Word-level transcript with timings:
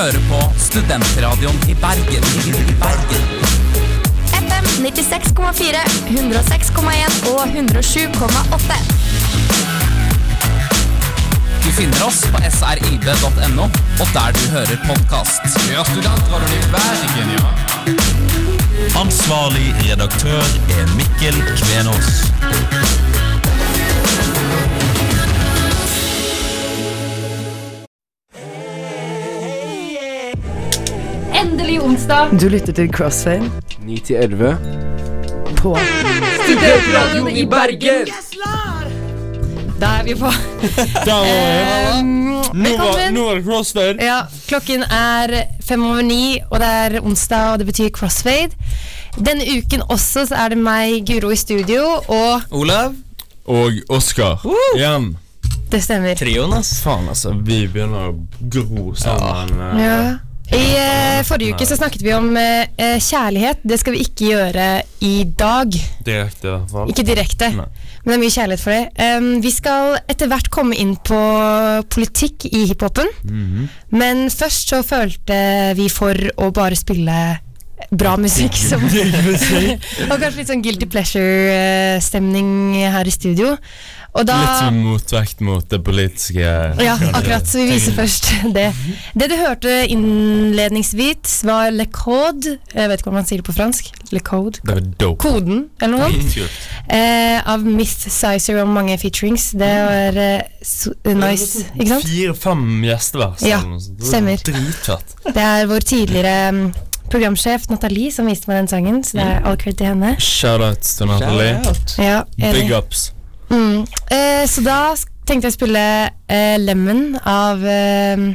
hører 0.00 0.22
på 0.30 0.38
Studentradioen 0.58 1.56
i 1.68 1.74
Bergen. 1.74 2.24
I 2.48 2.74
Bergen. 2.80 3.24
FM 4.32 4.68
96,4, 4.84 5.82
106,1 6.08 7.28
og 7.32 7.42
107,8. 7.48 8.78
Du 11.64 11.68
finner 11.76 12.06
oss 12.06 12.22
på 12.32 12.40
srib.no 12.48 13.66
og 14.00 14.08
der 14.16 14.32
du 14.38 14.42
hører 14.54 14.80
podkast. 14.88 15.44
Ja, 15.68 15.84
studentradioen 15.92 16.56
i 16.56 16.62
Bergen, 16.72 17.36
ja. 17.36 17.44
Ansvarlig 19.00 19.74
redaktør 19.84 20.42
er 20.78 20.96
Mikkel 20.96 21.42
Kvenås. 21.60 22.99
Endelig 31.60 31.82
onsdag. 31.82 32.28
Du 32.40 32.48
lytter 32.48 32.72
til 32.72 32.92
Crossfade 32.92 33.50
9 33.84 33.96
til 33.98 34.16
11. 34.16 34.56
på 35.56 35.74
Studentradioen 36.44 37.36
i 37.36 37.42
Bergen. 37.44 38.08
Da 39.80 39.90
er 39.98 40.06
vi 40.06 40.14
på. 40.16 40.30
Um, 42.00 42.32
var 42.64 43.10
Nå 43.12 43.24
var 43.26 43.34
det 43.34 43.44
crossfade. 43.44 44.04
Ja, 44.04 44.22
klokken 44.48 44.82
er 44.88 45.34
fem 45.60 45.84
over 45.84 46.00
ni, 46.02 46.38
og 46.50 46.60
det 46.60 46.68
er 46.68 46.96
onsdag, 47.02 47.52
og 47.52 47.58
det 47.58 47.66
betyr 47.66 47.90
crossfade. 47.92 48.56
Denne 49.18 49.44
uken 49.58 49.84
også 49.88 50.24
så 50.30 50.40
er 50.40 50.54
det 50.54 50.58
meg, 50.58 51.04
Guro, 51.04 51.28
i 51.30 51.36
studio, 51.36 51.84
og 52.08 52.40
Olav. 52.50 52.96
Og 53.44 53.82
Oskar. 53.88 54.40
Igjen. 54.76 55.12
det 55.72 55.84
stemmer. 55.84 56.16
Trioen, 56.16 56.56
ass. 56.56 56.80
Faen, 56.80 57.08
altså. 57.08 57.36
Vi 57.36 57.66
begynner 57.68 58.08
å 58.08 58.16
gro 58.48 58.94
sammen. 58.96 59.56
Ja. 59.60 59.84
Ja. 59.84 60.10
I 60.50 60.62
eh, 60.74 61.20
forrige 61.26 61.54
uke 61.54 61.66
så 61.68 61.76
snakket 61.78 62.02
vi 62.02 62.14
om 62.16 62.32
eh, 62.38 62.66
eh, 62.74 62.96
kjærlighet. 62.98 63.60
Det 63.62 63.78
skal 63.78 63.94
vi 63.94 64.02
ikke 64.02 64.30
gjøre 64.32 64.66
i 65.06 65.14
dag. 65.38 65.76
Direkte, 66.06 66.56
fall. 66.72 66.90
Ikke 66.90 67.04
direkte, 67.06 67.52
Nei. 67.54 67.66
men 68.02 68.10
det 68.10 68.16
er 68.16 68.22
mye 68.24 68.34
kjærlighet 68.34 68.64
for 68.64 68.74
det. 68.74 69.20
Vi 69.44 69.52
skal 69.54 69.94
etter 70.10 70.30
hvert 70.32 70.50
komme 70.52 70.78
inn 70.80 70.96
på 71.06 71.20
politikk 71.94 72.48
i 72.50 72.64
hiphopen. 72.72 73.12
Mhm. 73.22 73.68
Men 73.94 74.26
først 74.30 74.74
så 74.74 74.82
følte 74.86 75.38
vi 75.78 75.86
for 75.92 76.18
å 76.40 76.50
bare 76.54 76.78
spille 76.78 77.20
bra 77.90 78.16
musikk. 78.20 78.56
Som, 78.56 78.84
og 80.10 80.16
kanskje 80.18 80.36
litt 80.42 80.52
sånn 80.52 80.64
guilty 80.64 80.90
pleasure-stemning 80.90 82.52
her 82.92 83.08
i 83.08 83.14
studio. 83.14 83.56
Da 84.10 84.34
Litt 84.34 84.56
som 84.58 84.78
motvekt 84.82 85.42
mot 85.46 85.66
det 85.70 85.78
politiske. 85.86 86.42
ja, 86.82 86.96
akkurat, 87.14 87.46
så 87.46 87.60
vi 87.60 87.68
viser 87.70 87.94
først 87.94 88.30
det. 88.56 88.66
Det 89.14 89.28
du 89.30 89.36
hørte 89.38 89.70
innledningsvis, 89.86 91.36
var 91.46 91.70
Le 91.70 91.86
Code. 91.94 92.56
Jeg 92.74 92.90
vet 92.90 92.98
ikke 92.98 93.12
hva 93.12 93.20
man 93.20 93.28
sier 93.28 93.38
det 93.38 93.46
på 93.46 93.54
fransk. 93.54 93.92
Le 94.10 94.22
Code. 94.26 94.58
Det 94.66 94.82
dope. 94.98 95.22
Koden, 95.22 95.68
eller 95.78 95.94
noe 95.94 96.10
sånt. 96.10 96.58
Eh, 96.90 97.38
av 97.38 97.62
Myth 97.62 98.10
Sizer 98.10 98.58
og 98.64 98.74
mange 98.74 98.98
featurings. 98.98 99.52
Det 99.54 99.70
var 99.86 100.18
eh, 100.18 100.42
eh, 100.42 101.14
nice, 101.14 101.68
ikke 101.76 101.90
sant? 101.94 102.10
Fire-fem 102.10 102.68
gjestevers. 102.88 103.46
Ja, 103.46 103.62
stemmer. 104.02 104.42
Dritfett. 104.42 105.18
Det 105.30 105.46
er 105.46 105.70
vår 105.70 105.86
tidligere 105.86 106.36
mm, 106.50 106.64
programsjef 107.10 107.68
Nathalie 107.70 108.12
som 108.14 108.28
viste 108.30 108.50
meg 108.50 108.62
den 108.62 108.70
sangen, 108.70 109.00
så 109.06 109.18
det 109.18 109.26
er 109.26 109.46
all 109.48 109.58
cred 109.60 109.78
til 109.80 109.90
henne. 109.92 110.14
Shoutouts 110.22 110.96
til 110.98 111.10
Natalie. 111.10 111.58
Ja, 111.98 112.22
Big 112.38 112.72
ups. 112.76 113.10
Mm. 113.50 113.86
Eh, 114.14 114.44
så 114.50 114.62
da 114.66 114.80
tenkte 115.26 115.48
jeg 115.48 115.54
å 115.54 115.58
spille 115.58 115.84
eh, 116.30 116.56
Lemon 116.62 117.16
av 117.26 117.64
eh, 117.66 118.28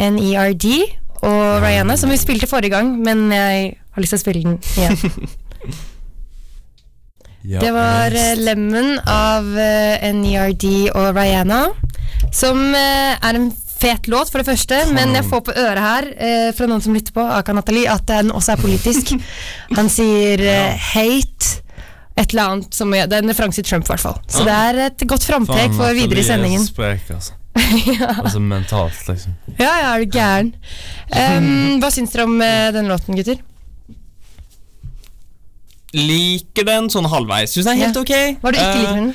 NERD 0.00 0.66
og 1.20 1.60
Rihanna, 1.62 1.98
som 2.00 2.10
vi 2.10 2.18
spilte 2.20 2.48
forrige 2.50 2.74
gang, 2.78 2.96
men 3.04 3.28
jeg 3.34 3.76
har 3.94 4.02
lyst 4.02 4.16
til 4.16 4.20
å 4.20 4.24
spille 4.24 4.44
den 4.46 4.58
igjen. 4.76 5.30
Ja, 7.40 7.60
Det 7.60 7.70
var 7.72 8.12
eh, 8.12 8.36
Lemon 8.36 8.98
av 9.08 9.46
eh, 9.56 10.02
NERD 10.12 10.64
og 10.92 11.16
Rihanna, 11.16 11.70
som 12.36 12.60
eh, 12.76 13.16
er 13.16 13.38
en 13.38 13.46
fet 13.80 14.08
låt, 14.12 14.30
for 14.30 14.42
det 14.42 14.50
første, 14.50 14.78
men 14.94 15.14
jeg 15.16 15.26
får 15.28 15.42
på 15.48 15.54
øret 15.56 15.82
her 15.84 16.06
eh, 16.16 16.50
fra 16.56 16.68
noen 16.70 16.84
som 16.84 16.94
lytter 16.96 17.14
på, 17.16 17.24
Aka 17.38 17.54
Nathalie, 17.56 17.88
at 17.90 18.06
den 18.10 18.30
også 18.34 18.54
er 18.54 18.62
politisk. 18.62 19.14
Han 19.78 19.90
sier 19.92 20.44
eh, 20.44 20.86
'hate', 20.92 21.60
et 22.20 22.34
eller 22.34 22.42
annet 22.52 22.74
som 22.76 22.90
Det 22.92 23.12
er 23.16 23.22
en 23.22 23.32
referanse 23.32 23.62
til 23.62 23.70
Trump, 23.70 23.86
i 23.86 23.92
hvert 23.94 24.02
fall. 24.04 24.18
Så 24.28 24.44
det 24.44 24.52
er 24.54 24.80
et 24.90 25.04
godt 25.08 25.24
framtrekk 25.24 25.72
for 25.76 25.94
videre 25.96 26.20
i 26.20 26.26
sendingen. 26.26 26.66
Sprek, 26.66 27.08
altså. 27.14 27.32
altså 28.24 28.40
mentalt, 28.40 29.08
liksom. 29.08 29.32
Ja, 29.58 29.70
ja, 29.80 29.94
er 29.94 30.04
du 30.04 30.10
gæren. 30.18 30.54
Um, 31.10 31.80
hva 31.82 31.88
syns 31.90 32.12
dere 32.14 32.24
om 32.28 32.36
eh, 32.44 32.68
den 32.70 32.86
låten, 32.86 33.16
gutter? 33.18 33.40
Liker 35.96 36.68
den 36.68 36.86
sånn 36.92 37.08
halvveis. 37.10 37.50
Syns 37.56 37.66
den 37.66 37.80
er 37.80 37.86
helt 37.88 37.98
Ja. 37.98 38.02
ok. 38.04 38.38
Hva 38.42 38.52
er 38.52 38.54
det 38.54 38.60
du 38.60 38.66
ikke 38.66 38.78
liker 38.78 38.94
med 38.94 39.02
den? 39.02 39.14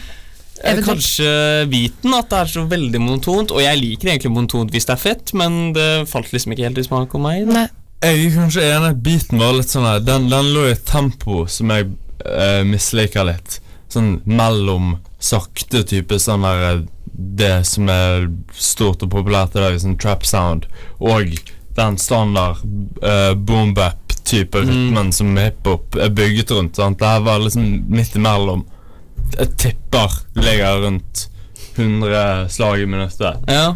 Eh, 0.64 0.72
Eventuelt. 0.72 0.86
Kanskje 0.88 1.32
viten, 1.72 2.14
at 2.14 2.30
det 2.32 2.40
er 2.40 2.52
så 2.54 2.66
veldig 2.72 3.02
monotont. 3.02 3.52
Og 3.52 3.62
jeg 3.64 3.82
liker 3.82 4.12
egentlig 4.14 4.32
monotont 4.36 4.72
hvis 4.72 4.86
det 4.88 4.94
er 4.96 5.02
fett, 5.02 5.34
men 5.34 5.74
det 5.76 5.90
falt 6.12 6.32
liksom 6.34 6.54
ikke 6.56 6.68
helt 6.70 6.78
i 6.82 6.86
smak 6.88 7.14
om 7.18 7.26
meg. 7.28 7.46
Da. 7.48 7.54
Nei. 7.62 7.68
Jeg 8.06 8.26
er 8.28 8.34
kanskje 8.36 8.64
enig 8.70 8.90
at 8.92 8.98
beaten 9.02 9.40
var 9.40 9.54
litt 9.56 9.72
sånn 9.72 9.86
her 9.88 10.02
Den, 10.04 10.26
den 10.30 10.50
lå 10.54 10.66
i 10.68 10.74
et 10.76 10.84
tempo 10.86 11.46
som 11.50 11.72
jeg 11.74 11.88
uh, 12.28 12.62
misliker 12.68 13.26
litt. 13.26 13.60
Sånn 13.90 14.20
mellom 14.28 14.98
sakte 15.24 15.82
type 15.88 16.20
sånn 16.22 16.44
der 16.46 16.66
eh, 16.68 16.82
Det 17.40 17.54
som 17.66 17.88
er 17.90 18.28
stort 18.54 19.02
og 19.06 19.10
populært 19.14 19.56
i 19.56 19.64
dag, 19.64 19.78
sånn 19.80 19.96
trap 19.98 20.26
sound, 20.28 20.68
og 21.00 21.32
den 21.80 21.98
standard 21.98 22.60
uh, 23.02 23.34
boom-bap-type 23.34 24.60
Mm. 24.62 24.70
rytmen 24.70 25.12
som 25.14 25.36
hiphop 25.38 25.96
er 26.02 26.10
bygget 26.10 26.52
rundt. 26.52 26.76
Sant? 26.80 27.00
Det 27.00 27.08
her 27.08 27.20
var 27.26 27.40
liksom 27.44 27.86
midt 27.90 28.16
imellom. 28.18 28.66
Jeg 29.36 29.56
tipper 29.62 30.20
ligger 30.40 30.82
rundt 30.86 31.30
100 31.76 32.50
slag 32.50 32.80
i 32.82 32.86
minuttet. 32.86 33.42
Ja. 33.52 33.76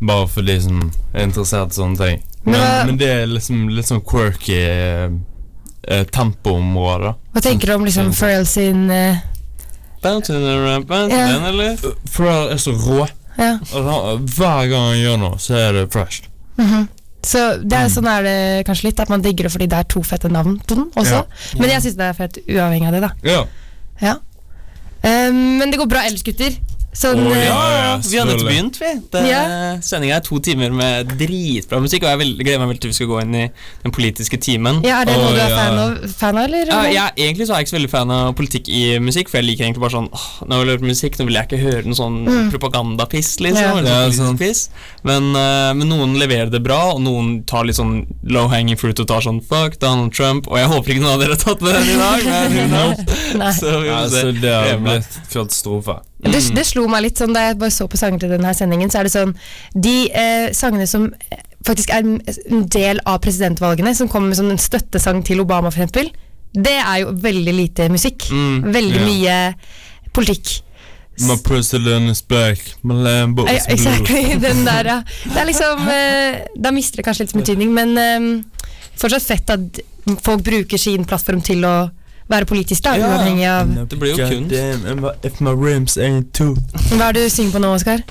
Bare 0.00 0.28
for 0.28 0.42
de 0.42 0.58
som 0.62 0.80
er 1.14 1.28
interessert 1.28 1.72
i 1.74 1.80
sånne 1.80 1.98
ting. 2.00 2.22
Men 2.44 2.60
Men, 2.60 2.86
men 2.86 2.98
det 2.98 3.08
er 3.12 3.26
liksom 3.30 3.68
litt 3.68 3.86
sånn 3.90 4.02
quirky 4.06 4.56
eh, 4.58 5.10
eh, 5.86 6.04
tempoområde. 6.14 7.14
Hva 7.34 7.42
tenker 7.44 7.70
du 7.70 7.74
om 7.76 7.86
liksom 7.86 8.12
Pharrell 8.14 8.46
sin 8.48 8.88
eh, 8.90 9.20
eller? 11.52 11.76
Pharrell 12.14 12.54
er 12.54 12.62
så 12.62 12.74
rå. 12.74 13.06
Ja. 13.38 13.56
Hver 13.70 14.70
gang 14.70 14.88
han 14.92 14.98
gjør 14.98 15.18
noe, 15.22 15.38
så 15.42 15.58
er 15.58 15.76
det 15.76 15.88
fresh. 15.94 16.24
Så 17.28 17.40
det 17.60 17.76
er, 17.76 17.88
sånn 17.92 18.06
er 18.08 18.22
det 18.24 18.36
kanskje 18.66 18.88
litt, 18.88 19.00
at 19.02 19.10
man 19.10 19.22
digger 19.22 19.48
det 19.48 19.52
fordi 19.52 19.66
det 19.70 19.78
er 19.82 19.88
to 19.90 20.02
fette 20.06 20.30
navn 20.32 20.56
på 20.62 20.78
den 20.78 20.86
også. 20.94 21.18
Ja. 21.18 21.58
Men 21.60 21.72
jeg 21.74 21.84
syns 21.84 21.98
det 21.98 22.06
er 22.06 22.16
fett 22.16 22.38
uavhengig 22.46 22.88
av 22.88 22.94
det, 22.94 23.00
da. 23.04 23.10
Ja. 23.26 23.40
Ja. 24.00 24.14
Um, 25.04 25.58
men 25.60 25.70
det 25.70 25.78
går 25.78 25.86
bra 25.90 26.04
ellers, 26.06 26.24
gutter. 26.26 26.58
Sånn, 26.98 27.20
eh, 27.30 27.44
ja. 27.46 27.56
Ja, 27.78 27.90
vi 28.02 28.16
har 28.18 28.26
nettopp 28.26 28.48
begynt, 28.48 28.78
vi. 28.82 28.88
Ja. 29.30 29.42
Sendinga 29.86 30.16
er 30.18 30.24
to 30.26 30.40
timer 30.42 30.72
med 30.74 31.12
dritbra 31.20 31.78
musikk, 31.84 32.02
og 32.02 32.10
jeg 32.10 32.18
vil, 32.24 32.32
gleder 32.40 32.58
meg 32.64 32.72
veldig 32.72 32.82
til 32.82 32.90
vi 32.90 32.96
skal 32.96 33.10
gå 33.12 33.20
inn 33.22 33.34
i 33.38 33.44
den 33.84 33.94
politiske 33.94 34.40
timen. 34.42 34.80
ja, 34.82 35.00
Er 35.02 35.06
det 35.06 35.14
noe 35.14 35.28
noe 35.28 35.36
du 35.36 35.40
er 35.44 35.52
ja. 35.52 35.56
fan 35.60 35.78
av, 35.78 36.08
fan 36.10 36.38
av 36.40 36.44
eller? 36.48 36.66
Ja, 36.72 36.80
jeg, 36.90 37.12
egentlig 37.28 37.46
så 37.46 37.54
er 37.54 37.60
jeg 37.62 37.68
ikke 37.68 37.74
så 37.74 37.78
veldig 37.78 37.90
fan 37.92 38.10
av 38.16 38.32
politikk 38.38 38.68
i 38.74 38.82
musikk, 38.98 39.30
for 39.30 39.38
jeg 39.38 39.46
liker 39.46 39.64
egentlig 39.68 39.84
bare 39.84 39.94
sånn 39.94 40.08
åh, 40.10 40.26
Når 40.48 40.58
jeg 40.64 40.72
høre 40.72 40.88
musikk, 40.90 41.18
nå 41.20 41.28
vil 41.28 41.38
jeg 41.38 41.48
ikke 41.48 41.62
høre 41.62 41.84
noe 41.86 41.98
sånn 42.00 42.18
Mm. 42.28 42.50
propagandapiss, 42.50 43.30
liksom. 43.40 43.84
Ja. 43.86 44.02
Ja, 44.02 44.10
sånn. 44.10 44.38
Men, 45.06 45.30
uh, 45.36 45.70
men 45.78 45.88
noen 45.88 46.18
leverer 46.18 46.50
det 46.50 46.62
bra, 46.66 46.80
og 46.96 47.00
noen 47.00 47.44
tar 47.46 47.64
litt 47.64 47.76
sånn 47.78 48.06
low 48.24 48.48
hanging 48.50 48.76
fruit 48.76 48.98
og 48.98 49.06
tar 49.06 49.20
sånn 49.22 49.38
fuck 49.46 49.78
Donald 49.78 50.12
Trump, 50.12 50.48
og 50.50 50.58
jeg 50.58 50.66
håper 50.66 50.90
ikke 50.96 51.04
noen 51.06 51.14
av 51.14 51.20
dere 51.22 51.36
har 51.38 51.42
tatt 51.44 51.62
med 51.62 51.74
den 51.78 51.94
i 51.94 51.98
dag, 52.02 52.24
men 52.24 52.52
who 52.52 52.66
knows? 52.74 53.60
Så 53.60 53.80
vi 53.82 53.86
Ja, 53.88 54.02
får 54.02 54.10
se. 54.10 54.20
så 54.26 54.40
det 54.42 54.54
har 54.58 54.78
blitt 54.82 55.18
katastrofe. 55.32 56.00
Det, 56.18 56.40
det 56.54 56.64
slo 56.66 56.88
meg 56.90 57.04
litt 57.04 57.20
sånn 57.20 57.34
da 57.34 57.44
jeg 57.46 57.58
bare 57.60 57.70
så 57.70 57.86
på 57.90 57.98
sanger 58.00 58.24
til 58.24 58.32
denne 58.34 58.50
sendingen, 58.56 58.90
så 58.90 59.00
er 59.00 59.06
det 59.06 59.12
sånn 59.14 59.36
De 59.74 59.96
eh, 60.10 60.48
sangene 60.56 60.88
som 60.90 61.12
faktisk 61.66 61.92
er 61.94 62.02
en- 62.02 62.64
del 62.66 62.98
av 63.06 63.20
presidentvalgene, 63.22 63.94
som 63.94 64.08
kommer 64.08 64.32
med 64.32 64.38
sånn 64.38 64.50
en 64.50 64.58
støttesang 64.62 65.22
til 65.26 65.40
Obama, 65.42 65.70
eksempel, 65.70 66.10
det 66.54 66.78
er 66.80 67.02
jo 67.02 67.12
veldig 67.12 67.54
lite 67.54 67.88
musikk. 67.92 68.24
Mm, 68.32 68.72
veldig 68.72 69.02
yeah. 69.02 69.04
mye 69.04 70.14
politikk. 70.16 70.62
My 71.20 71.36
president 71.42 72.10
is 72.10 72.22
black, 72.22 72.58
my 72.82 72.94
Lambo 72.94 73.44
is 73.50 73.66
blue. 73.66 73.74
exactly, 73.74 74.36
den 74.46 74.64
der, 74.64 74.86
ja. 74.86 74.98
Det 75.24 75.36
er 75.42 75.48
liksom 75.48 75.88
eh, 75.90 76.38
Da 76.56 76.70
mister 76.74 77.00
det 77.00 77.06
kanskje 77.08 77.26
litt 77.26 77.34
betydning, 77.34 77.72
men 77.74 77.98
eh, 77.98 78.28
fortsatt 78.98 79.26
fett 79.26 79.50
at 79.54 79.80
folk 80.24 80.42
bruker 80.46 80.78
sin 80.80 81.04
plattform 81.04 81.42
til 81.44 81.66
å 81.66 81.76
være 82.28 82.44
politisk, 82.44 82.84
da, 82.84 82.94
Ja. 82.98 83.08
uavhengig 83.08 83.46
av 83.48 83.74
Det 83.90 83.98
blir 83.98 84.10
jo 84.14 84.16
kunst. 84.28 84.50
Goddamn, 84.50 85.10
if 85.24 85.40
my 85.40 85.50
rims 85.56 85.96
ain't 85.96 86.32
two 86.32 86.54
Hva 86.92 87.08
er 87.08 87.12
det 87.12 87.24
du 87.24 87.34
synger 87.34 87.52
på 87.52 87.58
nå, 87.64 87.74
Oskar? 87.74 88.02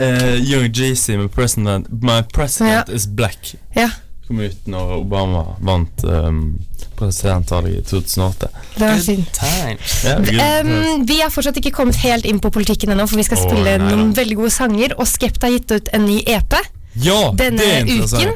Uh, 0.00 0.38
Young 0.40 0.70
Jeezy 0.72 1.16
med 1.16 1.28
president 1.34 1.86
My 2.02 2.22
president 2.34 2.88
is 2.88 3.06
black. 3.06 3.54
Ja. 3.76 3.90
Kom 4.26 4.38
ut 4.40 4.66
når 4.70 4.92
Obama 5.00 5.42
vant 5.60 6.04
um, 6.04 6.60
presidentvalget 6.96 7.80
i 7.80 7.82
2008. 7.90 8.48
Det 8.76 8.80
var 8.80 8.94
Good 8.94 9.04
fint. 9.04 9.40
Yeah, 9.44 10.20
Ja, 10.34 10.60
Em, 10.60 11.06
vi 11.08 11.18
har 11.20 11.30
fortsatt 11.34 11.56
ikke 11.58 11.72
kommet 11.74 11.98
helt 12.04 12.24
inn 12.24 12.38
på 12.40 12.50
politikken 12.54 12.92
ennå, 12.94 13.06
for 13.10 13.18
vi 13.18 13.26
skal 13.26 13.40
oh, 13.40 13.48
spille 13.48 13.76
nei 13.82 13.90
noen 13.90 14.14
veldig 14.16 14.36
gode 14.38 14.52
sanger. 14.54 14.94
Og 14.98 15.08
Skept 15.10 15.42
har 15.42 15.50
gitt 15.56 15.74
ut 15.74 15.90
en 15.92 16.06
ny 16.06 16.20
EP 16.26 16.56
Ja, 17.02 17.32
Denne 17.38 17.58
det 17.58 17.72
er 17.80 17.90
uken? 17.90 18.32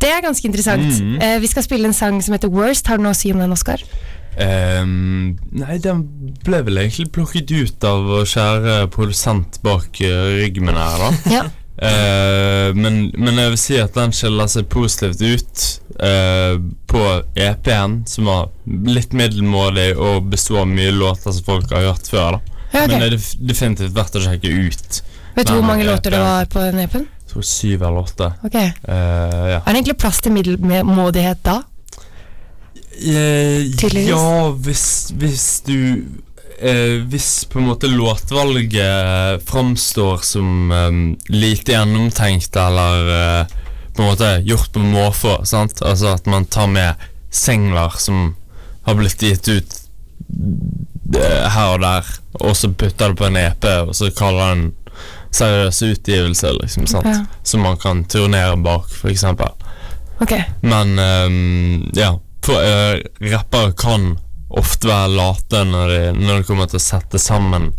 Det 0.00 0.08
er 0.08 0.22
ganske 0.24 0.46
interessant. 0.48 1.02
Mm. 1.02 1.18
Uh, 1.20 1.36
vi 1.42 1.50
skal 1.50 1.66
spille 1.66 1.90
en 1.90 1.96
sang 1.96 2.22
som 2.24 2.32
heter 2.36 2.48
Worst. 2.48 2.86
Har 2.88 2.96
du 2.96 3.04
noe 3.04 3.12
å 3.12 3.18
si 3.18 3.32
om 3.34 3.42
den, 3.42 3.52
Oskar? 3.52 3.82
Ehm, 4.38 5.38
nei, 5.50 5.78
den 5.82 6.04
ble 6.46 6.60
vel 6.66 6.78
egentlig 6.84 7.10
plukket 7.14 7.50
ut 7.50 7.86
av 7.86 8.04
vår 8.06 8.28
kjære 8.30 8.76
produsent 8.94 9.58
bak 9.64 10.00
uh, 10.04 10.28
ryggen 10.38 10.70
her, 10.70 11.02
da. 11.02 11.10
Ja. 11.34 11.42
uh, 11.80 12.76
men, 12.76 13.02
men 13.18 13.40
jeg 13.42 13.54
vil 13.54 13.60
si 13.60 13.78
at 13.82 13.96
den 13.98 14.14
skiller 14.16 14.50
seg 14.50 14.68
positivt 14.72 15.20
ut 15.24 15.66
uh, 15.98 16.56
på 16.90 17.04
EP-en, 17.34 18.00
som 18.08 18.30
var 18.30 18.50
litt 18.66 19.16
middelmådig 19.16 19.92
og 19.98 20.30
består 20.32 20.64
av 20.64 20.72
mye 20.72 20.94
låter 20.94 21.34
som 21.34 21.46
folk 21.46 21.74
har 21.74 21.90
hørt 21.90 22.10
før. 22.10 22.38
da 22.38 22.58
Ja, 22.70 22.84
okay. 22.84 22.88
Men 22.94 23.00
det 23.02 23.08
er 23.10 23.48
definitivt 23.50 23.96
verdt 23.96 24.20
å 24.20 24.24
sjekke 24.24 24.52
ut. 24.52 25.00
Vet 25.34 25.48
du 25.48 25.56
hvor 25.56 25.66
mange 25.66 25.86
låter 25.86 26.14
det 26.14 26.20
EP. 26.20 26.26
var 26.26 26.52
på 26.52 26.62
den 26.68 26.84
EP-en? 26.84 27.08
Jeg 27.20 27.34
tror 27.34 27.44
syv 27.46 27.82
eller 27.86 28.06
åtte. 28.06 28.30
Ok. 28.46 28.56
Uh, 28.56 28.94
ja. 28.94 29.58
Er 29.58 29.66
det 29.66 29.76
egentlig 29.80 29.98
plass 30.02 30.22
til 30.22 30.34
middelmådighet 30.34 31.42
da? 31.46 31.60
Eh, 33.00 33.70
Tydeligvis. 33.78 34.10
ja, 34.10 34.50
hvis, 34.50 35.12
hvis 35.16 35.44
du 35.64 36.04
eh, 36.60 37.00
Hvis 37.08 37.44
på 37.48 37.58
en 37.58 37.70
måte 37.70 37.88
låtvalget 37.88 39.40
framstår 39.48 40.18
som 40.26 40.72
eh, 40.72 40.90
lite 41.32 41.72
gjennomtenkt 41.72 42.56
eller 42.56 43.12
eh, 43.14 43.46
på 43.96 44.02
en 44.02 44.08
måte 44.10 44.34
gjort 44.44 44.72
på 44.72 44.82
måfå, 44.84 45.38
sant? 45.44 45.80
Altså 45.82 46.12
at 46.14 46.26
man 46.26 46.44
tar 46.44 46.68
med 46.70 46.94
singler 47.30 47.96
som 47.98 48.34
har 48.86 48.94
blitt 48.94 49.22
gitt 49.22 49.48
ut 49.48 49.74
eh, 51.16 51.48
her 51.50 51.74
og 51.74 51.80
der, 51.82 52.06
og 52.40 52.54
så 52.56 52.70
putter 52.70 53.10
det 53.10 53.18
på 53.18 53.26
en 53.26 53.36
EP, 53.40 53.66
og 53.88 53.94
så 53.96 54.12
kaller 54.14 54.44
det 54.44 54.52
en 54.52 54.70
seriøs 55.34 55.82
utgivelse, 55.82 56.52
liksom, 56.62 56.86
sant? 56.90 57.10
Ja. 57.10 57.24
Som 57.42 57.66
man 57.66 57.76
kan 57.82 58.04
turnere 58.04 58.56
bak, 58.56 58.88
for 58.90 59.10
eksempel. 59.10 59.50
Ok. 60.20 60.36
Men 60.62 60.98
um, 60.98 61.90
ja, 61.96 62.14
rappere 62.48 63.72
kan 63.76 64.14
ofte 64.50 64.88
være 64.88 65.14
late 65.14 65.64
når 65.68 65.94
de, 65.94 66.02
når 66.18 66.40
de 66.40 66.46
kommer 66.48 66.70
til 66.70 66.80
å 66.80 66.82
sette 66.82 67.20
sammen 67.22 67.70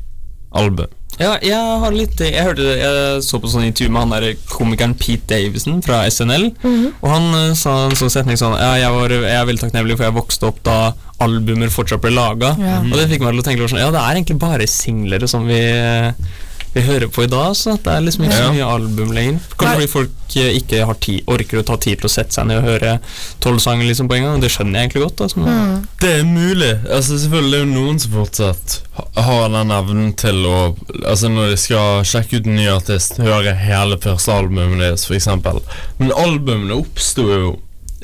album. 0.55 0.91
Ja, 1.19 1.35
jeg 1.43 1.57
har 1.81 1.91
litt 1.93 2.21
Jeg 2.23 2.43
hørte 2.45 2.63
Jeg 2.63 3.23
så 3.25 3.39
på 3.41 3.49
sånn 3.51 3.65
intervju 3.67 3.91
med 3.91 4.05
han 4.05 4.13
der 4.15 4.37
komikeren 4.49 4.93
Pete 4.97 5.27
Davison 5.35 5.81
fra 5.83 6.05
SNL. 6.09 6.47
Og 6.63 7.07
han 7.11 7.27
eh, 7.37 7.57
sa 7.57 7.75
en 7.89 7.97
sånn 7.99 8.13
setning 8.13 8.39
sånn 8.39 8.55
Ja, 8.55 8.73
jeg, 8.79 8.93
var, 8.95 9.13
jeg 9.13 9.37
er 9.37 9.49
veldig 9.49 9.65
takknemlig 9.65 9.99
for 9.99 10.07
jeg 10.07 10.17
vokste 10.17 10.49
opp 10.49 10.61
da 10.65 10.77
albumer 11.21 11.69
fortsatt 11.69 12.01
ble 12.01 12.13
laga. 12.15 12.55
Ja. 12.57 12.79
Og 12.81 12.95
det 12.97 13.09
fikk 13.11 13.25
meg 13.25 13.35
til 13.35 13.43
å 13.43 13.47
tenke 13.49 13.67
sånn 13.69 13.83
Ja, 13.83 13.91
det 13.93 14.01
er 14.01 14.17
egentlig 14.17 14.39
bare 14.41 14.69
singlere 14.71 15.29
som 15.29 15.45
vi 15.49 15.61
vi 16.73 16.81
hører 16.81 17.07
på 17.11 17.23
i 17.23 17.27
dag, 17.27 17.55
så 17.57 17.73
det 17.83 17.91
er 17.91 18.03
liksom 18.05 18.23
ikke 18.23 18.37
så 18.37 18.51
mye 18.55 18.67
album 18.73 19.09
lenger. 19.11 19.39
Kanskje 19.59 19.73
fordi 19.75 19.87
folk 19.91 20.35
eh, 20.39 20.53
ikke 20.55 20.85
har 20.87 20.99
tid, 21.03 21.23
orker 21.27 21.59
å 21.59 21.63
ta 21.67 21.75
tid 21.83 21.99
til 21.99 22.07
å 22.07 22.11
sette 22.13 22.35
seg 22.37 22.47
ned 22.47 22.61
og 22.61 22.69
høre 22.69 22.93
tolv 23.43 23.59
sanger 23.63 23.89
liksom 23.89 24.07
på 24.07 24.15
en 24.15 24.27
gang. 24.27 24.43
Det 24.43 24.51
skjønner 24.53 24.79
jeg 24.79 24.87
egentlig 24.87 25.03
godt. 25.03 25.23
Altså. 25.25 25.43
Mm. 25.43 25.89
Det 25.99 26.13
er 26.19 26.23
mulig. 26.29 26.71
Altså 26.87 27.19
Selvfølgelig 27.19 27.51
det 27.51 27.59
er 27.59 27.65
jo 27.65 27.73
noen 27.73 27.99
som 27.99 28.15
fortsatt 28.15 28.77
har 29.27 29.43
den 29.51 29.73
evnen 29.75 30.13
til 30.19 30.45
å 30.45 30.57
Altså 31.07 31.29
Når 31.31 31.51
de 31.51 31.57
skal 31.59 32.03
sjekke 32.07 32.39
ut 32.39 32.47
en 32.47 32.55
ny 32.55 32.67
artist, 32.71 33.19
høre 33.19 33.53
hele 33.57 33.97
første 34.01 34.35
albumet 34.35 34.79
deres, 34.83 35.07
f.eks. 35.07 35.27
Men 35.99 36.13
albumene 36.15 36.77
oppsto 36.77 37.27
jo 37.27 37.51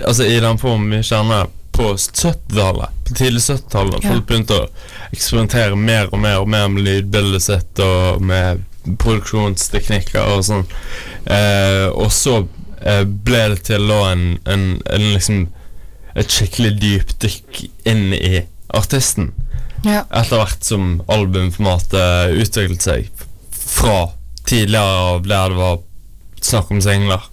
Altså 0.04 0.28
i 0.28 0.40
den 0.44 0.60
formen 0.62 0.92
vi 0.92 1.06
kjenner 1.06 1.48
på 1.78 1.92
70-tallet. 1.96 3.04
På 3.08 3.16
tidlig 3.16 3.42
70-tallet. 3.42 4.00
Ja. 4.04 4.14
Folk 4.16 4.28
begynte 4.30 4.58
å 4.58 4.70
eksperimentere 5.12 5.78
mer 5.78 6.10
og 6.12 6.22
mer 6.24 6.42
og 6.42 6.50
mer 6.50 6.68
med 6.74 6.88
lydbildet 6.88 7.46
sitt 7.46 7.84
og 7.84 8.24
med 8.26 8.64
produksjonsteknikker 9.04 10.34
og 10.34 10.46
sånn. 10.48 10.66
Eh, 11.26 11.86
og 11.92 12.10
så 12.16 12.40
eh, 12.82 13.04
ble 13.06 13.44
det 13.54 13.64
til 13.70 13.88
da 13.92 14.02
en, 14.14 14.28
en, 14.50 14.68
en 14.86 15.08
liksom 15.14 15.46
et 16.18 16.34
skikkelig 16.34 16.74
dypdykk 16.82 17.64
inn 17.90 18.10
i 18.18 18.42
artisten. 18.74 19.32
Ja. 19.86 20.04
Etter 20.10 20.42
hvert 20.42 20.66
som 20.66 20.98
albumformatet 21.14 22.34
utviklet 22.42 22.88
seg 22.88 23.12
fra 23.54 24.08
tidligere 24.48 25.04
av 25.12 25.28
der 25.28 25.54
det 25.54 25.60
var 25.60 25.84
snakk 26.42 26.72
om 26.74 26.82
singler. 26.82 27.28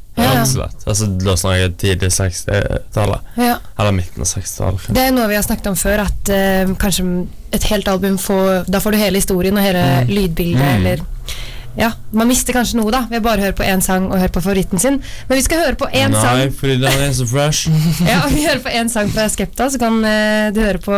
Slett. 0.45 0.85
Altså, 0.87 1.07
da 1.19 1.33
snakker 1.41 1.61
jeg 1.63 1.73
tidlig 1.81 2.11
60-tallet. 2.15 3.21
ja. 3.41 3.57
Eller 3.79 3.93
midten 3.97 4.23
av 4.23 4.29
60-tallet. 4.29 4.85
Det 4.95 5.03
er 5.09 5.15
noe 5.17 5.27
vi 5.31 5.35
har 5.39 5.43
snakket 5.47 5.67
om 5.73 5.77
før, 5.81 6.05
at 6.05 6.31
uh, 6.31 6.75
kanskje 6.79 7.07
et 7.55 7.65
helt 7.71 7.89
album 7.89 8.19
får 8.19 8.69
Da 8.71 8.79
får 8.83 8.95
du 8.95 8.99
hele 9.01 9.19
historien 9.19 9.57
og 9.59 9.65
hele 9.65 9.83
lydbildet, 10.11 10.63
Mm. 10.63 10.77
eller 10.87 11.03
Ja, 11.77 11.89
man 12.15 12.29
mister 12.31 12.55
kanskje 12.55 12.77
noe, 12.79 12.93
da, 12.95 13.01
ved 13.11 13.23
bare 13.25 13.41
å 13.41 13.45
høre 13.49 13.57
på 13.59 13.65
én 13.67 13.81
sang 13.83 14.05
og 14.07 14.19
høre 14.21 14.31
på 14.31 14.43
favoritten 14.45 14.79
sin. 14.79 15.01
Men 15.29 15.37
vi 15.41 15.43
skal 15.43 15.59
høre 15.65 15.75
på 15.75 15.89
én 15.91 16.13
Nei, 16.15 16.21
sang. 16.23 16.53
fordi 16.61 16.77
den 16.85 17.01
er 17.09 17.11
så 17.17 17.27
fresh. 17.27 17.67
Ja, 18.07 18.21
vi 18.31 18.45
hører 18.47 18.63
på 18.63 18.71
én 18.71 18.89
sang 18.93 19.11
fra 19.11 19.27
Skepta, 19.33 19.67
så 19.75 19.81
kan 19.83 19.99
uh, 20.05 20.53
du 20.55 20.61
høre 20.63 20.79
på 20.79 20.95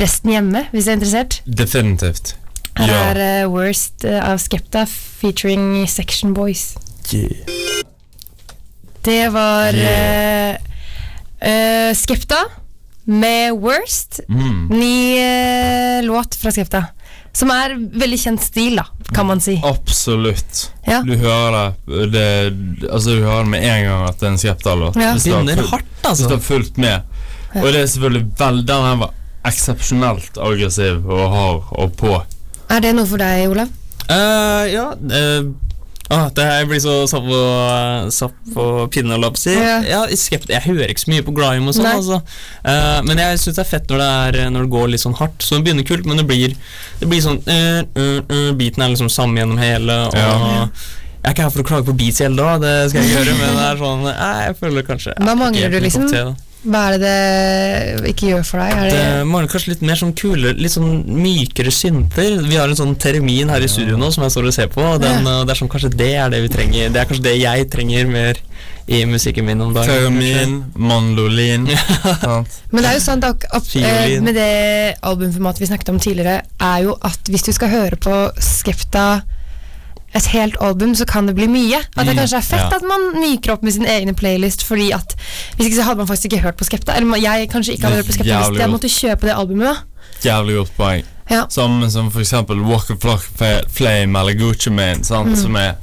resten 0.00 0.32
hjemme, 0.32 0.64
hvis 0.72 0.84
du 0.88 0.90
er 0.94 0.96
interessert. 0.96 1.42
Definitivt. 1.44 2.34
Her 2.78 2.88
Ja. 2.88 3.02
er 3.12 3.44
uh, 3.44 3.50
Worst 3.52 4.04
av 4.08 4.38
Skepta 4.40 4.86
featuring 4.88 5.84
Section 5.88 6.32
Boys. 6.32 6.70
Yeah. 7.12 7.75
Det 9.06 9.28
var 9.30 9.74
Yeah. 9.74 10.56
eh, 11.40 11.88
eh, 11.88 11.94
Skepta 11.94 12.38
med 13.04 13.52
Worst. 13.52 14.20
Mm. 14.28 14.66
Ny 14.66 15.18
uh, 15.20 16.04
låt 16.04 16.34
fra 16.34 16.50
Skepta. 16.50 16.84
Som 17.32 17.52
er 17.54 17.76
veldig 18.00 18.18
kjent 18.18 18.42
stil, 18.42 18.78
da, 18.80 18.86
kan 19.14 19.28
man 19.28 19.40
si. 19.44 19.60
Absolutt. 19.64 20.70
Ja. 20.88 21.02
Du 21.06 21.12
hører 21.20 21.74
det, 21.86 22.06
det 22.10 22.88
Altså 22.90 23.10
Du 23.14 23.22
hører 23.22 23.44
med 23.44 23.62
en 23.62 23.84
gang 23.84 24.06
at 24.08 24.18
det 24.18 24.26
er 24.26 24.32
en 24.32 24.40
Skepta-låt. 24.40 24.96
Ja. 24.98 25.12
Hvis 25.12 25.28
hardt, 25.30 25.52
Hvis 25.52 26.00
du 26.02 26.08
altså. 26.08 26.30
har 26.32 26.42
fulgt 26.42 26.80
med. 26.82 27.02
Og 27.54 27.68
det 27.70 27.82
er 27.84 27.86
selvfølgelig 27.86 28.24
vel 28.40 28.62
Den 28.66 28.88
her 28.88 28.96
var 29.04 29.12
eksepsjonelt 29.46 30.40
aggressiv 30.42 31.06
og 31.06 31.28
hard 31.30 31.68
og 31.78 31.94
på. 32.00 32.16
Er 32.74 32.82
det 32.82 32.96
noe 32.96 33.06
for 33.06 33.22
deg, 33.22 33.46
Olav? 33.52 33.70
Uh, 34.10 34.64
ja 34.70 34.88
eh, 34.94 35.46
ah, 36.14 36.26
det 36.34 36.44
her 36.46 36.66
blir 36.70 36.80
så 36.82 36.96
sapp 37.10 37.26
og, 37.26 38.10
sapp 38.14 38.58
og 38.62 38.90
pinne, 38.94 39.16
holdt 39.16 39.42
jeg. 39.46 39.58
Ja. 39.58 39.78
Ja, 39.86 40.02
jeg 40.08 40.62
hører 40.66 40.92
ikke 40.92 41.04
så 41.04 41.12
mye 41.12 41.24
på 41.26 41.34
grime 41.36 41.72
og 41.72 41.76
sånn, 41.76 41.88
altså. 41.90 42.20
uh, 42.66 43.00
men 43.06 43.22
jeg 43.22 43.40
syns 43.42 43.58
det 43.58 43.64
er 43.64 43.70
fett 43.70 43.90
når 43.90 44.02
det, 44.02 44.10
er, 44.42 44.52
når 44.54 44.68
det 44.68 44.74
går 44.76 44.92
litt 44.92 45.04
sånn 45.04 45.16
hardt. 45.18 45.40
Så 45.42 45.58
det 45.58 45.66
begynner 45.66 45.88
kult, 45.88 46.06
men 46.06 46.20
det 46.22 46.28
blir, 46.28 46.54
det 47.00 47.10
blir 47.10 47.24
sånn 47.24 47.42
uh, 47.46 47.82
uh, 47.96 48.20
eh, 48.22 48.52
Beaten 48.56 48.84
er 48.84 48.94
liksom 48.94 49.10
samme 49.12 49.42
gjennom 49.42 49.60
hele, 49.62 50.00
og 50.06 50.16
Ja. 50.16 50.70
Jeg 51.26 51.32
er 51.32 51.34
ikke 51.34 51.42
her 51.42 51.50
for 51.50 51.62
å 51.64 51.66
klage 51.66 51.86
på 51.88 51.92
beats 51.98 52.20
i 52.20 52.22
hele 52.22 52.36
dag, 52.38 52.60
det 52.62 52.74
skal 52.86 53.02
jeg 53.02 53.08
ikke 53.10 53.22
gjøre, 53.24 53.32
men 53.40 53.56
det 53.58 53.62
er 53.66 53.78
sånn 53.80 54.04
eh, 54.12 54.42
Jeg 54.44 54.58
føler 54.60 54.84
kanskje 54.86 55.14
Hva 55.18 55.32
mangler 55.34 55.72
du, 55.72 55.78
liksom? 55.82 56.04
Hva 56.66 56.80
er 56.90 56.96
det 56.98 57.00
det 58.02 58.10
ikke 58.12 58.30
gjør 58.32 58.44
for 58.46 58.62
deg? 58.62 58.72
Er 58.74 58.88
Det 58.90 58.96
det 58.98 59.26
mangler 59.30 59.50
kanskje 59.52 59.72
litt 59.74 59.82
mer 59.86 59.98
sånn 60.00 60.14
kule, 60.18 60.52
litt 60.58 60.74
sånn 60.74 61.04
mykere 61.06 61.72
synter. 61.74 62.40
Vi 62.46 62.58
har 62.58 62.70
en 62.72 62.78
sånn 62.78 62.96
termin 62.98 63.52
her 63.52 63.62
i 63.62 63.68
studio 63.70 63.98
nå 64.00 64.10
som 64.14 64.24
jeg 64.26 64.34
står 64.34 64.48
og 64.50 64.56
ser 64.56 64.72
på. 64.72 64.82
Og 64.82 65.00
den, 65.02 65.24
Ja. 65.24 65.44
det 65.44 65.54
er 65.54 65.60
sånn, 65.60 65.70
kanskje 65.70 65.92
det 65.96 66.14
er 66.16 66.30
det 66.30 66.42
vi 66.42 66.48
trenger 66.48 66.90
Det 66.92 67.00
er 67.00 67.06
kanskje 67.06 67.22
det 67.28 67.36
jeg 67.40 67.70
trenger 67.70 68.06
mer 68.10 68.34
i 68.88 69.04
musikken 69.04 69.44
min 69.44 69.60
om 69.60 69.72
dagen. 69.74 69.88
Termin, 69.88 70.64
mandolin. 70.74 71.66
Men 72.70 72.82
det 72.82 72.90
er 72.90 72.94
jo 72.98 73.02
sant 73.02 73.24
at 73.26 73.46
opp, 73.52 73.66
eh, 73.76 74.20
med 74.20 74.34
det 74.34 74.96
albumformatet 75.02 75.60
vi 75.60 75.66
snakket 75.70 75.88
om 75.94 75.98
tidligere, 76.02 76.42
er 76.60 76.82
jo 76.86 76.96
at 77.02 77.18
hvis 77.30 77.42
du 77.46 77.52
skal 77.52 77.68
høre 77.72 77.96
på 77.98 78.14
Skepta 78.38 79.22
et 80.16 80.26
helt 80.32 80.56
album, 80.60 80.94
så 80.94 81.04
kan 81.08 81.26
det 81.28 81.34
bli 81.36 81.46
mye. 81.50 81.78
At 81.96 82.06
det 82.06 82.14
Mm, 82.14 82.20
kanskje 82.22 82.38
er 82.38 82.46
fett 82.46 82.70
ja. 82.72 82.76
at 82.76 82.82
man 82.88 83.00
myker 83.20 83.52
opp 83.52 83.62
med 83.62 83.72
sin 83.76 83.84
egne 83.86 84.14
playlist, 84.16 84.62
fordi 84.64 84.90
at 84.94 85.14
Hvis 85.56 85.66
ikke 85.68 85.76
så 85.80 85.82
hadde 85.90 85.98
man 86.02 86.06
faktisk 86.08 86.30
ikke 86.32 86.42
hørt 86.42 86.56
på 86.56 86.64
Skepta. 86.64 86.96
Eller 86.96 87.16
jeg 87.20 87.48
kanskje 87.50 87.72
ikke 87.76 87.86
hadde 87.88 87.96
hørt 88.02 88.06
på 88.06 88.12
Skepta 88.16 88.38
hvis 88.48 88.60
jeg 88.60 88.70
måtte 88.70 88.88
kjøpe 88.92 89.26
det 89.28 89.34
albumet. 89.36 89.76
da 90.22 90.30
Jævlig 90.30 90.56
godt 90.56 90.72
poeng. 90.76 91.04
Ja. 91.30 91.42
Samme 91.50 91.90
som 91.90 92.10
for 92.10 92.20
eksempel 92.20 92.60
Walk 92.62 92.90
of 92.90 93.00
Flock 93.02 93.22
Flame 93.68 94.18
eller 94.18 94.32
Gucci 94.38 94.70
Mane, 94.70 95.04
sant? 95.04 95.28
Mm. 95.34 95.36
som 95.36 95.56
er 95.56 95.74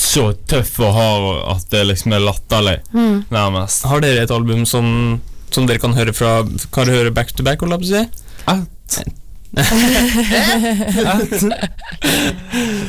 så 0.00 0.32
tøff 0.48 0.78
og 0.80 0.94
hard 0.94 1.56
at 1.56 1.66
det 1.70 1.86
liksom 1.86 2.12
er 2.16 2.20
latterlig, 2.24 2.78
Mm. 2.94 3.24
nærmest. 3.30 3.84
Har 3.84 4.00
dere 4.00 4.22
et 4.22 4.30
album 4.30 4.64
som, 4.66 5.20
som 5.50 5.66
dere 5.66 5.78
kan 5.78 5.92
høre 5.92 6.12
fra 6.14 6.42
Kan 6.72 6.86
dere 6.86 6.96
høre 6.96 7.10
back 7.14 7.32
to 7.36 7.42
back? 7.42 7.60
holdt 7.60 7.72
jeg 7.72 7.80
på 7.80 7.86
å 7.86 8.94
si? 8.98 9.04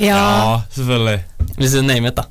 Ja. 0.02 0.18
Ja, 0.18 0.62
selvfølgelig. 0.72 1.24
Hvis 1.58 1.72
du 1.72 1.82
name 1.82 2.08
it, 2.08 2.18
da. 2.18 2.24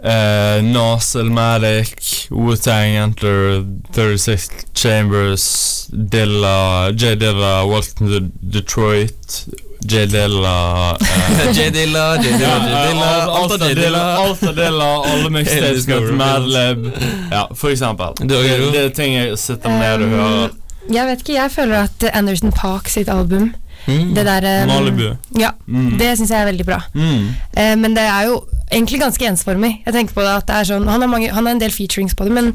Uh, 0.00 0.62
Nas, 0.62 1.14
Elmatic, 1.16 2.28
Wu-Tang, 2.30 2.96
Enter, 2.96 3.64
36 3.92 4.50
Chambers, 4.74 5.88
Dilla, 6.12 6.90
J. 6.92 7.16
Dilla, 7.16 7.66
Welcome 7.66 8.08
to 8.08 8.20
Detroit, 8.52 9.48
J. 9.80 10.06
Dilla 10.06 10.96
eh, 11.00 11.52
J. 11.56 11.70
Dilla, 11.70 12.16
J. 12.16 12.22
Dilla, 12.22 12.58
J. 12.58 12.88
Dilla 12.88 13.26
Alt 13.26 13.52
av 13.52 13.68
J. 13.68 13.74
Dilla. 13.74 14.16
Alt 14.16 14.42
av 14.42 14.54
Dilla, 14.54 15.02
alle 15.02 15.30
mixtapes 15.36 15.86
Madlib. 16.12 16.92
Ja, 17.30 17.50
for 17.54 17.70
eksempel. 17.70 18.14
Det, 18.20 18.42
det 18.72 18.84
er 18.84 18.88
ting 18.94 19.14
jeg 19.14 19.38
sitter 19.38 19.70
med 19.70 20.02
og 20.02 20.08
hører. 20.14 20.56
Jeg 20.88 21.06
vet 21.06 21.20
ikke, 21.24 21.34
jeg 21.42 21.50
føler 21.52 21.84
at 21.88 22.04
Anderson 22.14 22.52
Park 22.52 22.88
sitt 22.88 23.08
album 23.08 23.54
Mm. 23.88 24.14
Det 24.14 24.24
der 24.26 24.62
um, 24.62 24.68
Malibu. 24.68 25.16
Ja, 25.38 25.50
Mm. 25.66 25.98
det 25.98 26.18
syns 26.18 26.30
jeg 26.30 26.40
er 26.40 26.44
veldig 26.44 26.66
bra. 26.66 26.80
Mm. 26.94 27.28
Eh, 27.56 27.76
men 27.78 27.94
det 27.96 28.02
er 28.04 28.26
jo 28.26 28.44
egentlig 28.72 29.00
ganske 29.00 29.26
ensformig. 29.26 29.82
Jeg 29.86 29.94
tenker 29.94 30.14
på 30.14 30.20
det 30.20 30.28
at 30.34 30.46
det 30.48 30.56
er 30.56 30.64
sånn 30.64 30.88
Han 30.88 31.00
har, 31.00 31.08
mange, 31.08 31.30
han 31.32 31.46
har 31.46 31.52
en 31.54 31.60
del 31.60 31.70
featurings 31.72 32.14
på 32.14 32.24
det, 32.24 32.32
men, 32.32 32.52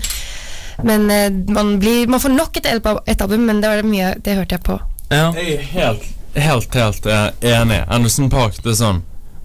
men 0.84 1.10
eh, 1.10 1.30
man, 1.54 1.80
blir, 1.80 2.08
man 2.08 2.20
får 2.20 2.30
nok 2.36 2.58
et, 2.58 2.68
et 3.08 3.22
album, 3.22 3.48
men 3.48 3.62
det 3.62 3.70
var 3.70 3.82
det 3.82 3.86
mye 3.90 4.14
Det 4.26 4.36
hørte 4.36 4.56
jeg 4.60 4.64
på. 4.68 4.78
Ja. 5.10 5.32
Jeg 5.34 5.54
er 5.54 5.66
helt, 5.74 6.06
helt, 6.36 6.76
helt 6.76 7.06
eh, 7.06 7.32
enig. 7.62 7.82
Anderson 7.88 8.30
Park, 8.30 8.60
det 8.64 8.76
er 8.76 8.80
sånn 8.84 9.02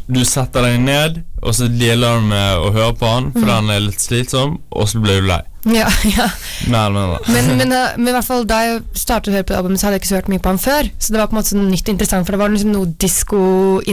Du 0.08 0.22
setter 0.24 0.62
deg 0.64 0.78
ned, 0.80 1.18
og 1.44 1.52
så 1.54 1.66
dealer 1.68 2.16
du 2.22 2.28
med 2.30 2.62
å 2.64 2.70
høre 2.72 2.94
på 2.96 3.06
han, 3.12 3.26
for 3.34 3.44
han 3.52 3.68
er 3.70 3.82
litt 3.84 4.00
slitsom, 4.00 4.54
og 4.72 4.88
så 4.88 5.02
blir 5.04 5.20
du 5.20 5.26
lei. 5.28 5.42
Ja, 5.68 5.88
ja. 6.16 6.30
Nei, 6.72 6.84
mindre. 6.94 7.18
Men, 7.28 7.50
men, 7.58 7.72
eh, 7.76 7.96
men 7.98 8.08
i 8.08 8.14
hvert 8.16 8.24
fall 8.24 8.46
da 8.48 8.62
jeg 8.64 8.78
startet 8.96 9.28
å 9.28 9.36
høre 9.36 9.44
på 9.50 9.56
albumet, 9.58 9.80
så 9.82 9.86
hadde 9.88 9.98
jeg 9.98 10.04
ikke 10.06 10.08
så 10.14 10.16
hørt 10.22 10.30
mye 10.32 10.40
på 10.46 10.48
han 10.54 10.62
før. 10.62 10.88
Så 10.96 11.12
det 11.12 11.20
var 11.20 11.28
på 11.28 11.36
en 11.36 11.40
måte 11.42 11.52
sånn 11.52 11.68
nytt 11.68 11.90
interessant, 11.92 12.24
for 12.24 12.32
det 12.32 12.40
var 12.40 12.54
liksom 12.54 12.72
noe 12.72 12.88
disko 13.04 13.42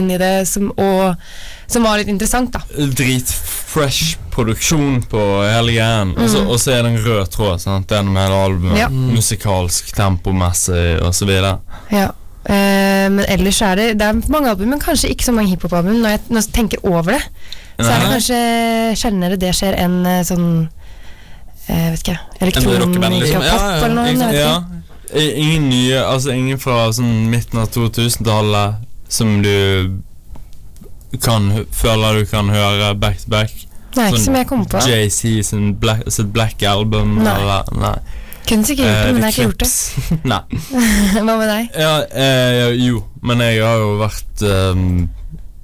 inni 0.00 0.16
det 0.22 0.32
som, 0.48 0.70
og, 0.72 1.28
som 1.68 1.84
var 1.84 2.00
litt 2.00 2.08
interessant, 2.14 2.56
da. 2.56 2.64
Dritfresh 2.96 4.16
produksjon 4.32 5.02
på 5.10 5.20
hele 5.44 5.72
greien. 5.76 6.14
Så- 6.32 6.46
Og 6.48 6.56
så 6.60 6.72
er 6.78 6.82
det 6.82 6.94
en 6.94 7.04
rød 7.04 7.28
tråd 7.36 7.60
sant, 7.60 7.88
gjennom 7.92 8.16
hele 8.16 8.40
albumet. 8.46 8.78
Ja. 8.80 8.88
Musikalsk, 8.88 9.92
tempomessig 9.96 10.96
osv. 11.04 11.28
Ja. 11.92 12.08
Eh, 12.46 13.06
men 13.10 13.24
ellers 13.26 13.58
er 13.66 13.74
det 13.74 13.86
Det 13.98 14.06
er 14.06 14.18
mange 14.30 14.50
album, 14.52 14.68
men 14.70 14.82
kanskje 14.82 15.10
ikke 15.10 15.26
så 15.26 15.34
mange 15.34 15.50
hiphop-album. 15.50 15.98
Når, 16.04 16.18
når 16.30 16.44
jeg 16.44 16.54
tenker 16.54 16.84
over 16.86 17.16
det, 17.16 17.22
så 17.76 17.90
er 17.90 18.00
det 18.00 18.10
kanskje 18.14 18.40
sjeldnere 18.96 19.38
det 19.40 19.52
skjer 19.56 19.76
enn 19.82 20.00
eh, 20.06 20.22
sånn 20.26 20.48
jeg 21.66 21.98
Vet 22.38 22.56
ikke 22.60 22.76
rockeband, 22.78 23.16
liksom. 23.18 23.42
Elektronika 23.42 23.46
Ja, 23.46 23.56
ja, 23.58 23.84
eller 23.84 23.94
noe. 23.94 24.10
ikke 24.14 24.34
Ja. 24.38 24.56
Ingen 25.16 25.68
nye, 25.70 25.98
altså 26.02 26.30
ingen 26.34 26.58
fra 26.58 26.92
sånn 26.94 27.26
midten 27.30 27.58
av 27.62 27.70
2000-tallet 27.74 28.82
som 29.08 29.40
du 29.42 29.98
kan 31.22 31.66
føler 31.74 32.20
du 32.20 32.26
kan 32.30 32.50
høre 32.50 32.94
back 32.98 33.18
to 33.22 33.30
back. 33.30 33.52
Nei, 33.96 34.08
ikke 34.10 34.18
Sånn 34.18 34.24
som 34.26 34.38
jeg 34.38 34.48
kommer 34.50 34.70
på. 34.70 34.82
JC 34.82 35.42
sin 35.46 35.74
Black, 35.80 36.02
sitt 36.12 36.32
Black 36.34 36.62
Album 36.68 37.16
Nei. 37.22 37.32
eller 37.32 37.70
Nei. 37.80 37.94
Kunne 38.46 38.66
sikkert 38.68 38.86
gjort 38.86 39.06
det, 39.06 39.14
men 39.14 39.22
jeg 39.22 39.26
har 39.26 39.34
ikke 39.34 39.46
gjort 39.48 39.62
det. 39.64 39.70
Nei. 40.32 40.42
Hva 41.16 41.32
med 41.36 41.48
deg? 41.50 41.78
Ja, 41.82 41.94
eh, 42.24 42.74
jo, 42.78 43.00
men 43.26 43.42
jeg 43.42 43.62
har 43.64 43.80
jo 43.82 43.96
vært 44.00 44.44
um, 44.46 44.84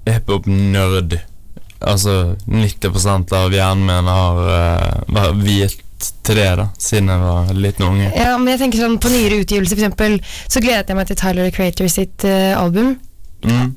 hiphop-nerd. 0.09 1.21
Altså 1.83 2.17
90 2.47 3.35
av 3.39 3.55
hjernen 3.55 3.87
min 3.89 4.11
har 4.11 4.43
uh, 4.43 5.01
vært 5.15 5.41
viet 5.43 5.79
til 6.27 6.39
det, 6.39 6.49
da, 6.59 6.67
siden 6.83 7.11
jeg 7.11 7.23
var 7.23 7.53
liten 7.55 7.87
unge. 7.87 8.09
Ja, 8.19 8.35
men 8.39 8.51
jeg 8.55 8.61
tenker 8.65 8.83
sånn 8.83 8.99
På 9.03 9.11
nyere 9.13 9.39
utgivelser 9.43 9.79
eksempel, 9.79 10.19
så 10.51 10.63
gledet 10.63 10.91
jeg 10.91 10.99
meg 10.99 11.07
til 11.11 11.19
Tyler 11.19 11.47
the 11.47 11.55
Creator 11.55 11.91
sitt 11.91 12.27
uh, 12.27 12.59
album. 12.59 12.97
Mm. 13.47 13.73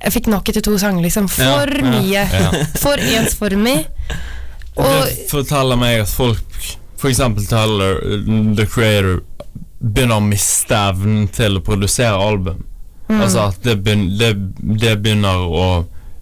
Jeg 0.00 0.14
fikk 0.14 0.28
nok 0.32 0.50
etter 0.50 0.64
to 0.64 0.74
sanger, 0.80 1.02
liksom. 1.04 1.28
For 1.30 1.70
Ja, 1.70 1.86
mye. 1.86 2.24
ja. 2.26 2.50
For 2.82 3.00
ensformig. 3.18 3.78
Og 4.80 5.06
det 5.06 5.26
forteller 5.30 5.78
meg 5.80 6.02
at 6.04 6.10
folk, 6.12 6.70
for 7.00 7.08
eksempel 7.08 7.80
uh, 7.80 8.54
The 8.56 8.66
Creator, 8.68 9.22
begynner 9.80 10.20
å 10.20 10.24
miste 10.24 10.76
evnen 10.76 11.28
til 11.32 11.56
å 11.56 11.64
produsere 11.64 12.20
album. 12.20 12.60
Mm. 13.08 13.22
Altså 13.24 13.46
at 13.48 13.62
det, 13.64 13.78
begynner, 13.82 14.12
det, 14.20 14.76
det 14.84 14.92
begynner 15.02 15.40
å 15.48 15.66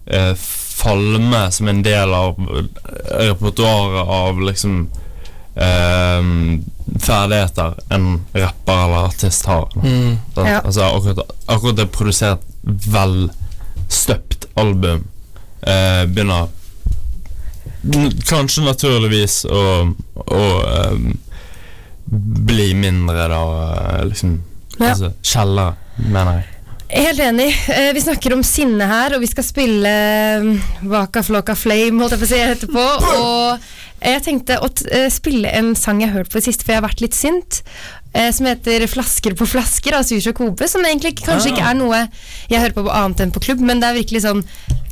eh, 0.09 0.31
falme 0.79 1.41
som 1.51 1.67
en 1.67 1.83
del 1.85 2.13
av 2.15 2.39
eh, 2.39 2.69
repertoaret 3.27 4.13
av 4.15 4.39
liksom 4.41 4.79
eh, 5.59 6.31
ferdigheter 7.03 7.75
en 7.93 8.07
rapper 8.33 8.85
eller 8.85 9.09
artist 9.11 9.45
har. 9.51 9.67
Mm. 9.83 10.17
Ja. 10.39 10.61
Altså 10.63 10.87
akkurat, 10.87 11.35
akkurat 11.45 11.81
det 11.81 11.89
produsert 11.93 12.47
velstøpt 12.63 14.49
album 14.59 15.03
eh, 15.61 16.05
begynner 16.07 16.49
kanskje 18.29 18.65
naturligvis 18.65 19.41
å, 19.47 19.63
å 20.25 20.45
um, 20.91 21.09
bli 22.49 22.73
mindre 22.75 23.27
da 23.31 23.41
eh, 23.41 24.05
liksom 24.09 24.39
Ja. 24.79 24.93
Altså 24.93 25.09
Kjeller, 25.21 25.73
mener 25.99 26.37
jeg. 26.39 26.45
Helt 26.89 27.19
enig. 27.21 27.49
Eh, 27.69 27.89
vi 27.93 28.01
snakker 28.01 28.33
om 28.33 28.43
sinne 28.47 28.85
her, 28.89 29.13
og 29.13 29.21
vi 29.21 29.27
skal 29.29 29.43
spille 29.45 29.89
eh, 29.91 30.69
Waka 30.89 31.21
Flocka 31.25 31.53
Flame 31.59 31.99
holdt 32.01 32.15
jeg 32.15 32.21
på 32.23 32.25
å 32.25 32.31
si 32.31 32.39
etterpå. 32.39 32.85
Og 33.19 33.67
jeg 33.99 34.23
tenkte 34.25 34.57
å 34.63 34.69
eh, 34.89 35.09
spille 35.11 35.51
en 35.59 35.73
sang 35.77 35.99
jeg 36.01 36.09
har 36.13 36.21
hørt 36.21 36.31
på 36.31 36.39
det 36.39 36.47
siste, 36.47 36.63
for 36.65 36.73
jeg 36.73 36.81
har 36.81 36.87
vært 36.87 37.03
litt 37.03 37.17
sint. 37.17 37.61
eh, 38.13 38.31
som 38.33 38.47
heter 38.49 38.87
'Flasker 38.87 39.35
på 39.37 39.45
flasker' 39.45 39.99
av 39.99 40.03
Sushi 40.07 40.33
Kobe. 40.33 40.67
Som 40.67 40.81
egentlig 40.81 41.19
kanskje 41.19 41.51
ikke 41.51 41.67
er 41.69 41.77
noe 41.77 42.07
jeg 42.49 42.59
hører 42.59 42.73
på 42.73 42.87
på 42.87 42.95
annet 42.95 43.19
enn 43.21 43.31
på 43.35 43.43
klubb, 43.43 43.61
men 43.61 43.79
det 43.79 43.89
er 43.89 43.99
virkelig 43.99 44.23
sånn 44.25 44.43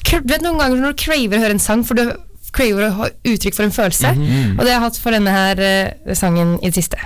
Du 0.08 0.22
vet 0.29 0.41
noen 0.41 0.60
ganger 0.60 0.77
når 0.77 0.94
du 0.94 1.03
craver 1.03 1.38
å 1.38 1.41
høre 1.41 1.56
en 1.58 1.60
sang, 1.60 1.84
for 1.84 1.96
du 1.96 2.12
craver 2.56 2.88
å 2.88 2.94
ha 3.01 3.10
uttrykk 3.27 3.56
for 3.58 3.68
en 3.68 3.75
følelse. 3.75 4.12
Og 4.16 4.62
det 4.63 4.70
har 4.72 4.75
jeg 4.77 4.86
hatt 4.88 5.00
for 5.04 5.16
denne 5.16 5.34
her 5.36 5.62
uh, 6.08 6.13
sangen 6.18 6.56
i 6.62 6.70
det 6.72 6.77
siste. 6.80 6.98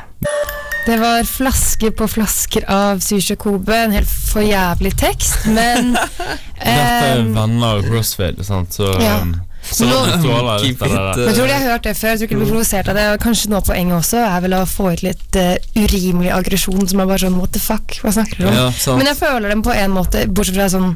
Det 0.88 0.95
var 0.98 1.21
flasker 1.29 1.91
på 1.93 2.07
flasker 2.10 2.63
av 2.74 3.03
Sushi 3.05 3.36
Kobe, 3.38 3.75
en 3.83 3.91
helt 3.93 4.10
forjævlig 4.10 4.95
tekst, 4.98 5.43
men 5.53 5.91
Dette 6.62 6.71
er 6.74 7.19
eh, 7.19 7.27
venner 7.36 7.75
av 7.77 7.83
Crossfade, 7.86 8.41
sant, 8.48 8.74
så 8.74 8.89
Ja. 9.01 9.19
um, 9.21 9.36
Så 9.62 9.86
Nå- 9.86 10.22
tåler 10.24 10.63
litt 10.63 10.80
der. 10.80 11.20
Jeg 11.22 11.36
tror 11.38 11.48
de 11.48 11.53
har 11.53 11.65
hørt 11.70 11.84
det 11.86 11.94
før, 11.96 12.10
jeg 12.10 12.18
tror 12.18 12.25
ikke 12.27 12.36
de 12.36 12.39
blir 12.41 12.50
provosert 12.51 12.88
av 12.89 12.96
det. 12.98 13.03
Og 13.13 13.20
kanskje 13.22 13.50
noe 13.51 13.60
av 13.62 13.68
poenget 13.70 13.94
også 14.00 14.18
er 14.25 14.41
vel 14.41 14.56
å 14.58 14.62
få 14.65 14.88
ut 14.96 15.03
litt 15.06 15.38
uh, 15.38 15.53
urimelig 15.77 16.32
aggresjon 16.34 16.88
som 16.89 17.03
er 17.03 17.06
bare 17.12 17.22
sånn 17.22 17.38
what 17.38 17.53
the 17.53 17.62
fuck, 17.62 17.94
hva 18.01 18.12
snakker 18.15 18.41
du 18.41 18.48
om? 18.50 18.56
Ja. 18.58 18.96
Men 18.98 19.06
jeg 19.12 19.20
føler 19.22 19.53
dem 19.53 19.62
på 19.63 19.75
en 19.77 19.94
måte, 19.94 20.25
bortsett 20.27 20.58
fra 20.58 20.68
sånn 20.74 20.89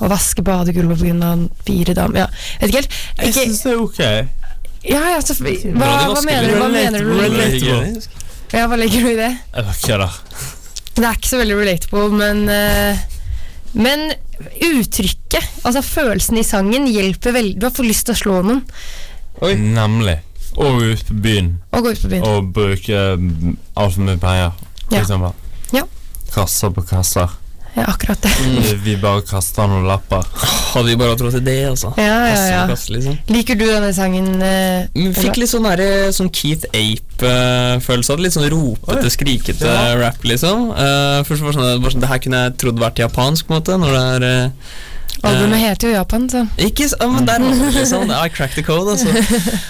å 0.00 0.10
vaske 0.10 0.42
badegulvet 0.42 0.98
pga. 1.04 1.30
fire 1.66 1.94
damer 1.94 2.24
Ja, 2.24 2.26
vet 2.60 2.68
ikke 2.72 2.80
helt. 2.82 2.98
Jeg 3.20 3.28
Ikke, 3.30 3.46
syns 3.46 3.62
det 3.62 3.72
er 3.72 3.80
ok. 3.84 4.00
ja, 4.90 5.02
ja, 5.14 5.20
så, 5.20 5.34
hva, 5.38 5.92
hva 6.10 6.24
mener 6.26 6.48
du? 6.50 6.58
Hva 6.58 6.68
mener 6.72 7.04
du? 7.04 7.12
relate- 7.14 8.08
Ja, 8.52 8.66
hva 8.66 8.76
legger 8.76 9.00
du 9.06 9.10
i 9.12 9.16
det? 9.20 9.30
Jeg. 9.54 10.10
Det 10.96 11.06
er 11.06 11.14
ikke 11.16 11.30
så 11.30 11.38
veldig 11.38 11.56
relatable, 11.56 12.08
men 12.10 12.48
eh, 12.50 12.98
Men 13.72 14.10
uttrykket, 14.66 15.46
altså 15.64 15.82
følelsen 15.84 16.40
i 16.40 16.46
sangen, 16.46 16.88
hjelper 16.90 17.36
veldig. 17.36 17.58
Du 17.60 17.66
har 17.68 17.74
fått 17.74 17.86
lyst 17.86 18.08
til 18.08 18.16
å 18.16 18.20
slå 18.22 18.40
noen 18.46 18.64
Oi. 19.40 19.54
Nemlig. 19.56 20.18
Og 20.58 20.82
ut 20.82 21.04
på 21.06 21.14
byen 21.22 21.52
og 21.70 21.84
gå 21.86 21.92
ut 21.94 22.00
på 22.02 22.08
byen. 22.10 22.24
og 22.26 22.48
bruke 22.52 23.02
altfor 23.78 24.02
mye 24.02 24.18
penger, 24.20 24.50
Ja. 24.90 25.04
Ja. 25.72 25.84
Kasser 26.34 26.72
på 26.74 26.82
kasser. 26.82 27.30
Ja, 27.76 27.84
akkurat 27.86 28.18
det. 28.24 28.30
Vi, 28.42 28.74
vi 28.84 28.94
bare 29.00 29.22
kaster 29.22 29.68
noen 29.70 29.84
lapper. 29.86 30.24
Hadde 30.74 30.88
vi 30.90 30.96
bare 30.98 31.12
hatt 31.14 31.22
råd 31.22 31.36
til 31.36 31.44
det, 31.46 31.54
altså. 31.70 31.92
Ja, 31.96 32.04
ja, 32.06 32.32
Kasse 32.34 32.48
ja. 32.50 32.60
på 32.66 32.72
kasse, 32.74 32.92
liksom. 32.96 33.18
Liker 33.30 33.58
du 33.60 33.64
denne 33.68 33.92
sangen? 33.94 34.26
eh, 34.42 35.12
Fikk 35.20 35.38
litt 35.38 35.52
sånn, 35.52 35.68
der, 35.70 36.10
sånn 36.16 36.30
Keith 36.34 36.66
Ape-følelse. 36.74 38.18
Litt 38.20 38.34
sånn 38.36 38.48
ropete, 38.52 39.10
skrikete 39.14 39.70
Ja. 39.70 39.94
rap, 40.00 40.22
liksom. 40.26 40.70
Uh, 40.74 41.22
først 41.28 41.46
var 41.46 41.52
sånn, 41.56 41.82
bare 41.82 41.94
sånn, 41.94 42.00
Det 42.04 42.08
her 42.10 42.18
kunne 42.26 42.42
jeg 42.44 42.56
trodd 42.62 42.78
vært 42.82 43.02
japansk, 43.04 43.46
på 43.46 43.54
en 43.54 43.60
måte. 43.60 43.78
Når 43.78 43.96
det 43.96 44.04
er 44.14 44.28
eh, 44.30 44.50
Albumet 45.26 45.56
uh, 45.58 45.62
heter 45.62 45.88
jo 45.90 45.94
Japan, 45.94 46.26
så 46.32 46.42
Ikke 46.64 46.86
sånn, 46.88 47.14
men 47.14 47.26
der 47.28 47.84
sånn, 47.88 48.10
I 48.10 48.28
cracked 48.32 48.56
the 48.56 48.64
code, 48.64 48.94
altså. 48.94 49.10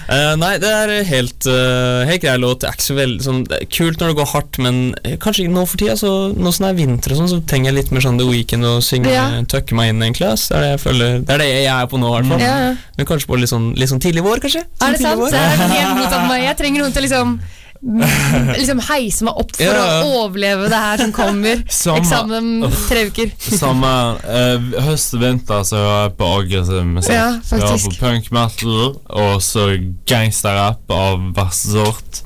Uh, 0.08 0.34
nei, 0.42 0.52
det 0.62 0.70
er 0.70 0.92
helt, 1.08 1.46
uh, 1.50 2.04
helt 2.08 2.22
grei 2.22 2.36
låt. 2.38 2.64
Er 2.68 2.78
veldig 3.00 3.24
sånn 3.24 3.42
det 3.50 3.58
er 3.62 3.68
Kult 3.70 4.00
når 4.02 4.12
det 4.12 4.18
går 4.20 4.30
hardt, 4.34 4.58
men 4.62 4.80
kanskje 5.22 5.44
ikke 5.46 5.54
nå 5.56 5.64
for 5.70 5.80
tida. 5.82 5.96
Så, 6.00 6.10
nå 6.36 6.52
som 6.54 6.66
det 6.66 6.72
er 6.72 6.78
vinter 6.80 7.14
og 7.14 7.22
sånn, 7.22 7.30
så 7.34 7.40
trenger 7.50 7.70
jeg 7.72 7.78
litt 7.80 7.94
mer 7.94 8.04
sånn 8.06 8.20
The 8.20 8.28
Weekend 8.30 8.66
og 8.70 8.80
synge, 8.86 9.10
Ja. 9.14 9.26
tøkke 9.50 9.74
meg 9.78 9.92
inn, 9.94 10.02
egentlig. 10.06 10.30
Det 10.36 10.56
er 10.56 10.64
det 10.66 10.70
jeg 10.74 10.82
føler 10.84 11.18
Det 11.26 11.34
er 11.36 11.42
det 11.44 11.48
jeg 11.50 11.70
er 11.74 11.86
på 11.90 11.98
nå, 12.00 12.10
i 12.10 12.18
hvert 12.18 12.30
fall. 12.34 12.44
ja. 12.46 12.58
Men 12.98 13.08
kanskje 13.08 13.30
på 13.30 13.38
litt 13.40 13.50
sånn, 13.50 13.70
litt 13.80 13.90
sånn 13.90 14.02
tidlig 14.02 14.22
vår, 14.26 14.42
kanskje? 14.44 14.62
Er 14.66 14.84
Sånn 14.84 14.92
det 14.98 15.00
sant? 15.02 15.20
vår. 15.20 15.30
Det 15.34 15.40
er 15.40 15.74
helt 15.74 15.96
motsatt 15.98 16.28
meg. 16.28 16.42
Jeg 16.44 16.56
trenger 16.60 16.84
noen 16.84 16.92
til 16.94 17.02
å 17.02 17.06
liksom 17.08 17.40
Liksom 17.80 18.80
heise 18.90 19.24
meg 19.24 19.38
opp 19.40 19.54
for 19.56 19.64
Ja. 19.64 19.84
å 20.04 20.24
overleve 20.26 20.68
det 20.68 20.80
her 20.82 20.98
som 21.00 21.12
kommer. 21.16 21.62
Samme. 21.72 22.02
Eksamen 22.02 22.50
om 22.68 22.74
tre 22.88 23.06
uker. 23.08 23.32
Samme 23.40 23.92
eh, 24.28 24.66
høst 24.84 25.14
og 25.16 25.22
vinter 25.24 25.62
så 25.64 25.78
hører 25.80 26.02
jeg 26.04 26.16
på 26.18 26.28
aggressiv 26.40 26.84
musikk. 26.90 27.14
Ja, 27.16 27.30
Jeg 27.40 27.62
hører 27.64 27.86
på 27.86 27.94
punk 28.02 28.30
metal 28.36 28.76
og 29.24 29.40
så 29.44 29.64
gangsterrapp 30.10 30.92
av 30.92 31.24
verste 31.40 31.72
sort. 31.78 32.20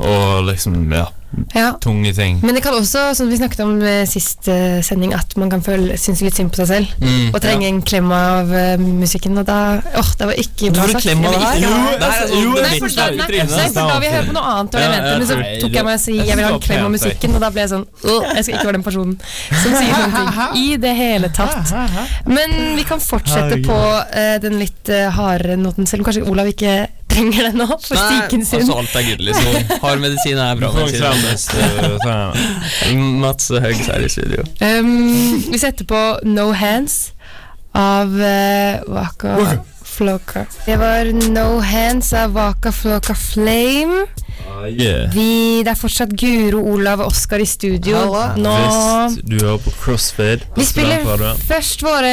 Og 0.00 0.48
liksom, 0.48 0.80
ja, 0.92 1.04
Ja. 1.54 1.72
tunge 1.80 2.12
ting. 2.14 2.38
Men 2.42 2.54
det 2.56 2.62
kan 2.64 2.74
også, 2.74 3.14
som 3.16 3.28
vi 3.30 3.38
snakket 3.38 3.60
om 3.64 3.76
eh, 3.82 4.02
sist 4.08 4.48
eh, 4.50 4.80
sending, 4.84 5.14
at 5.14 5.36
man 5.40 5.50
kan 5.52 5.62
føle, 5.64 5.96
synes 6.00 6.22
litt 6.24 6.36
synd 6.38 6.52
på 6.54 6.60
seg 6.62 6.70
selv. 6.70 6.94
Mm. 7.02 7.34
Og 7.34 7.40
trenge 7.44 7.68
en 7.68 7.80
klem 7.86 8.10
av 8.14 8.52
eh, 8.54 8.74
musikken. 8.80 9.38
Og 9.40 9.46
da 9.48 9.58
Åh, 9.80 10.10
det 10.18 10.28
var 10.30 10.40
ikke 10.40 10.72
bra 10.74 10.86
sagt. 10.90 11.04
klem 11.06 11.24
av 11.24 11.34
det. 11.36 11.42
ikke 11.44 11.62
Jo, 11.64 11.74
det 12.00 12.10
jo, 12.34 12.54
Nei, 12.54 12.78
for 12.80 12.94
da, 12.96 13.08
nei, 13.10 13.28
nei, 13.44 13.68
for 13.68 13.78
da 13.78 13.98
vil 13.98 14.08
jeg 14.08 14.14
høre 14.16 14.28
på 14.30 14.36
noe 14.38 14.54
annet, 14.54 14.74
og 14.74 14.80
jeg 14.82 14.90
Ja, 14.90 14.96
mente. 14.96 15.14
Men 15.18 15.28
så 15.30 15.38
tok 15.64 15.78
jeg 15.78 15.88
meg 15.88 15.94
og 15.98 16.02
si 16.04 16.16
jeg 16.18 16.38
vil 16.38 16.44
ha 16.44 16.52
en 16.54 16.64
klem 16.68 16.84
av 16.88 16.92
musikken, 16.94 17.34
og 17.36 17.44
da 17.44 17.50
ble 17.54 17.64
jeg 17.64 17.72
sånn 17.74 17.86
«Åh, 18.14 18.26
Jeg 18.34 18.46
skal 18.46 18.56
ikke 18.58 18.68
være 18.70 18.78
den 18.78 18.86
personen 18.88 19.14
som 19.62 19.74
sier 19.74 19.94
sånne 19.94 20.18
ting 20.18 20.60
i 20.64 20.76
det 20.80 20.94
hele 20.98 21.30
tatt. 21.34 21.72
Men 22.28 22.54
vi 22.78 22.84
kan 22.88 23.02
fortsette 23.02 23.60
på 23.64 23.78
eh, 24.14 24.36
den 24.42 24.58
litt 24.60 24.90
uh, 24.92 25.08
hardere 25.14 25.56
noten, 25.60 25.86
selv 25.88 26.02
om 26.04 26.08
kanskje 26.08 26.24
Olav 26.30 26.50
ikke 26.50 26.74
trenger 27.14 27.42
det 27.48 27.54
nå, 27.58 27.66
for 27.66 27.96
psyken 27.96 28.44
sin. 28.46 28.60
altså 28.60 28.78
alt 28.82 28.94
er 28.98 29.02
good, 29.08 29.22
liksom. 29.28 29.78
Hard 29.82 29.98
medisin 30.02 30.38
er 30.38 30.54
bra 30.58 30.72
medisin. 30.76 31.04
Mats 33.22 33.48
Høgs 33.54 33.86
her 33.86 34.00
i 34.04 34.08
studio. 34.12 34.44
Um, 34.60 35.42
vi 35.52 35.58
setter 35.62 35.84
på 35.88 36.02
No 36.26 36.50
Hands 36.52 36.96
av 37.74 38.08
uh, 38.18 38.94
Waka 38.94 39.36
Floka. 39.94 40.44
Det 40.66 40.76
var 40.80 41.10
No 41.30 41.60
Hands 41.60 42.12
av 42.12 42.32
Waka 42.34 42.72
Floka 42.72 43.14
Flame. 43.14 44.06
Ah, 44.54 44.66
yeah. 44.70 45.08
Vi, 45.10 45.62
det 45.66 45.72
er 45.72 45.78
fortsatt 45.78 46.12
Guro, 46.20 46.60
Olav 46.74 47.00
og 47.02 47.08
Oskar 47.10 47.42
i 47.42 47.46
studio. 47.48 48.04
Nå 48.38 48.52
Vest, 48.54 49.18
du 49.26 49.34
hører 49.40 49.58
på 49.64 49.72
Crossfade 49.82 50.46
på 50.46 50.60
Vi 50.60 50.66
spiller 50.68 51.02
først 51.48 51.82
våre 51.82 52.12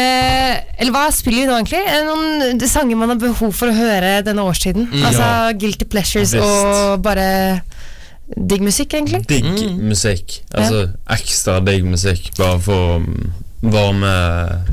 Eller 0.81 0.91
hva 0.95 1.03
spiller 1.13 1.43
vi 1.43 1.49
nå, 1.51 1.59
egentlig? 1.59 1.83
Noen 2.07 2.65
sanger 2.71 2.97
man 2.97 3.13
har 3.13 3.21
behov 3.21 3.53
for 3.53 3.69
å 3.69 3.75
høre 3.77 4.15
denne 4.25 4.41
årstiden. 4.47 4.89
Altså 5.05 5.29
Guilty 5.61 5.85
Pleasures 5.91 6.33
Vest. 6.33 6.41
og 6.41 7.03
bare 7.05 7.27
digg 8.31 8.61
musikk, 8.63 8.93
egentlig. 8.95 9.25
Digg 9.27 9.45
Mm. 9.51 9.79
musikk. 9.91 10.39
Altså 10.55 10.85
ekstra 11.11 11.59
digg 11.65 11.83
musikk, 11.85 12.31
bare 12.37 12.59
for 12.63 12.99
mm, 13.03 13.31
varme 13.61 14.11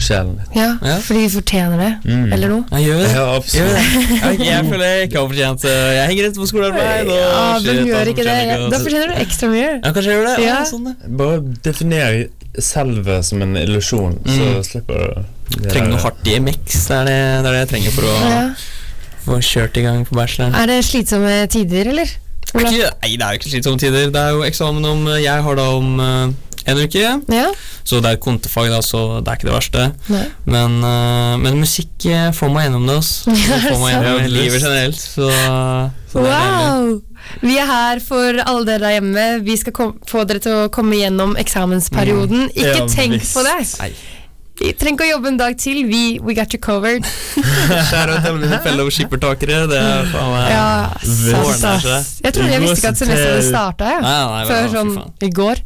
sjelen 0.01 0.39
litt. 0.39 0.55
Ja, 0.57 0.69
Ja. 0.83 0.95
Fordi 1.05 1.21
vi 1.27 1.29
fortjener 1.29 1.77
det, 1.79 1.91
Mm. 2.09 2.33
eller 2.33 2.49
noe. 2.49 2.65
Jeg 2.73 2.87
gjør 2.89 2.99
det. 3.03 3.11
Ja, 3.13 3.25
absolutt. 3.37 3.77
Jeg, 4.09 4.39
jeg 4.49 4.65
føler 4.71 4.85
jeg 4.89 5.09
ikke 5.11 5.19
har 5.21 5.29
fortjent 5.29 5.65
eh, 5.69 5.91
Jeg 5.99 6.09
henger 6.09 6.29
etter 6.29 6.41
på 6.41 6.49
skolearbeid. 6.49 7.09
Og 7.09 7.19
Ja, 7.19 7.59
shit, 7.59 7.67
hvem 7.69 7.87
gjør 7.91 8.11
ikke 8.13 8.25
det? 8.25 8.37
fortjener 8.39 8.71
Da 8.71 8.79
fortjener 8.79 9.09
du 9.13 9.21
ekstra 9.25 9.49
mye. 9.53 9.69
Ja, 9.85 9.93
kanskje 9.93 10.09
jeg 10.09 10.17
gjør 10.19 10.27
det? 10.31 10.45
Ja, 10.47 10.55
Ja. 10.55 10.65
sånn 10.65 10.85
det. 10.89 10.95
Bare 11.21 11.41
definer 11.69 12.29
selve 12.59 13.19
som 13.25 13.43
en 13.43 13.57
illusjon, 13.57 14.19
så 14.25 14.47
Mm. 14.49 14.63
slipper 14.65 14.95
du 14.99 15.61
det 15.63 15.71
Trenger 15.73 15.89
noe 15.91 16.01
hardt 16.01 16.25
DMX. 16.25 16.87
Det 16.89 16.97
er 16.97 17.05
det, 17.05 17.21
det 17.45 17.47
er 17.47 17.53
det 17.53 17.61
jeg 17.61 17.69
trenger 17.75 17.91
for 17.93 18.03
å 18.03 18.17
Ja. 18.31 18.55
få 19.27 19.39
kjørt 19.45 19.77
i 19.77 19.83
gang 19.83 20.05
på 20.07 20.15
bacheloren. 20.17 20.55
Er 20.55 20.67
det 20.67 20.85
slitsomme 20.85 21.47
tider, 21.49 21.87
eller? 21.93 22.09
Ikke, 22.55 22.89
nei, 23.05 23.17
det 23.17 23.23
er 23.23 23.33
jo 23.33 23.39
ikke 23.39 23.51
slitsomme 23.53 23.79
tider. 23.79 24.11
Det 24.11 24.17
er 24.17 24.31
jo 24.33 24.41
eksamen 24.43 24.85
om 24.87 25.07
Jeg 25.21 25.43
har 25.43 25.55
da 25.55 25.69
om 25.77 26.01
eh, 26.01 26.33
en 26.69 26.81
uke. 26.85 27.03
Ja? 27.33 27.47
Så 27.89 28.01
det 28.05 28.13
er 28.13 28.21
kontefag, 28.23 28.69
da, 28.73 28.81
så 28.85 29.03
det 29.25 29.33
er 29.33 29.39
ikke 29.41 29.49
det 29.49 29.55
verste. 29.57 29.87
Men, 30.45 30.79
uh, 30.85 31.37
men 31.41 31.61
musikk 31.63 32.09
eh, 32.11 32.29
får 32.37 32.53
meg 32.53 32.69
gjennom 32.69 32.89
det. 32.89 32.99
Også. 33.01 33.33
Det 33.49 33.61
får 33.65 33.79
meg 33.81 33.95
gjennom 33.95 34.19
Ja, 34.21 34.33
livet 34.33 34.63
generelt. 34.63 35.01
Så, 35.01 35.31
så 36.13 36.25
det 36.27 36.35
er. 36.35 36.53
Wow! 36.53 36.91
Vi 37.43 37.57
er 37.61 37.67
her 37.69 38.03
for 38.05 38.39
alle 38.45 38.67
dere 38.69 38.85
der 38.85 38.95
hjemme. 38.99 39.27
Vi 39.45 39.57
skal 39.61 39.75
kom 39.77 39.97
få 40.09 40.23
dere 40.29 40.43
til 40.45 40.61
å 40.65 40.69
komme 40.73 41.01
gjennom 41.01 41.35
eksamensperioden. 41.41 42.49
Ikke 42.55 42.77
Ja, 42.85 42.87
tenk 42.93 43.19
visst. 43.19 43.37
på 43.37 43.45
det! 43.47 43.59
Nei. 43.83 43.93
Vi 44.59 44.73
trenger 44.75 44.97
ikke 44.97 45.07
å 45.07 45.11
jobbe 45.13 45.31
en 45.31 45.37
dag 45.39 45.55
til. 45.61 45.85
Vi 45.87 46.03
we 46.25 46.35
got 46.35 46.55
you 46.55 46.59
covered. 46.63 47.07
Kjære 47.93 48.17
til 48.19 48.31
alle 48.33 48.41
mine 48.41 48.59
fellowshippertakere. 48.65 49.61
Det 49.71 49.79
er 49.79 50.09
faen 50.11 50.33
meg 50.35 50.49
Ja, 50.51 50.65
sant, 51.05 51.45
ordner 51.45 51.87
Jeg 52.25 52.35
trodde 52.35 52.51
jeg 52.57 52.65
visste 52.65 52.81
ikke 52.81 52.91
at 52.91 53.03
semesteret 53.05 53.47
starta, 53.47 53.93
Nei, 54.03 54.43
Før 54.51 54.69
sånn 54.75 54.93
i 55.23 55.31
går. 55.39 55.63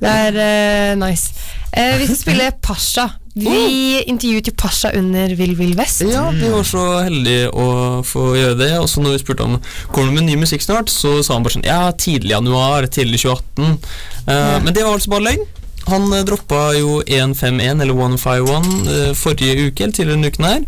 Det 0.00 0.08
er 0.26 0.36
uh, 0.40 0.98
nice. 1.00 1.32
Uh, 1.76 1.96
vi 2.00 2.06
skal 2.08 2.16
spille 2.24 2.50
Pasha. 2.64 3.08
Vi 3.40 4.00
intervjuet 4.10 4.48
jo 4.50 4.52
Pasha 4.58 4.90
under 4.98 5.30
Vill 5.38 5.52
Vill 5.56 5.76
Vest. 5.78 6.02
Ja, 6.02 6.24
vi 6.34 6.48
var 6.50 6.64
så 6.66 6.82
heldige 7.06 7.46
å 7.54 7.66
få 8.04 8.32
gjøre 8.36 8.56
det. 8.58 8.72
Og 8.80 8.88
så 8.90 9.04
når 9.04 9.14
vi 9.14 9.20
spurte 9.22 9.46
om 9.46 9.54
kommer 9.94 10.10
det 10.10 10.16
med 10.18 10.26
ny 10.32 10.36
musikk 10.42 10.64
snart, 10.66 10.90
så 10.90 11.20
sa 11.22 11.36
han 11.36 11.46
bare 11.46 11.54
sånn 11.58 11.68
Ja, 11.68 11.92
tidlig 11.94 12.34
januar, 12.34 12.88
tidlig 12.90 13.22
2018. 13.22 13.78
Eh, 14.26 14.58
Men 14.66 14.74
det 14.74 14.82
var 14.82 14.96
altså 14.98 15.14
bare 15.14 15.28
løgn. 15.30 15.46
Han 15.90 16.10
droppa 16.28 16.64
jo 16.76 16.98
151, 17.06 17.80
eller 17.80 17.94
151, 17.94 18.66
eh, 18.90 19.12
forrige 19.16 19.68
uke, 19.70 19.84
eller 19.86 19.94
tidligere 19.96 20.18
denne 20.18 20.30
uken 20.34 20.48
her. 20.50 20.66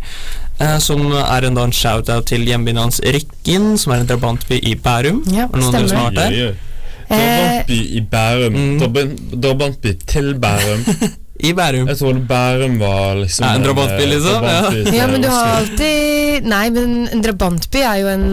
eh, 0.62 0.78
Som 0.78 1.04
er 1.12 1.44
en, 1.50 1.54
da 1.58 1.66
en 1.66 1.74
shout-out 1.74 2.30
til 2.30 2.46
hjembyen 2.46 2.78
hans 2.78 3.00
Rikken, 3.04 3.72
som 3.76 3.92
er 3.92 4.04
en 4.04 4.08
drabantby 4.08 4.62
i 4.62 4.76
Bærum. 4.78 5.24
Ja, 5.26 5.48
Er 5.50 5.58
det 5.58 5.64
noen 5.66 5.74
av 5.74 5.80
dere 5.82 5.88
som 5.90 5.98
har 5.98 6.12
vært 6.12 6.22
der? 6.22 6.54
Eh, 7.12 7.18
Drabantby 7.18 7.72
i 7.72 8.00
Bærum. 8.10 8.52
Mm. 8.52 8.78
Drabantby 9.42 9.92
til 10.06 10.34
Bærum. 10.40 10.80
I 11.42 11.52
Bærum. 11.58 11.88
Jeg 11.90 11.98
trodde 11.98 12.20
Bærum 12.28 12.76
var 12.78 13.16
liksom 13.22 13.46
Ja, 13.46 13.54
en 13.58 13.64
drabantby, 13.66 14.02
eh, 14.04 14.10
liksom, 14.12 14.36
drabantby 14.44 14.84
ja. 14.92 14.94
ja, 15.00 15.06
men 15.10 15.24
du 15.24 15.28
har 15.32 15.56
alltid 15.58 16.46
Nei, 16.52 16.66
men 16.70 16.92
en 17.16 17.24
drabantby 17.24 17.80
er 17.82 17.96
jo 18.02 18.12
en 18.12 18.26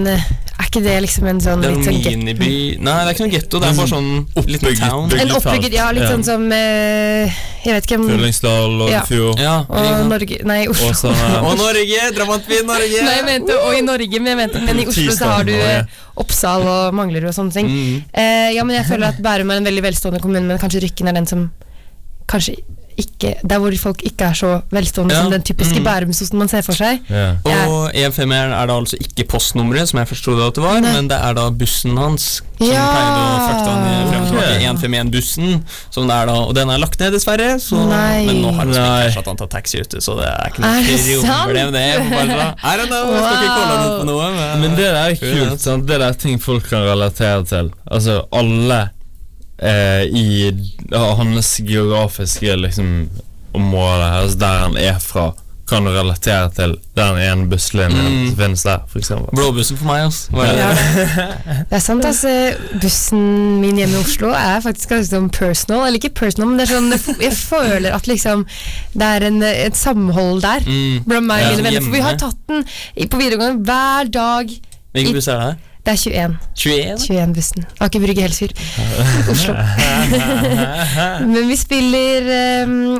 Er 0.59 0.67
ikke 0.67 0.81
det 0.85 0.93
liksom 1.07 1.25
en 1.31 1.39
sånn 1.41 1.63
Det 1.63 1.71
er 1.71 1.77
en 1.79 1.85
sånn 1.87 1.97
miniby 2.05 2.49
Nei, 2.85 2.93
det 2.99 3.07
er 3.07 3.15
ikke 3.15 3.25
noe 3.25 3.33
getto, 3.33 3.61
det 3.63 3.71
er 3.71 3.79
bare 3.79 3.89
sånn 3.89 4.09
liten 4.13 4.43
Oppbygget 4.43 4.83
town. 4.83 5.15
En 5.23 5.33
oppbygget, 5.39 5.77
ja, 5.79 5.87
litt 5.97 6.05
sånn 6.11 6.25
som 6.27 6.45
eh, 6.53 7.39
Jeg 7.65 7.79
vet 7.79 7.87
ikke 7.89 7.97
om 7.97 8.05
Fyllingsdal, 8.11 8.77
Ja. 8.91 9.01
Fjord. 9.09 9.41
Ja, 9.41 9.55
Og? 9.65 10.05
Norge 10.11 10.41
Nei, 10.51 10.59
Oslo. 10.69 10.91
og 10.93 10.99
sånn 11.01 11.25
Og 11.49 11.57
Norge! 11.63 12.05
Drabantby 12.19 12.61
Norge! 12.69 13.03
Nei, 13.09 13.15
jeg 13.17 13.27
mente 13.31 13.57
og 13.57 13.73
i 13.73 13.81
Norge, 13.89 14.21
men 14.21 14.33
jeg 14.35 14.41
mente 14.43 14.61
Men 14.69 14.83
i 14.83 14.87
Oslo 14.91 15.15
så 15.17 15.31
har 15.33 15.49
du 15.49 15.55
eh, 15.57 15.97
Oppsal 16.19 16.67
og 16.67 16.93
Manglerud 16.99 17.31
og 17.31 17.35
sånne 17.39 17.55
ting. 17.55 17.69
Mm. 17.71 17.99
Eh, 18.11 18.49
ja, 18.57 18.65
men 18.67 18.75
jeg 18.75 18.85
føler 18.91 19.13
at 19.15 19.21
Bærum 19.23 19.49
er 19.53 19.61
en 19.63 19.69
veldig 19.71 19.85
velstående 19.87 20.19
kommune, 20.21 20.43
men 20.51 20.59
kanskje 20.61 20.81
Rykken 20.85 21.09
er 21.09 21.15
den 21.17 21.29
som 21.29 21.47
Kanskje 22.29 22.59
ikke 22.99 23.31
Der 23.47 23.59
hvor 23.63 23.73
folk 23.79 24.01
ikke 24.07 24.27
er 24.29 24.37
så 24.37 24.49
velstående 24.75 25.15
Ja, 25.15 25.21
som 25.23 25.31
den 25.33 25.43
typiske 25.47 25.79
mm. 25.79 25.85
Bærumsosten 25.87 26.37
man 26.39 26.49
ser 26.51 26.61
for 26.65 26.75
seg. 26.77 26.99
ja. 27.09 27.31
Og 27.69 27.91
E51 27.95 28.33
er 28.35 28.67
da 28.69 28.75
altså 28.75 28.97
ikke 28.99 29.25
postnummeret, 29.31 29.89
som 29.89 29.99
jeg 30.01 30.07
forsto 30.11 30.35
det 30.37 30.45
at 30.51 30.55
det 30.59 30.63
var, 30.63 30.79
Nei. 30.83 30.93
men 30.97 31.09
det 31.11 31.17
er 31.19 31.33
da 31.37 31.47
bussen 31.51 31.97
hans 31.97 32.27
som 32.59 32.67
Ja. 32.67 32.83
pleide 32.91 33.19
å 33.23 33.37
frakte 33.47 33.69
han 33.71 34.09
frem 34.09 34.21
og 34.21 34.27
tilbake. 34.29 34.57
151-bussen, 34.67 35.61
som 35.95 36.07
det 36.09 36.15
er 36.15 36.25
da, 36.27 36.33
og 36.43 36.53
den 36.57 36.69
er 36.73 36.81
lagt 36.81 36.99
ned, 36.99 37.13
dessverre. 37.15 37.49
Så, 37.63 37.79
Nei. 37.87 38.25
men 38.27 38.41
nå 38.43 38.51
har 38.57 38.67
Nei. 38.67 39.07
spilt 39.07 39.21
at 39.23 39.29
han 39.31 39.39
tar 39.39 39.51
taxi 39.53 39.79
ute, 39.79 40.01
så 40.03 40.17
det 40.19 40.27
er 40.27 40.51
ikke 40.51 40.65
noe 40.65 41.39
problem, 41.45 41.71
det. 41.75 41.83
Er 41.95 42.03
bare. 42.11 42.49
I 42.59 42.73
don't 42.81 42.91
know, 42.91 43.13
jeg 43.15 43.23
skal 43.23 43.39
ikke 43.39 43.57
kolle 43.59 43.79
ut 43.79 43.97
på 44.01 44.07
noe, 44.11 44.29
men, 44.35 44.61
Men 44.65 44.75
det 44.79 44.87
der 44.89 44.99
er 45.05 45.15
kult. 45.23 45.61
sant? 45.63 45.87
Det 45.87 45.99
der 46.01 46.07
er 46.09 46.19
ting 46.19 46.39
folk 46.43 46.67
kan 46.69 46.83
relatere 46.83 47.45
til. 47.47 47.71
Altså, 47.89 48.21
alle 48.35 48.81
eh, 49.61 50.03
i 50.07 50.25
ja, 50.91 51.03
hans 51.19 51.57
geografiske 51.65 52.55
liksom, 52.55 53.09
område, 53.53 54.09
altså 54.23 54.37
der 54.39 54.59
han 54.67 54.77
er 54.77 54.99
fra, 55.03 55.31
kan 55.69 55.85
du 55.85 55.91
relatere 55.93 56.47
til 56.57 56.71
den 56.97 57.17
ene 57.21 57.45
busslinjen 57.51 57.99
Mm. 58.09 58.29
som 58.31 58.37
finnes 58.39 58.63
der, 58.65 58.79
for 58.89 58.97
eksempel. 59.03 59.29
Blåbussen 59.37 59.77
for 59.77 59.85
meg, 59.85 60.01
altså. 60.07 60.31
Det? 60.33 60.47
Ja. 60.57 60.69
Det 61.69 61.77
er 61.77 61.83
sant, 61.85 62.05
altså. 62.09 62.31
Bussen 62.81 63.59
min 63.61 63.77
hjemme 63.77 63.99
i 63.99 64.01
Oslo 64.01 64.31
er 64.33 64.63
faktisk 64.65 64.89
ganske 64.95 65.11
sånn 65.13 65.29
personal. 65.29 65.83
Eller 65.85 66.01
ikke 66.01 66.09
personal, 66.23 66.49
men 66.49 66.57
det 66.57 66.65
er 66.65 66.73
sånn 66.73 67.21
Jeg 67.21 67.37
føler 67.37 67.93
at 67.93 68.09
liksom 68.09 68.47
det 68.97 69.11
er 69.19 69.27
en, 69.29 69.37
et 69.45 69.77
samhold 69.77 70.41
der. 70.41 70.65
Mm. 70.65 71.03
Blant 71.05 71.29
meg 71.29 71.45
og 71.45 71.51
Ja, 71.51 71.55
mine 71.59 71.67
venner. 71.69 71.85
For 71.85 71.97
vi 71.99 72.01
har 72.07 72.17
tatt 72.17 72.41
den 72.49 72.65
på 73.13 73.21
videregående 73.21 73.61
hver 73.69 74.09
dag. 74.17 74.55
Hvilken 74.97 75.13
buss 75.19 75.29
er 75.29 75.37
det 75.37 75.49
her? 75.51 75.57
Det 75.85 75.93
er 75.93 75.97
21. 75.97 76.33
21? 76.55 76.97
21-bussen. 77.09 77.65
Aker 77.81 77.99
Brygge 78.03 78.21
Helsfyr. 78.25 78.51
Oslo. 79.31 79.53
Men 81.33 81.47
vi 81.49 81.55
spiller 81.57 82.27
um, 82.67 82.99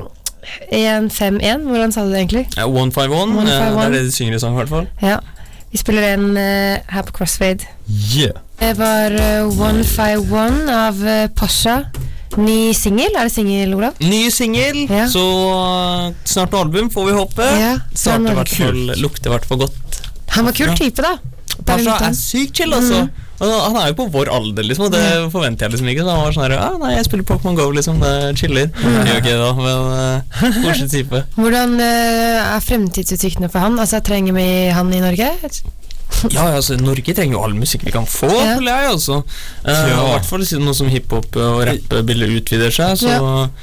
151. 0.72 1.68
Hvordan 1.68 1.92
sa 1.94 2.06
du 2.06 2.14
det 2.14 2.22
egentlig? 2.24 2.46
Ja, 2.58 2.66
151, 2.66 3.36
eh, 3.38 3.46
det 3.46 3.84
er 3.86 3.92
det 3.98 4.04
de 4.08 4.12
synger 4.16 4.36
i 4.38 4.42
sang, 4.42 4.56
i 4.56 4.62
hvert 4.62 4.72
fall. 4.72 4.88
Ja. 5.04 5.20
Vi 5.70 5.78
spiller 5.78 6.08
en 6.16 6.30
uh, 6.38 6.80
her 6.90 7.04
på 7.06 7.14
Crossfade. 7.20 7.68
Yeah. 8.16 8.40
Det 8.60 8.72
var 8.80 9.14
uh, 9.14 9.52
151 9.54 10.72
av 10.74 11.04
uh, 11.04 11.28
Pasha. 11.38 11.76
Ny 12.40 12.72
singel. 12.78 13.14
Er 13.18 13.28
det 13.28 13.34
singel, 13.34 13.74
Olav? 13.78 14.00
Ny 14.02 14.30
singel, 14.34 14.86
Ja. 14.90 15.06
så 15.12 15.26
uh, 15.52 16.16
snart 16.30 16.54
noe 16.56 16.64
album, 16.66 16.90
får 16.94 17.10
vi 17.12 17.18
håpe. 17.20 17.50
Ja, 17.60 17.76
Starter 17.94 18.30
i 18.30 18.34
er 18.34 18.40
hvert 18.40 18.56
fall, 18.56 18.82
lukter 19.04 19.30
i 19.30 19.36
hvert 19.36 19.50
fall 19.50 19.62
godt. 19.68 20.02
Han 20.38 20.48
var 20.50 20.58
kul 20.58 20.74
type, 20.78 21.04
da. 21.06 21.18
Pasha 21.66 21.98
er 22.10 22.16
sykt 22.18 22.60
chill, 22.60 22.74
altså. 22.74 23.06
Mm. 23.08 23.26
Han 23.40 23.78
er 23.80 23.92
jo 23.92 23.96
på 24.02 24.06
vår 24.12 24.30
alder, 24.36 24.66
liksom, 24.68 24.90
og 24.90 24.96
det 24.96 25.04
forventer 25.32 25.66
jeg 25.66 25.76
liksom 25.76 25.92
ikke. 25.94 26.04
Så 26.04 26.12
han 26.16 26.24
var 26.26 26.36
sånn 26.36 26.46
her 26.46 26.56
ah, 26.60 26.78
Nei, 26.82 26.94
jeg 26.98 27.08
spiller 27.08 27.28
Pokémon 27.30 27.56
GO, 27.56 27.70
liksom. 27.76 28.02
Det 28.04 28.14
chiller. 28.40 28.72
Mm. 28.76 28.98
er 29.00 29.12
gjør 29.14 29.22
ikke 29.24 29.36
da, 29.40 29.52
men 29.60 30.72
uh, 30.84 30.88
type. 30.92 31.22
Hvordan 31.38 31.78
uh, 31.80 32.56
er 32.58 32.66
fremtidsutsiktene 32.66 33.52
for 33.52 33.64
han? 33.64 33.80
Altså, 33.80 34.02
Trenger 34.04 34.36
vi 34.36 34.48
han 34.76 34.92
i 34.92 35.04
Norge? 35.04 35.30
Ja, 36.34 36.50
altså, 36.58 36.76
Norge 36.82 37.14
trenger 37.16 37.38
jo 37.38 37.44
all 37.46 37.54
musikk 37.56 37.86
vi 37.88 37.94
kan 37.96 38.08
få, 38.10 38.28
Ja. 38.28 38.58
føler 38.58 38.74
jeg, 38.74 38.90
altså. 38.98 39.22
Uh, 39.64 39.72
Ja. 39.72 39.86
I 39.94 40.12
hvert 40.18 40.28
fall 40.28 40.46
siden 40.46 40.66
noe 40.68 40.76
som 40.76 40.90
hiphop 40.92 41.38
og 41.40 41.62
rappebildet 41.70 42.42
utvider 42.42 42.74
seg, 42.76 42.98
så, 43.06 43.14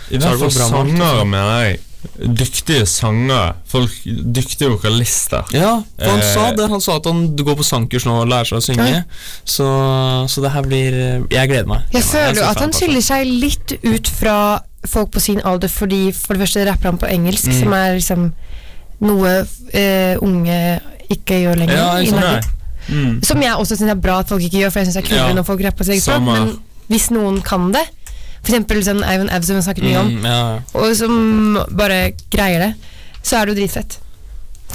I 0.09 0.17
så 0.17 0.31
er 0.31 0.39
hvert 0.39 0.47
det 0.47 0.53
fall 0.55 0.55
for 0.57 0.73
bra 0.73 0.85
med 0.87 1.03
deg 1.03 1.27
mener 1.35 1.67
jeg. 1.67 1.83
Dyktige 2.17 2.87
sangere. 2.87 3.55
Folk, 3.69 3.91
dyktige 4.07 4.71
vokalister. 4.73 5.45
Ja, 5.53 5.83
for 5.99 6.11
han 6.11 6.21
Eh, 6.21 6.35
sa 6.35 6.51
det. 6.53 6.69
Han 6.71 6.81
sa 6.81 6.97
at 6.97 7.05
han 7.11 7.37
går 7.37 7.57
på 7.57 7.65
sangkurs 7.67 8.07
nå 8.07 8.21
og 8.23 8.29
lærer 8.29 8.45
seg 8.51 8.59
å 8.59 8.65
synge. 8.65 8.87
Ja. 8.91 9.03
Så, 9.45 9.67
så 10.29 10.41
det 10.45 10.53
her 10.53 10.63
blir 10.63 10.93
Jeg 11.31 11.49
gleder 11.49 11.67
meg. 11.67 11.83
Jeg 11.93 12.03
er 12.03 12.09
føler 12.11 12.41
jo 12.43 12.49
at 12.51 12.61
han 12.61 12.73
skiller 12.73 13.01
seg 13.05 13.27
litt 13.27 13.77
ut 13.85 14.09
fra 14.09 14.37
folk 14.87 15.11
på 15.17 15.21
sin 15.21 15.41
alder, 15.45 15.69
fordi 15.69 16.13
for 16.15 16.35
det 16.35 16.45
første 16.47 16.67
rapper 16.69 16.93
han 16.93 16.99
på 16.99 17.09
engelsk, 17.11 17.47
Mm. 17.51 17.59
som 17.61 17.73
er 17.75 17.95
liksom 17.99 18.33
noe 19.01 19.33
eh, 19.75 20.17
unge 20.23 20.81
ikke 21.13 21.41
gjør 21.43 21.59
lenger. 21.61 21.77
Ja, 21.77 21.97
jeg, 21.99 22.13
ikke. 22.15 22.53
Mm. 22.89 23.19
Som 23.27 23.43
jeg 23.43 23.53
også 23.59 23.77
syns 23.77 23.91
er 23.91 23.99
bra 23.99 24.21
at 24.23 24.29
folk 24.31 24.43
ikke 24.47 24.61
gjør, 24.63 24.71
for 24.73 24.81
jeg 24.81 24.87
syns 24.89 24.97
det 24.99 25.05
er 25.05 25.09
kulere 25.11 25.29
Ja. 25.29 25.35
når 25.35 25.47
folk 25.47 25.61
rapper 25.67 25.79
på 25.83 25.85
sitt 25.85 25.95
eget 25.97 26.07
språk. 26.07 26.23
Men 26.23 26.59
hvis 26.89 27.11
noen 27.11 27.41
kan 27.43 27.73
det, 27.75 27.83
for 28.47 28.55
eksempel 28.55 28.83
sånn 28.87 29.03
Ivan 29.05 29.29
Ev 29.35 29.43
som 29.45 29.57
vi 29.57 29.61
har 29.61 29.67
snakket 29.67 29.85
mye 29.91 30.01
om, 30.01 30.11
Mm, 30.17 30.27
ja. 30.31 30.59
og 30.79 30.97
som 30.97 31.59
bare 31.77 32.13
greier 32.31 32.63
det, 32.69 32.75
så 33.27 33.41
er 33.41 33.47
det 33.51 33.57
jo 33.57 33.61
dritfett. 33.65 33.99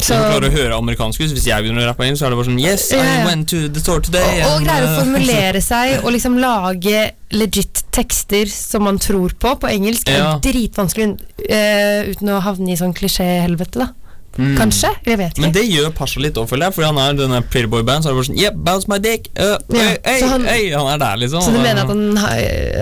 Så 0.01 0.15
du 0.15 0.23
klarer 0.23 0.47
å 0.47 0.51
høre 0.55 0.75
amerikansk 0.79 1.19
ut. 1.19 1.31
Hvis 1.35 1.45
jeg 1.49 1.61
begynner 1.65 1.83
å 1.83 1.89
rappe 1.91 2.05
inn, 2.07 2.15
så 2.15 2.25
er 2.25 2.31
det 2.31 2.37
bare 2.39 2.47
sånn 2.47 2.59
Yes, 2.63 2.85
I 2.95 2.99
yeah. 3.01 3.25
Went 3.27 3.49
to 3.51 3.67
the 3.69 3.81
store 3.83 4.01
today. 4.01 4.39
Og, 4.45 4.53
og 4.61 4.63
greier 4.65 4.85
å 4.87 4.93
formulere 5.01 5.61
seg 5.71 6.05
og 6.05 6.13
liksom 6.15 6.37
lage 6.39 7.01
legit 7.35 7.83
tekster 7.91 8.47
som 8.49 8.83
man 8.87 8.97
tror 9.03 9.35
på, 9.37 9.51
på 9.59 9.67
engelsk, 9.69 10.07
Ja. 10.09 10.37
er 10.37 10.45
dritvanskelig 10.47 11.09
uh, 11.19 12.07
uten 12.11 12.31
å 12.31 12.39
havne 12.47 12.71
i 12.71 12.79
sånn 12.79 12.95
klisjéhelvete, 12.97 13.83
da. 13.83 13.89
Kanskje? 14.37 14.89
Jeg 15.05 15.17
vet 15.19 15.33
ikke. 15.33 15.41
Men 15.43 15.51
det 15.55 15.63
gjør 15.67 15.89
Pasha 15.95 16.19
litt 16.23 16.37
òg, 16.39 16.47
føler 16.49 16.69
jeg. 16.69 16.75
Fordi 16.77 16.87
han 16.87 16.99
er 17.03 17.17
denne 17.19 17.41
Pretty 17.51 17.67
Boy 17.71 17.83
Band, 17.83 18.03
så 18.03 18.09
er 18.09 18.13
det 18.13 18.19
bare 18.21 18.29
sånn 18.29 18.39
Yeah, 18.41 18.55
bounce 18.55 18.87
my 18.91 18.97
dick! 19.03 19.29
Uh, 19.37 19.57
Ja, 19.75 19.87
øy, 19.91 19.97
øy, 20.07 20.27
han- 20.29 20.47
øy. 20.47 20.65
han 20.75 20.87
er 20.93 20.97
der, 20.97 21.15
liksom. 21.23 21.41
Så 21.41 21.51
du 21.51 21.59
mener 21.59 21.83
at 21.83 21.87
han 21.87 22.17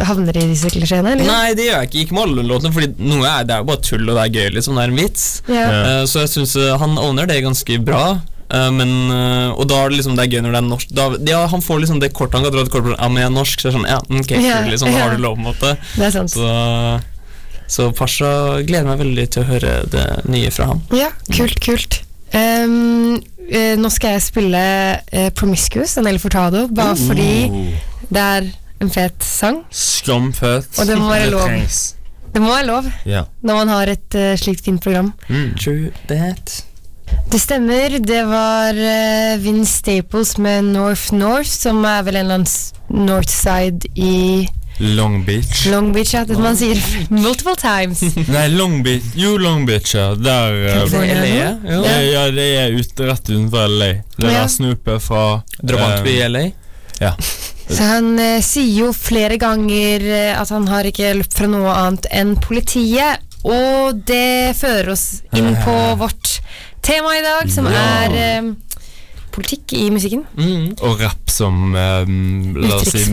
havner 0.05 0.37
i 0.37 0.47
disse 0.53 0.69
klisjeene? 0.69 1.13
eller? 1.15 1.25
Nei, 1.25 1.53
det 1.53 1.65
gjør 1.69 1.79
jeg 1.81 1.89
ikke. 1.89 2.01
Ikke 2.05 2.13
med 2.13 2.23
alle 2.27 2.47
låtene, 2.49 2.73
Fordi 2.73 2.93
noe 2.99 3.25
er, 3.27 3.43
det 3.45 3.55
er 3.55 3.63
jo 3.63 3.69
bare 3.71 3.81
tull, 3.81 4.09
og 4.09 4.15
det 4.15 4.25
er 4.25 4.35
gøy, 4.39 4.49
liksom. 4.55 4.75
Det 4.75 4.83
er 4.83 4.93
en 4.93 4.99
vits. 5.03 5.27
Ja. 5.47 5.69
Uh, 5.69 6.03
så 6.05 6.25
jeg 6.25 6.29
syns 6.37 6.57
han 6.79 6.97
owner 6.97 7.25
det 7.25 7.43
ganske 7.43 7.79
bra. 7.85 8.19
Eh, 8.49 8.69
men, 8.73 8.89
eh, 9.13 9.51
og 9.53 9.67
da 9.69 9.83
er 9.85 9.91
det 9.91 9.99
liksom 9.99 10.15
det 10.17 10.23
er 10.25 10.31
gøy 10.33 10.41
når 10.41 10.55
det 10.55 10.57
er 10.57 10.65
norsk 10.65 10.93
da, 10.97 11.03
ja, 11.29 11.43
Han 11.51 11.61
får 11.61 11.83
liksom 11.83 11.99
det 12.01 12.09
kortet 12.17 12.39
han 12.39 12.47
kan 12.47 12.55
dra 12.55 12.63
til 12.65 12.73
kortet 12.73 12.95
Ja, 12.97 13.05
men 13.07 13.21
jeg 13.21 13.27
er 13.29 13.35
norsk, 13.35 13.61
så 13.61 13.67
er 13.69 13.69
det 13.69 13.77
sånn 13.77 13.85
Ja, 13.85 13.99
ok, 14.01 14.31
Ja, 14.41 14.55
kult, 14.57 14.71
liksom, 14.73 14.89
da 14.89 15.03
har 15.03 15.13
du 15.13 15.21
lov, 15.21 15.35
på 15.35 15.43
en 15.43 15.47
måte. 15.51 15.73
Det 15.93 16.07
er 16.07 16.15
sant. 16.15 16.33
Så, 16.33 16.47
så 17.69 17.89
Pasha 17.95 18.29
gleder 18.65 18.87
meg 18.89 19.01
veldig 19.03 19.25
til 19.35 19.43
å 19.43 19.49
høre 19.51 19.73
det 19.93 20.05
nye 20.29 20.49
fra 20.53 20.71
ham. 20.71 20.79
Ja, 20.95 21.11
kult, 21.29 21.59
kult. 21.63 21.99
Um, 22.33 23.19
uh, 23.49 23.75
nå 23.79 23.89
skal 23.93 24.15
jeg 24.17 24.25
spille 24.27 24.63
uh, 24.99 25.29
Promiscuous 25.37 25.95
av 25.97 26.05
Nelly 26.07 26.21
Fortado, 26.21 26.65
bare 26.73 26.97
fordi 26.97 27.29
det 28.09 28.23
er 28.25 28.49
en 28.81 28.89
fet 28.93 29.21
sang. 29.25 29.63
Skamfet. 29.75 30.69
Og 30.79 30.89
det 30.89 30.97
må 30.97 31.09
være 31.11 31.29
lov. 31.33 31.53
Det 32.29 32.41
må 32.41 32.51
være 32.53 32.67
lov 32.69 32.85
Ja. 33.09 33.23
når 33.41 33.61
man 33.63 33.71
har 33.73 33.89
et 33.95 34.17
uh, 34.17 34.33
slikt 34.37 34.65
fint 34.65 34.81
program. 34.81 35.13
True 35.59 35.89
that. 36.09 36.59
Det 37.29 37.39
stemmer, 37.41 37.95
det 38.05 38.21
var 38.29 38.77
uh, 38.77 39.39
Vince 39.41 39.79
Staples 39.81 40.35
med 40.37 40.69
North 40.73 41.09
North, 41.13 41.49
som 41.49 41.81
er 41.89 42.05
vel 42.05 42.19
en 42.21 42.25
eller 42.27 42.43
annen 42.43 43.05
Northside 43.09 43.89
i 43.97 44.45
Long 44.79 45.25
Beach. 45.25 45.65
Long 45.67 45.91
Beach, 45.93 46.13
ja, 46.13 46.21
det 46.25 46.37
man 46.39 46.55
sier 46.55 46.79
multiple 47.11 47.55
times. 47.59 47.99
Nei, 48.31 48.45
Long 48.53 48.77
Beach. 48.83 49.03
Jo, 49.19 49.33
Long 49.37 49.65
Beach, 49.67 49.91
ja. 49.95 50.13
Der 50.15 50.53
uh, 50.55 50.73
California. 50.73 51.15
LA, 51.19 51.25
Ja. 51.27 51.49
ja. 51.67 51.79
ja. 51.83 51.97
ja, 52.13 52.21
det 52.31 52.45
er 52.61 52.75
ute, 52.79 53.07
rett 53.09 53.29
utenfor 53.29 53.67
LA. 53.67 53.89
Det 54.15 54.29
Ja. 54.31 54.41
der 54.41 54.47
snupet 54.47 55.01
fra 55.03 55.23
Drabantby 55.61 56.13
i 56.15 56.21
eh, 56.21 56.29
LA. 56.31 56.45
Ja. 56.99 57.13
Så 57.69 57.83
han 57.85 58.07
eh, 58.19 58.39
sier 58.43 58.85
jo 58.85 58.93
flere 58.95 59.37
ganger 59.39 60.03
eh, 60.07 60.31
at 60.39 60.49
han 60.55 60.65
har 60.71 60.87
ikke 60.89 61.11
løpt 61.19 61.35
fra 61.37 61.47
noe 61.51 61.75
annet 61.75 62.07
enn 62.15 62.33
politiet. 62.41 63.19
Og 63.43 63.99
det 64.07 64.55
fører 64.59 64.89
oss 64.95 65.21
inn 65.35 65.53
på 65.63 65.75
vårt 66.01 66.39
tema 66.83 67.13
i 67.19 67.21
dag, 67.23 67.51
som 67.51 67.67
Ja. 67.71 67.83
er 68.07 68.17
eh, 68.23 68.49
politikk 69.35 69.75
i 69.77 69.89
musikken. 69.93 70.23
Mm. 70.39 70.71
Og 70.87 70.99
rapp 71.03 71.29
som 71.31 71.75
um, 71.75 72.57
oss 72.63 72.89
si 72.95 73.05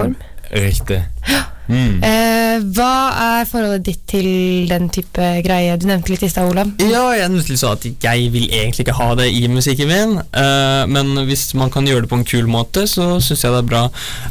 Riktig. 0.55 1.02
Mm. 1.66 2.02
Eh, 2.05 2.64
hva 2.76 2.92
er 3.40 3.48
forholdet 3.48 3.85
ditt 3.88 4.02
til 4.11 4.29
den 4.70 4.88
type 4.94 5.29
greie? 5.44 5.76
Du 5.81 5.87
nevnte 5.88 6.12
litt 6.12 6.24
i 6.26 6.31
stad, 6.31 6.50
Olav. 6.50 6.70
Ja, 6.83 7.05
jeg 7.16 7.33
nødt 7.33 7.50
sa 7.59 7.72
at 7.74 7.87
jeg 7.87 8.31
vil 8.35 8.48
egentlig 8.50 8.87
ikke 8.87 8.96
ha 8.98 9.09
det 9.18 9.29
i 9.35 9.46
musikken 9.50 9.90
min, 9.90 10.16
eh, 10.20 10.83
men 10.90 11.26
hvis 11.29 11.48
man 11.59 11.72
kan 11.72 11.87
gjøre 11.88 12.07
det 12.07 12.12
på 12.12 12.20
en 12.20 12.26
kul 12.29 12.50
måte, 12.50 12.87
så 12.90 13.16
syns 13.22 13.44
jeg 13.44 13.55
det 13.55 13.62
er 13.62 13.70
bra. 13.70 13.83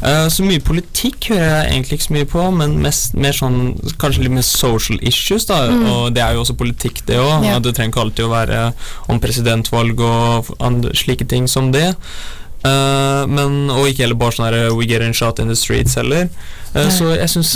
Eh, 0.02 0.26
så 0.32 0.46
mye 0.46 0.64
politikk 0.64 1.30
hører 1.32 1.46
jeg 1.46 1.74
egentlig 1.74 1.98
ikke 2.00 2.08
så 2.08 2.16
mye 2.18 2.30
på, 2.36 2.46
men 2.60 2.78
mest, 2.84 3.16
mer 3.18 3.36
sånn 3.36 3.60
kanskje 4.00 4.26
litt 4.26 4.36
mer 4.36 4.46
social 4.46 5.00
issues, 5.02 5.48
da, 5.50 5.64
og 5.92 6.14
det 6.16 6.24
er 6.24 6.36
jo 6.36 6.44
også 6.44 6.58
politikk, 6.58 7.04
det 7.08 7.20
òg. 7.20 7.46
Ja. 7.46 7.60
Det 7.62 7.74
trenger 7.76 7.94
ikke 7.94 8.04
alltid 8.06 8.26
å 8.26 8.32
være 8.32 8.64
om 9.12 9.20
presidentvalg 9.22 10.00
og 10.00 10.50
slike 10.96 11.28
ting 11.28 11.48
som 11.50 11.72
det. 11.74 11.92
Eh, 12.66 13.24
men, 13.30 13.66
og 13.70 13.88
ikke 13.88 14.04
heller 14.04 14.18
bare 14.20 14.36
sånn 14.36 14.46
her 14.48 14.76
We 14.76 14.86
get 14.90 15.04
in 15.04 15.16
shot 15.16 15.40
in 15.42 15.50
the 15.52 15.56
streets 15.58 15.96
heller. 15.98 16.28
Uh, 16.76 16.90
så 16.92 17.12
jeg 17.14 17.30
syns 17.32 17.54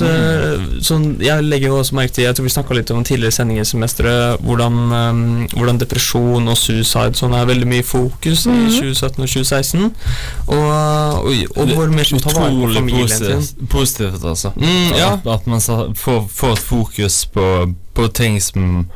sånn, 0.86 1.06
Jeg 1.20 1.44
legger 1.44 1.68
jo 1.68 1.80
også 1.82 1.96
merke 1.98 2.14
til 2.16 2.24
Jeg 2.24 2.36
tror 2.38 2.46
vi 2.46 2.52
snakka 2.54 2.76
litt 2.78 2.92
om 2.94 3.02
tidligere 3.04 3.34
sendinger 3.34 3.66
i 3.66 3.68
semesteret 3.68 4.40
hvordan, 4.46 4.78
um, 4.88 5.20
hvordan 5.52 5.80
depresjon 5.82 6.48
og 6.48 6.56
suicide 6.56 7.18
sånn 7.18 7.34
er 7.36 7.48
veldig 7.50 7.68
mye 7.68 7.84
i 7.84 7.86
fokus 7.86 8.46
i 8.48 8.56
2017 8.78 9.26
og 9.26 9.28
2016. 9.34 9.84
Og, 10.46 10.56
og, 10.56 11.30
og 11.52 11.74
hvor 11.74 11.92
mye 11.92 12.08
som 12.08 12.22
tar 12.24 12.38
vare 12.38 12.54
på 12.54 12.72
familien 12.78 13.12
sin. 13.12 13.26
positivt, 13.26 13.70
positivt 13.74 14.24
altså. 14.32 14.54
Mm, 14.56 14.96
ja. 14.96 15.12
at, 15.18 15.28
at 15.36 15.50
man 15.50 15.60
får, 16.00 16.24
får 16.32 16.56
et 16.56 16.68
fokus 16.70 17.24
på, 17.34 17.48
på 17.98 18.12
ting 18.16 18.40
som 18.40 18.86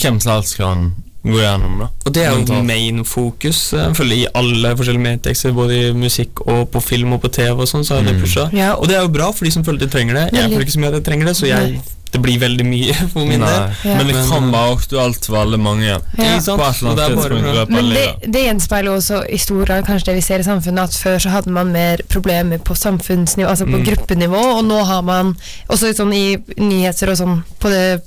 hvem 0.00 0.20
som 0.20 0.34
helst 0.34 0.56
kan 0.60 0.90
gå 1.24 1.36
gjennom. 1.40 1.78
da 1.78 1.88
Og 2.06 2.12
det 2.14 2.22
er 2.24 2.30
jo 2.30 2.38
Mentalt. 2.38 2.64
main 2.66 3.04
fokus 3.04 3.72
eh, 3.74 3.78
jeg 3.86 3.96
føler 3.96 4.16
i 4.16 4.26
alle 4.34 4.74
forskjellige 4.76 5.04
medietekster, 5.04 5.52
både 5.52 5.78
i 5.90 5.92
musikk 5.92 6.40
og 6.46 6.70
på 6.72 6.80
film 6.82 7.12
og 7.12 7.20
på 7.22 7.28
TV 7.32 7.52
og 7.60 7.68
sånn, 7.68 7.84
så 7.84 7.98
er 7.98 8.02
det 8.08 8.14
Mm. 8.16 8.20
pusha. 8.22 8.48
Ja, 8.52 8.74
Og 8.74 8.88
det 8.88 8.96
er 8.96 9.02
jo 9.02 9.08
bra 9.08 9.30
for 9.32 9.44
de 9.44 9.50
som 9.50 9.62
føler 9.64 9.78
de 9.80 9.86
trenger 9.88 10.14
det. 10.14 10.32
Jeg 10.32 10.42
Veldig. 10.42 10.52
føler 10.56 10.64
ikke 10.66 10.76
så 10.78 10.80
mye 10.80 10.88
at 10.88 10.94
jeg 10.94 11.04
trenger 11.04 11.26
det, 11.26 11.36
så 11.36 11.46
jeg, 11.46 11.80
det 12.12 12.20
blir 12.22 12.38
veldig 12.40 12.64
mye 12.66 12.94
for 13.12 13.24
min 13.24 13.38
Nei, 13.40 13.46
del. 13.46 13.70
Ja. 13.84 13.96
Men 13.98 14.06
det 14.08 14.14
kan 14.16 14.44
eh, 14.48 14.50
være 14.50 14.72
aktuelt 14.76 15.26
for 15.26 15.36
alle 15.36 15.56
mange. 15.58 15.84
Ja. 15.86 15.98
Ikke 16.18 16.40
sant? 16.42 16.58
På 16.60 16.66
et 16.66 16.80
eller 16.80 16.90
Og 16.90 16.96
det 16.96 17.04
annet 17.04 17.12
er 17.12 17.16
bare 17.16 17.28
tidspunkt 17.28 17.38
i 17.38 17.42
bra. 17.42 17.52
løpet 17.52 17.70
av 17.70 17.70
Men 17.70 17.84
det, 17.84 17.94
livet. 18.00 18.32
det 18.32 18.42
gjenspeiler 18.46 18.90
også 18.96 19.20
i 19.30 19.36
stor 19.38 19.64
grad 19.64 19.84
kanskje 19.86 20.04
det 20.06 20.14
vi 20.14 20.20
ser 20.20 20.38
i 20.40 20.48
samfunnet, 20.48 20.82
at 20.82 20.90
før 21.04 21.16
så 21.20 21.30
hadde 21.30 21.50
man 21.52 21.70
mer 21.72 21.96
problemer 22.08 22.58
på 22.58 22.74
samfunnsnivå, 22.74 23.46
altså 23.48 23.64
på 23.68 23.78
Mm. 23.78 23.84
gruppenivå, 23.86 24.42
og 24.58 24.64
nå 24.64 24.84
har 24.84 25.02
man 25.02 25.36
også 25.68 25.94
sånn 25.94 26.12
i 26.14 26.36
nyheter 26.58 27.10
og 27.10 27.16
sånn 27.16 27.42
på 27.60 27.68
det 27.70 28.02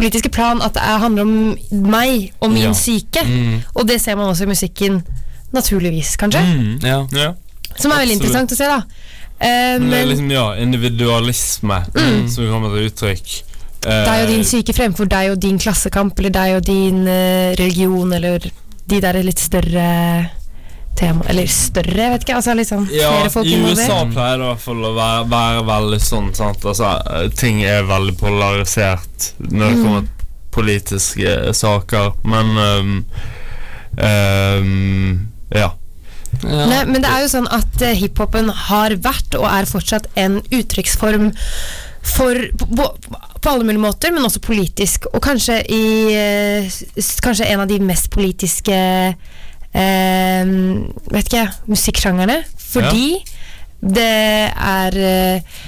politiske 0.00 0.32
plan 0.32 0.62
at 0.64 0.74
det 0.74 0.82
er, 0.82 0.98
handler 1.04 1.22
om 1.28 1.34
meg 1.92 2.32
og 2.40 2.50
min 2.54 2.70
Ja. 2.70 2.72
syke. 2.74 3.22
Mm, 3.26 3.60
Og 3.76 3.86
det 3.88 4.00
ser 4.00 4.16
man 4.16 4.28
også 4.32 4.48
i 4.48 4.52
musikken, 4.54 5.02
naturligvis, 5.52 6.16
kanskje. 6.16 6.40
Mm. 6.40 6.74
ja. 6.82 7.04
Ja. 7.12 7.30
Som 7.78 7.92
er 7.92 8.00
veldig 8.02 8.16
absolutt. 8.16 8.24
interessant 8.24 8.52
å 8.52 8.56
se, 8.56 8.64
da. 8.64 8.80
Eh, 9.40 9.78
Men 9.78 9.90
det 9.90 9.98
er 9.98 10.04
men 10.04 10.08
liksom, 10.10 10.30
ja, 10.34 10.46
individualisme 10.60 11.78
som 12.28 12.50
kommer 12.50 12.74
til 12.76 12.90
uttrykk. 12.90 13.36
Eh, 13.86 14.04
deg 14.04 14.24
og 14.26 14.28
din 14.34 14.44
syke 14.44 14.74
fremfor 14.76 15.08
deg 15.08 15.30
og 15.32 15.38
din 15.40 15.58
klassekamp, 15.58 16.18
eller 16.20 16.30
deg 16.34 16.56
og 16.58 16.66
din 16.66 17.06
eh, 17.08 17.54
religion, 17.56 18.12
eller 18.12 18.38
de 18.90 19.00
der 19.00 19.22
litt 19.24 19.40
større 19.40 19.86
tema 21.00 21.24
Eller 21.32 21.48
større, 21.50 22.06
vet 22.14 22.22
ikke. 22.26 22.36
Altså 22.38 22.54
liksom 22.58 22.86
ja, 22.92 23.10
flere 23.16 23.32
folk 23.34 23.48
I 23.50 23.56
involvert. 23.56 23.82
USA 23.88 23.98
pleier 24.12 24.38
det 24.38 24.44
i 24.46 24.50
hvert 24.52 24.64
fall 24.68 24.86
å 24.86 24.94
være, 25.00 25.26
være 25.32 25.66
veldig 25.72 26.00
sånn. 26.04 26.30
Sant? 26.38 26.64
Altså, 26.70 26.92
eh, 27.16 27.26
ting 27.40 27.62
er 27.64 27.88
veldig 27.88 28.16
polarisert 28.20 29.30
når 29.40 29.66
det 29.66 29.76
Mm. 29.76 29.84
kommer 29.84 30.08
politiske 30.50 31.34
saker, 31.54 32.12
men 32.26 32.56
um, 32.58 33.04
um, 33.98 35.28
Ja. 35.54 35.70
Ja. 36.44 36.66
Nei, 36.70 36.84
men 36.86 37.02
det 37.02 37.10
er 37.10 37.24
jo 37.24 37.30
sånn 37.32 37.48
at 37.50 37.82
eh, 37.82 37.96
hiphopen 37.98 38.48
har 38.68 38.94
vært 39.02 39.34
og 39.34 39.48
er 39.50 39.66
fortsatt 39.66 40.06
en 40.20 40.38
uttrykksform 40.54 41.32
for 42.06 42.38
på, 42.56 42.68
på, 42.70 42.86
på 43.42 43.50
alle 43.50 43.66
mulige 43.66 43.82
måter, 43.82 44.14
men 44.14 44.24
også 44.24 44.40
politisk. 44.44 45.08
Og 45.10 45.20
kanskje 45.26 45.58
i 45.74 45.82
eh, 46.14 46.70
Kanskje 47.24 47.50
en 47.50 47.64
av 47.64 47.68
de 47.68 47.80
mest 47.82 48.08
politiske 48.14 48.78
eh, 49.74 50.54
Vet 51.10 51.28
ikke 51.28 51.42
jeg 51.42 51.52
musikksjangerne. 51.70 52.40
Fordi 52.70 53.20
det 53.80 54.10
er 54.50 54.96
eh, 55.00 55.60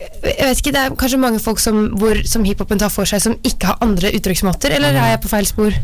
jeg 0.00 0.46
vet 0.46 0.60
ikke, 0.62 0.72
Det 0.72 0.80
er 0.80 0.94
kanskje 0.96 1.20
mange 1.20 1.40
folk 1.42 1.60
som, 1.60 1.82
hvor, 2.00 2.16
som 2.24 2.44
hiphopen 2.46 2.80
tar 2.80 2.92
for 2.92 3.08
seg, 3.08 3.20
som 3.20 3.36
ikke 3.44 3.68
har 3.68 3.82
andre 3.84 4.14
uttrykksmåter, 4.16 4.72
eller 4.78 4.96
er 4.96 5.12
jeg 5.12 5.20
på 5.20 5.32
feil 5.32 5.48
spor? 5.48 5.76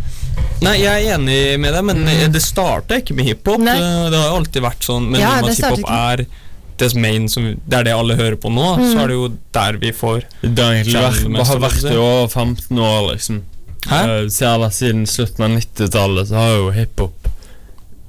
Nei, 0.65 0.75
jeg 0.81 0.89
er 0.89 1.19
enig 1.19 1.37
med 1.61 1.77
deg, 1.77 1.85
men 1.85 2.01
mm. 2.07 2.25
det 2.33 2.41
starta 2.41 2.97
ikke 3.03 3.17
med 3.17 3.29
hiphop. 3.29 3.61
Nei. 3.61 3.77
Eh, 3.77 4.09
Det 4.13 4.21
har 4.21 4.31
jo 4.31 4.41
alltid 4.41 4.65
vært 4.65 4.89
sånn, 4.89 5.11
men 5.13 5.21
Ja, 5.21 5.37
det 5.45 5.57
hiphop 5.59 5.85
er 5.85 6.25
det 6.77 6.91
main 7.01 7.29
som, 7.33 7.45
det 7.57 7.77
er 7.79 7.87
det 7.89 7.93
alle 7.97 8.17
hører 8.19 8.37
på 8.41 8.51
nå, 8.53 8.65
så 8.85 9.05
er 9.05 9.13
det 9.13 9.15
jo 9.17 9.29
der 9.57 9.79
vi 9.81 9.93
får 9.97 10.27
Det 10.43 10.61
har 10.61 10.75
egentlig 10.77 11.05
vært, 11.07 11.29
mest, 11.33 11.49
har 11.49 11.63
vært 11.63 11.87
i 11.89 11.95
over 11.97 12.27
15 12.29 12.83
år, 12.89 12.99
liksom. 13.15 13.39
Hæ? 13.87 14.01
Eh, 14.01 14.27
siden, 14.33 14.67
siden 14.77 15.07
slutten 15.09 15.47
av 15.47 15.57
90-tallet 15.57 16.29
så 16.29 16.41
har 16.41 16.53
jo 16.57 16.69
hiphop 16.77 17.26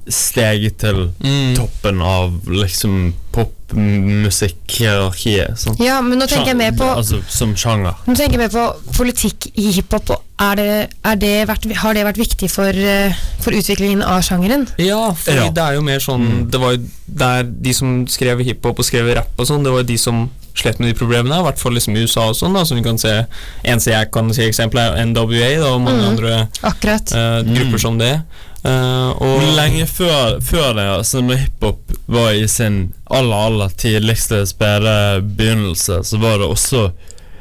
steget 0.08 0.78
til 0.80 1.10
mm. 1.20 1.56
toppen 1.58 2.00
av 2.04 2.32
liksom 2.48 3.12
popmusikkhierarkiet. 3.34 5.58
Sånn. 5.60 5.76
Ja, 5.82 6.00
men 6.04 6.18
nå 6.20 6.26
tenker 6.30 6.48
jeg 6.52 6.56
mer 6.58 6.72
på 6.78 6.84
Altså 6.88 7.16
som 7.32 7.54
sjanger. 7.58 7.94
Nå 8.08 8.14
tenker 8.16 8.34
jeg 8.38 8.42
mer 8.46 8.54
på 8.54 8.64
politikk 8.96 9.38
i 9.54 9.70
hiphop. 9.76 10.10
Er 10.40 10.54
det, 10.58 10.68
er 11.06 11.16
det 11.20 11.34
vært, 11.50 11.64
har 11.82 11.92
det 11.96 12.04
vært 12.06 12.20
viktig 12.22 12.48
for, 12.52 12.70
eh, 12.72 13.12
for 13.42 13.50
utviklingen 13.58 14.02
av 14.06 14.22
sjangeren? 14.26 14.64
Ja, 14.80 15.12
for 15.12 15.32
Ja. 15.34 15.50
det 15.50 15.62
er 15.62 15.72
jo 15.74 15.80
mer 15.82 15.98
sånn 15.98 16.18
Mm. 16.28 16.50
Det 16.50 16.60
var 16.60 16.70
jo 16.72 16.78
der 17.06 17.42
de 17.44 17.72
som 17.72 18.06
skrev 18.06 18.38
hiphop 18.44 18.78
og 18.78 18.84
skrev 18.84 19.14
rapp 19.14 19.38
og 19.38 19.46
sånn, 19.46 19.62
det 19.64 19.70
var 19.72 19.78
jo 19.82 19.86
de 19.92 19.98
som 19.98 20.30
slet 20.58 20.80
med 20.80 20.88
de 20.90 20.94
problemene, 20.98 21.38
i 21.38 21.42
hvert 21.46 21.58
fall 21.60 21.72
liksom 21.72 21.96
i 21.96 22.00
USA 22.02 22.20
og 22.32 22.36
sånn, 22.36 22.54
da, 22.56 22.64
som 22.64 22.76
vi 22.78 22.82
kan 22.82 22.98
se 22.98 23.12
Eneste 23.64 23.90
jeg 23.92 24.10
kan 24.14 24.32
si 24.34 24.42
eksempel 24.42 24.78
er 24.82 24.96
NWA 25.06 25.50
da, 25.60 25.68
og 25.74 25.80
mange 25.84 26.02
Mm. 26.02 26.08
andre 26.08 26.30
uh, 26.64 26.70
grupper 26.72 27.44
grupper 27.54 27.78
som 27.78 27.98
det. 27.98 28.22
Eh, 28.64 29.08
og 29.22 29.42
lenge 29.56 29.86
før, 29.86 30.40
før 30.42 30.72
det, 30.74 30.82
altså 30.98 31.20
når 31.22 31.34
hiphop 31.44 31.92
var 32.10 32.30
i 32.34 32.46
sin 32.50 32.92
aller, 33.10 33.36
aller 33.36 33.68
tidligste 33.78 34.46
spede 34.50 35.20
begynnelse, 35.22 36.00
så 36.04 36.16
var 36.18 36.38
det 36.42 36.46
også 36.50 36.88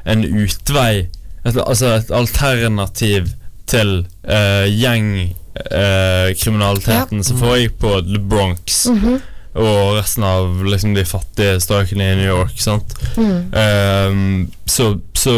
en 0.07 0.23
utvei, 0.43 1.07
et, 1.45 1.57
altså 1.57 1.85
et 1.97 2.11
alternativ 2.11 3.27
til 3.67 4.05
uh, 4.29 4.65
gjengkriminaliteten 4.71 7.23
som 7.23 7.37
foregikk 7.41 7.79
på 7.81 8.01
The 8.05 8.19
Bronx 8.19 8.85
Mhm. 8.93 9.19
og 9.57 9.95
resten 9.97 10.23
av 10.23 10.61
liksom, 10.65 10.93
de 10.95 11.05
fattige 11.05 11.59
strøkene 11.59 12.11
i 12.11 12.15
New 12.19 12.27
York. 12.29 12.53
Sant? 12.61 12.93
Mm. 13.17 13.49
Ehm, 13.57 14.51
så, 14.69 14.99
så 15.17 15.33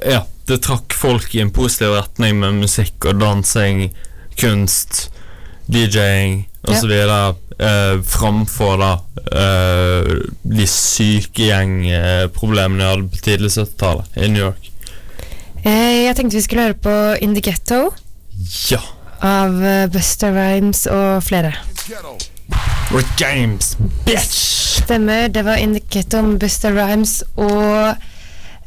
ja, 0.00 0.22
det 0.48 0.62
trakk 0.64 0.92
folk 0.96 1.28
i 1.34 1.40
en 1.44 1.50
positiv 1.52 1.92
retning 1.92 2.38
med 2.40 2.54
musikk 2.62 3.04
og 3.04 3.20
dansing, 3.20 3.90
kunst, 4.40 5.10
DJ-ing 5.70 6.46
osv. 6.68 6.90
Uh, 7.54 8.02
framfor 8.02 8.74
da 8.80 8.92
eh, 9.30 10.02
de 10.42 10.64
sykegjengproblemene 10.66 12.82
jeg 12.82 12.90
hadde 12.90 13.08
på 13.12 13.16
tidlig 13.22 13.50
70-tallet 13.54 14.04
i 14.18 14.26
New 14.32 14.42
York. 14.48 14.62
Eh, 15.64 16.02
jeg 16.08 16.16
tenkte 16.18 16.36
vi 16.36 16.42
skulle 16.44 16.62
høre 16.66 16.80
på 16.84 16.94
In 17.24 17.34
The 17.36 17.42
Ghetto 17.46 17.80
Ja! 18.72 18.80
av 19.24 19.50
eh, 19.64 19.86
Buster 19.94 20.30
Rhymes 20.34 20.82
og 20.90 21.22
flere. 21.24 21.52
Rick 22.90 23.12
James, 23.20 23.76
bitch! 24.04 24.40
Stemmer, 24.84 25.28
det 25.32 25.44
var 25.46 25.56
In 25.62 25.74
The 25.78 25.84
Ghetto 25.94 26.18
med 26.26 26.38
Buster 26.42 26.72
Rhymes 26.74 27.22
og 27.36 27.94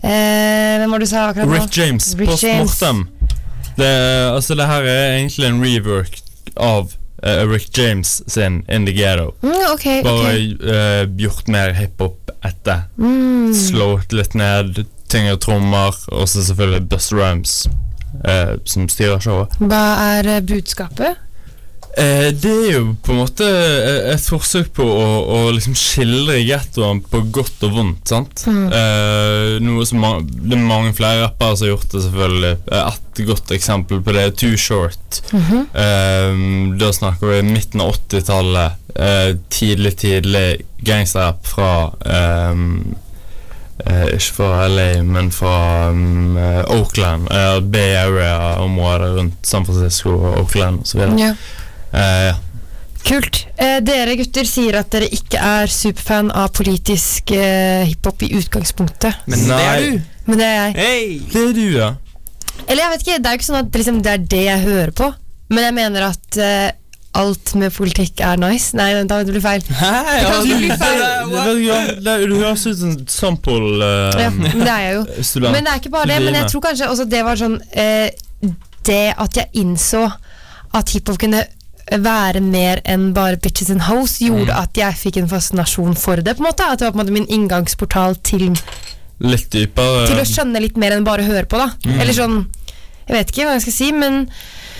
eh, 0.01 0.77
Hvem 0.79 0.91
var 0.91 0.97
det 0.97 1.05
du 1.05 1.09
sa 1.11 1.27
akkurat 1.29 1.47
nå? 1.51 1.55
Rick 1.59 1.77
James, 1.77 2.05
Post. 2.23 2.43
Mortem. 2.63 2.99
Det, 3.77 3.89
altså, 4.33 4.55
det 4.57 4.67
her 4.67 4.87
er 4.89 5.17
egentlig 5.19 5.47
en 5.47 5.61
rework 5.61 6.21
av 6.57 6.93
uh, 7.23 7.43
Rick 7.49 7.77
James 7.77 8.21
sin 8.27 8.63
In 8.69 8.85
The 8.85 8.93
Ghetto. 8.93 9.33
Mm, 9.41 9.73
okay, 9.73 10.03
Bare 10.03 10.19
okay. 10.19 10.53
Uh, 10.61 11.17
gjort 11.21 11.47
mer 11.47 11.73
hiphop 11.77 12.31
etter. 12.45 12.87
Mm. 12.97 13.53
Slått 13.53 14.15
litt 14.15 14.33
ned, 14.37 14.83
tyngre 15.11 15.37
trommer, 15.41 15.95
og 16.11 16.29
så 16.29 16.43
selvfølgelig 16.43 16.87
Buster 16.89 17.21
Rhymes 17.21 17.67
uh, 18.25 18.57
som 18.65 18.89
styrer 18.91 19.21
showet. 19.23 19.57
Hva 19.61 19.83
er 20.17 20.31
eh, 20.37 20.43
budskapet? 20.45 21.23
Eh, 21.97 22.27
det 22.37 22.51
er 22.51 22.73
jo 22.75 22.81
på 23.01 23.09
en 23.13 23.19
måte 23.23 23.45
eh, 23.47 24.11
et 24.13 24.25
forsøk 24.29 24.67
på 24.77 24.85
å, 24.85 25.05
å 25.33 25.37
liksom 25.55 25.73
skildre 25.77 26.35
gettoen 26.45 26.99
på 27.01 27.23
godt 27.33 27.63
og 27.65 27.73
vondt. 27.73 28.03
sant? 28.11 28.43
Mm. 28.45 28.67
Eh, 28.69 29.55
noe 29.65 29.85
som 29.89 30.05
Det 30.29 30.53
er 30.53 30.61
mange 30.61 30.93
flere 30.97 31.23
rappere 31.25 31.57
som 31.57 31.65
har 31.65 31.73
gjort 31.73 31.89
det, 31.95 32.03
selvfølgelig. 32.05 32.53
Eh, 32.71 32.91
Et 33.17 33.23
godt 33.25 33.51
eksempel 33.55 34.03
på 34.05 34.13
det 34.13 34.27
er 34.27 34.35
Too 34.37 34.57
Short. 34.61 35.21
Mhm. 35.33 35.63
Eh, 35.73 36.77
da 36.77 36.91
snakker 36.93 37.33
vi 37.33 37.41
midten 37.49 37.81
av 37.81 37.95
80-tallet. 37.95 38.77
eh, 38.95 39.33
tidlig, 39.53 39.95
tidlig 39.97 40.61
gangsterrapp 40.85 41.45
fra 41.45 41.91
eh, 42.05 42.55
Ikke 44.13 44.33
fra 44.33 44.67
LA, 44.67 45.01
men 45.05 45.29
fra 45.31 45.89
um, 45.89 46.37
Oakland. 46.73 47.27
eh, 47.31 47.59
Bay 47.61 47.93
Area-området 47.95 49.11
rundt 49.17 49.45
San 49.45 49.65
Francisco 49.65 50.09
og 50.17 50.39
Oakland 50.43 50.81
osv. 50.85 51.03
Ja. 51.19 51.33
Eh, 51.93 52.23
ja. 52.27 52.35
Kult. 53.07 53.45
Eh, 53.55 53.77
dere 53.87 54.17
gutter 54.19 54.47
sier 54.47 54.75
at 54.81 54.89
dere 54.91 55.07
ikke 55.15 55.39
er 55.39 55.71
superfan 55.71 56.31
av 56.35 56.49
politisk 56.57 57.31
eh, 57.31 57.85
hiphop 57.87 58.25
i 58.27 58.33
utgangspunktet. 58.39 59.21
Men 59.31 59.45
det 59.47 59.59
er 59.61 59.85
du. 59.85 60.01
Men 60.27 60.41
det 60.41 60.47
er 60.49 60.57
jeg. 60.57 60.75
Hey, 60.81 61.13
Det 61.31 61.43
er 61.45 61.53
du, 61.55 61.63
ja. 61.77 61.93
Eller 62.67 62.83
jeg 62.83 62.91
vet 62.91 63.05
ikke, 63.05 63.19
det 63.21 63.29
er 63.29 63.37
jo 63.37 63.39
ikke 63.39 63.47
sånn 63.47 63.61
at 63.61 63.79
liksom, 63.79 64.01
det 64.03 64.11
er 64.11 64.27
det 64.35 64.43
jeg 64.43 64.65
hører 64.65 64.91
på. 64.97 65.07
Men 65.53 65.63
jeg 65.69 65.75
mener 65.77 66.09
at 66.09 66.39
eh, 66.43 66.67
alt 67.17 67.53
med 67.57 67.71
politikk 67.73 68.21
er 68.27 68.39
nice. 68.41 68.75
Nei, 68.77 68.89
da 69.07 69.21
det 69.23 69.33
blir 69.33 69.43
feil. 69.43 69.63
Hei, 69.79 70.17
ja, 70.19 70.33
kan 70.33 70.43
du- 70.43 70.57
bli 70.59 70.69
feil. 70.69 71.01
Det, 71.31 72.15
du 72.27 72.33
det, 72.33 72.41
høres 72.43 72.65
ut 72.67 72.77
som 72.77 72.91
en 72.91 73.07
sample 73.07 73.79
uh, 73.79 74.19
Ja, 74.19 74.29
men 74.35 74.51
det 74.59 74.73
er 74.73 74.83
jeg 74.83 74.95
jo. 74.97 75.03
Men 75.47 75.63
det 75.63 75.71
er 75.71 75.81
ikke 75.81 75.93
bare 75.95 76.11
det. 76.11 76.19
Men 76.27 76.41
jeg 76.41 76.51
tror 76.51 76.65
kanskje 76.67 76.89
også 76.91 77.07
det 77.09 77.23
var 77.25 77.39
sånn 77.39 77.55
eh, 77.71 78.09
Det 78.85 79.03
at 79.17 79.39
jeg 79.39 79.63
innså 79.63 80.03
at 80.77 80.91
hiphop 80.93 81.17
kunne 81.21 81.45
være 81.91 82.41
mer 82.43 82.81
enn 82.85 83.13
bare 83.15 83.37
bitches 83.37 83.69
and 83.71 83.81
hoes, 83.87 84.17
gjorde 84.19 84.51
Mm. 84.51 84.59
at 84.63 84.73
jeg 84.77 84.93
fikk 84.95 85.17
en 85.17 85.27
fascinasjon 85.29 85.95
for 85.97 86.15
det. 86.17 86.35
på 86.37 86.43
en 86.43 86.49
måte 86.51 86.63
At 86.71 86.79
det 86.79 86.85
var 86.87 86.91
på 86.91 86.99
en 86.99 87.05
måte 87.05 87.13
min 87.13 87.27
inngangsportal 87.27 88.15
til, 88.23 88.55
Litt 89.19 89.49
dypere. 89.49 90.07
til 90.07 90.17
å 90.17 90.25
skjønne 90.27 90.61
litt 90.61 90.77
mer 90.77 90.91
enn 90.91 91.03
bare 91.03 91.21
å 91.23 91.25
høre 91.25 91.45
på. 91.47 91.57
da 91.57 91.69
Mm. 91.85 91.99
Eller 92.01 92.13
sånn 92.13 92.45
Jeg 93.07 93.15
vet 93.15 93.31
ikke 93.31 93.45
hva 93.45 93.53
jeg 93.53 93.61
skal 93.61 93.73
si, 93.73 93.91
men 93.93 94.29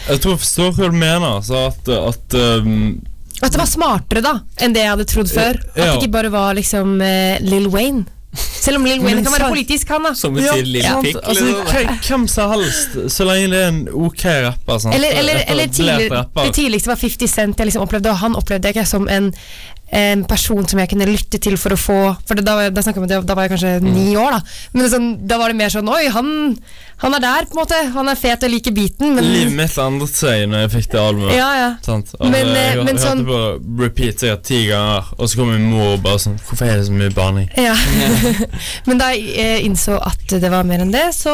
Jeg 0.09 0.19
tror 0.19 0.31
jeg 0.35 0.39
forstår 0.39 0.71
hva 0.75 0.91
du 0.91 0.97
mener. 0.97 1.41
Så 1.41 1.67
at, 1.67 1.87
at 1.89 2.33
um, 2.33 3.01
at 3.41 3.51
det 3.51 3.59
var 3.59 3.67
smartere 3.67 4.21
da 4.23 4.39
enn 4.59 4.73
det 4.73 4.81
jeg 4.81 4.89
hadde 4.89 5.05
trodd 5.05 5.29
før. 5.29 5.55
At 5.55 5.75
det 5.75 6.01
ikke 6.01 6.11
bare 6.11 6.29
var 6.31 6.53
liksom 6.55 6.99
uh, 7.01 7.37
Lil 7.39 7.67
Wayne. 7.69 8.05
Selv 8.35 8.77
om 8.77 8.85
Lil 8.85 8.99
Wayne 9.01 9.23
kan 9.23 9.31
være 9.31 9.49
politisk, 9.49 9.87
han 9.89 10.03
da. 10.03 10.11
Som 10.13 10.33
betyr 10.35 10.63
lille 10.65 10.81
sant, 10.83 11.05
pikk. 11.05 11.15
hvem- 11.23 11.99
Hvem 12.07 12.27
som 12.27 12.51
helst, 12.51 12.97
så 13.15 13.23
lenge 13.25 13.47
det 13.53 13.61
er 13.63 13.67
en 13.71 13.87
ok 13.93 14.25
rapper. 14.45 14.77
Sant? 14.83 14.95
Eller, 14.95 15.09
eller, 15.21 15.39
eller 15.47 15.67
tidlig, 15.67 16.11
rapper. 16.11 16.43
det 16.43 16.53
tidligste 16.55 16.87
var 16.91 16.95
50 16.95 17.27
Cent 17.31 17.57
jeg 17.57 17.65
liksom 17.69 17.81
opplevde, 17.87 18.09
og 18.11 18.17
han 18.17 18.35
opplevde 18.35 18.67
jeg 18.67 18.75
ikke 18.75 18.85
som 18.89 19.07
en, 19.07 19.33
en 19.89 20.25
person 20.27 20.67
som 20.67 20.79
jeg 20.79 20.89
kunne 20.91 21.05
lytte 21.07 21.39
til 21.39 21.55
for 21.57 21.69
å 21.71 21.77
få 21.79 21.97
For 22.27 22.35
det, 22.35 22.43
da, 22.45 22.55
var 22.55 22.63
jeg- 22.67 22.73
da, 23.07 23.21
da 23.21 23.33
var 23.35 23.47
jeg 23.47 23.51
kanskje 23.53 23.81
ni 23.81 24.15
år, 24.19 24.31
da. 24.31 24.41
Men 24.73 24.89
sånn, 24.91 25.27
da 25.27 25.37
var 25.37 25.47
det 25.47 25.55
mer 25.55 25.69
sånn 25.69 25.87
Oi, 25.87 26.09
han, 26.11 26.57
han 26.97 27.13
er 27.15 27.19
der, 27.23 27.45
på 27.47 27.55
en 27.55 27.61
måte. 27.63 27.79
Han 27.93 28.09
er 28.09 28.15
fet 28.19 28.43
og 28.43 28.51
liker 28.51 28.71
beaten, 28.75 29.15
men 29.15 29.23
Livet 29.23 29.53
mitt 29.55 29.77
endret 29.77 30.09
seg 30.17 30.43
når 30.49 30.65
jeg 30.65 30.71
fikk 30.75 30.91
det 30.91 30.99
albumet. 30.99 31.35
Ja, 31.37 31.49
ja. 31.55 31.69
Sant? 31.85 32.11
Og 32.19 32.25
Men, 32.29 32.33
jeg, 32.33 32.57
eh, 32.57 32.75
jeg, 32.75 32.83
men 32.83 32.97
hørte 32.97 33.07
sånn- 33.07 33.25
på 33.25 33.81
repeat 33.83 34.19
sikkert 34.19 34.43
ti 34.43 34.59
ganger, 34.67 35.03
og 35.17 35.29
så 35.29 35.35
kom 35.37 35.51
min 35.53 35.69
mor 35.71 35.93
og 35.93 36.03
bare 36.03 36.19
sånn 36.19 36.37
Hvorfor 36.41 36.67
er 36.67 36.77
det 36.81 36.85
så 36.87 36.91
mye 36.91 37.13
barning? 37.15 37.49
Ja. 37.57 37.75
Men 38.87 38.97
da 38.99 39.09
jeg 39.13 39.33
eh, 39.39 39.65
innså 39.65 39.97
at 40.03 40.27
det 40.27 40.51
var 40.51 40.63
mer 40.67 40.83
enn 40.83 40.91
det, 40.91 41.07
så 41.15 41.33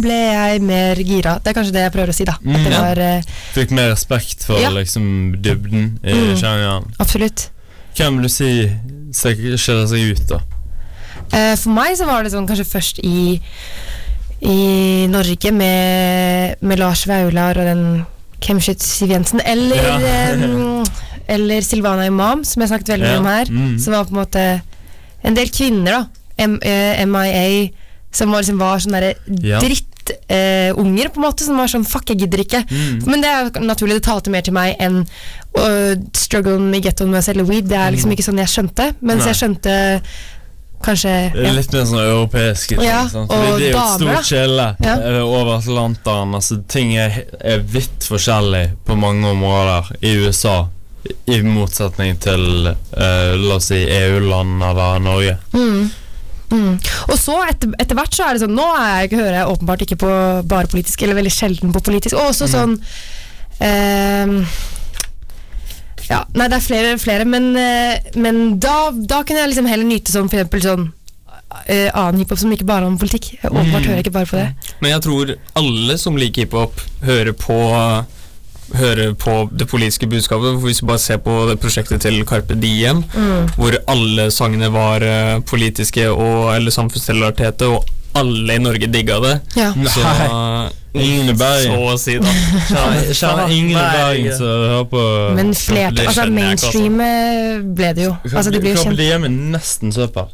ble 0.00 0.16
jeg 0.16 0.60
mer 0.62 0.96
gira. 1.06 1.38
Det 1.42 1.52
er 1.52 1.56
kanskje 1.60 1.72
det 1.76 1.84
jeg 1.86 1.92
prøver 1.94 2.10
å 2.12 2.16
si, 2.18 2.24
da. 2.24 2.32
At 2.36 2.46
Mm, 2.46 2.64
det 2.64 2.72
ja. 2.72 2.80
var 2.82 2.98
eh, 2.98 3.22
Fikk 3.54 3.70
mer 3.76 3.90
respekt 3.94 4.44
for 4.46 4.58
Ja. 4.60 4.70
liksom 4.70 5.36
dybden 5.42 5.98
i 6.04 6.12
Mm. 6.12 6.36
sjangeren. 6.40 6.90
Absolutt. 6.98 7.50
Hvem 7.96 8.18
vil 8.18 8.26
du 8.28 8.32
si 8.32 8.50
skiller 9.16 9.56
seg 9.88 10.10
ut, 10.12 10.24
da? 10.28 10.40
Eh, 11.32 11.54
for 11.58 11.72
meg 11.74 11.96
så 11.98 12.06
var 12.08 12.22
det 12.22 12.32
sånn 12.34 12.46
kanskje 12.48 12.66
først 12.68 13.00
i 13.06 13.40
I 14.46 15.06
Norge 15.10 15.50
med, 15.56 16.60
med 16.60 16.78
Lars 16.82 17.06
Vaular 17.08 17.56
og 17.56 17.64
den 17.70 17.84
Kemshit 18.44 18.82
Siv 18.84 19.10
Jensen, 19.14 19.40
eller 19.44 19.80
Ja. 19.80 20.84
Eller 21.26 21.58
Silvana 21.66 22.04
Imam, 22.06 22.44
som 22.46 22.62
jeg 22.62 22.68
snakket 22.70 22.92
veldig 22.92 23.06
mye 23.08 23.14
Ja. 23.16 23.18
om 23.18 23.26
her. 23.26 23.48
Mm. 23.50 23.78
Som 23.82 23.94
var 23.96 24.04
på 24.06 24.12
en 24.14 24.20
måte 24.20 24.42
en 25.26 25.34
del 25.34 25.48
kvinner, 25.50 25.90
da. 25.96 26.04
M 26.38 26.60
eh, 26.62 27.00
MIA, 27.02 27.72
som 28.14 28.30
var, 28.30 28.44
liksom 28.44 28.60
var 28.60 28.78
sånn 28.78 28.94
derre 28.94 29.14
Ja. 29.42 29.58
Drittunger, 30.06 31.08
på 31.08 31.20
en 31.20 31.26
måte. 31.26 31.44
Som 31.46 31.56
var 31.60 31.68
sånn 31.72 31.84
fuck, 31.86 32.08
jeg 32.10 32.18
gidder 32.24 32.42
ikke. 32.44 32.62
Mm. 32.70 33.02
Men 33.06 33.20
det 33.24 33.32
er 33.32 33.50
naturlig, 33.64 33.98
det 34.00 34.06
talte 34.08 34.30
mer 34.30 34.42
til 34.46 34.54
meg 34.56 34.76
enn 34.82 35.02
uh, 35.58 35.94
strugglen 36.16 36.72
i 36.74 36.80
gettoen 36.84 37.10
med 37.12 37.20
å 37.22 37.26
selge 37.26 37.46
weed. 37.48 37.68
Det 37.70 37.76
er 37.80 37.92
liksom 37.94 38.12
ikke 38.14 38.26
sånn 38.26 38.38
jeg 38.42 38.52
skjønte. 38.54 38.92
Mens 39.00 39.16
Mm. 39.16 39.24
Nei. 39.24 39.32
jeg 39.32 39.40
skjønte 39.42 39.76
kanskje 40.86 41.12
ja. 41.34 41.52
Litt 41.56 41.72
mer 41.72 41.84
sånn 41.88 42.02
europeisk. 42.02 42.72
Ja, 42.84 43.02
og 43.08 43.28
det 43.58 43.70
er 43.70 43.72
jo 43.72 43.78
et 43.80 43.92
stort 43.96 44.28
skille 44.28 44.66
Ja. 44.84 44.94
eh, 45.00 45.22
over 45.24 45.56
Atlanteren. 45.56 46.34
Altså, 46.36 46.58
ting 46.68 46.92
er, 47.00 47.22
er 47.40 47.58
vidt 47.64 48.04
forskjellig 48.06 48.64
på 48.84 48.96
mange 49.00 49.30
områder 49.32 49.92
i 50.02 50.12
USA. 50.20 50.68
I 51.30 51.40
motsetning 51.46 52.16
til 52.18 52.66
uh, 52.66 53.32
la 53.38 53.54
oss 53.56 53.68
si 53.70 53.78
EU-land 53.86 54.62
eller 54.66 54.98
Norge. 55.00 55.36
Mm. 55.54 55.90
Mm. 56.50 56.76
Og 57.10 57.16
så 57.18 57.36
etter, 57.48 57.72
etter 57.82 57.98
hvert 57.98 58.14
så 58.14 58.26
er 58.26 58.36
det 58.36 58.44
sånn 58.44 58.54
Nå 58.54 58.66
jeg, 58.78 59.16
hører 59.18 59.40
jeg 59.40 59.50
åpenbart 59.50 59.80
ikke 59.82 59.98
på 60.04 60.10
bare 60.46 60.70
politisk, 60.70 61.02
eller 61.02 61.18
veldig 61.18 61.34
sjelden 61.34 61.74
på 61.74 61.82
politisk. 61.88 62.14
Og 62.14 62.30
også 62.30 62.48
sånn 62.52 62.76
eh, 63.64 64.34
Ja, 66.06 66.20
nei, 66.38 66.46
det 66.46 66.60
er 66.60 66.66
flere, 66.68 66.92
flere 67.02 67.26
men, 67.26 67.50
eh, 67.58 68.12
men 68.14 68.60
da, 68.62 68.92
da 68.94 69.24
kunne 69.26 69.42
jeg 69.42 69.54
liksom 69.54 69.70
heller 69.70 69.88
nyte 69.88 70.14
sånn 70.14 70.30
for 70.30 70.38
eksempel 70.38 70.62
sånn 70.62 70.86
eh, 71.64 71.88
annen 71.90 72.22
hiphop 72.22 72.38
som 72.42 72.52
ikke 72.54 72.68
bare 72.68 72.86
om 72.86 72.98
politikk. 73.00 73.32
Jeg 73.40 73.50
åpenbart 73.50 73.88
hører 73.88 73.98
jeg 73.98 74.06
ikke 74.06 74.18
bare 74.18 74.30
på 74.30 74.38
det. 74.38 74.74
Men 74.82 74.94
jeg 74.94 75.06
tror 75.06 75.34
alle 75.62 75.98
som 75.98 76.20
liker 76.20 76.46
hiphop, 76.46 76.84
hører 77.06 77.34
på 77.34 77.58
Hører 78.74 79.12
på 79.14 79.34
det 79.54 79.68
politiske 79.70 80.06
budskapet. 80.10 80.56
For 80.58 80.66
Hvis 80.66 80.82
vi 80.82 80.86
bare 80.88 80.98
ser 80.98 81.20
på 81.22 81.34
det 81.50 81.60
prosjektet 81.62 82.00
til 82.02 82.24
Carpe 82.26 82.54
Diem, 82.58 83.04
Mm. 83.14 83.48
hvor 83.56 83.76
alle 83.88 84.30
sangene 84.30 84.72
var 84.72 85.02
eh, 85.06 85.40
politiske 85.40 86.08
og, 86.10 86.54
eller 86.56 86.70
samfunnsrelaterte, 86.70 87.68
og 87.68 87.84
alle 88.16 88.54
i 88.56 88.58
Norge 88.58 88.86
digga 88.90 89.20
det. 89.20 89.40
Ja. 89.56 89.72
Så 89.72 90.02
Ingen 90.96 91.28
i 91.28 91.34
Så 91.36 91.76
å 91.76 91.96
si, 92.00 92.14
da. 92.18 92.32
Jeg 93.04 93.16
kjenner 93.18 93.50
ingen 93.52 93.76
Bergen 93.76 94.32
som 94.32 94.46
hører 94.48 94.86
på 94.88 95.02
Men 95.36 95.52
flert, 95.54 95.98
altså 96.00 96.22
altså. 96.24 96.32
mainstream 96.32 97.00
eh, 97.04 97.58
ble 97.76 97.92
det 97.98 98.06
jo. 98.06 98.14
Altså 98.32 98.50
det 98.54 98.62
blir 98.64 98.72
jo 98.72 98.80
Carpe 98.80 98.94
kjent. 98.94 99.02
Diem 99.02 99.26
er 99.28 99.34
nesten 99.56 99.92
søppel. 99.92 100.32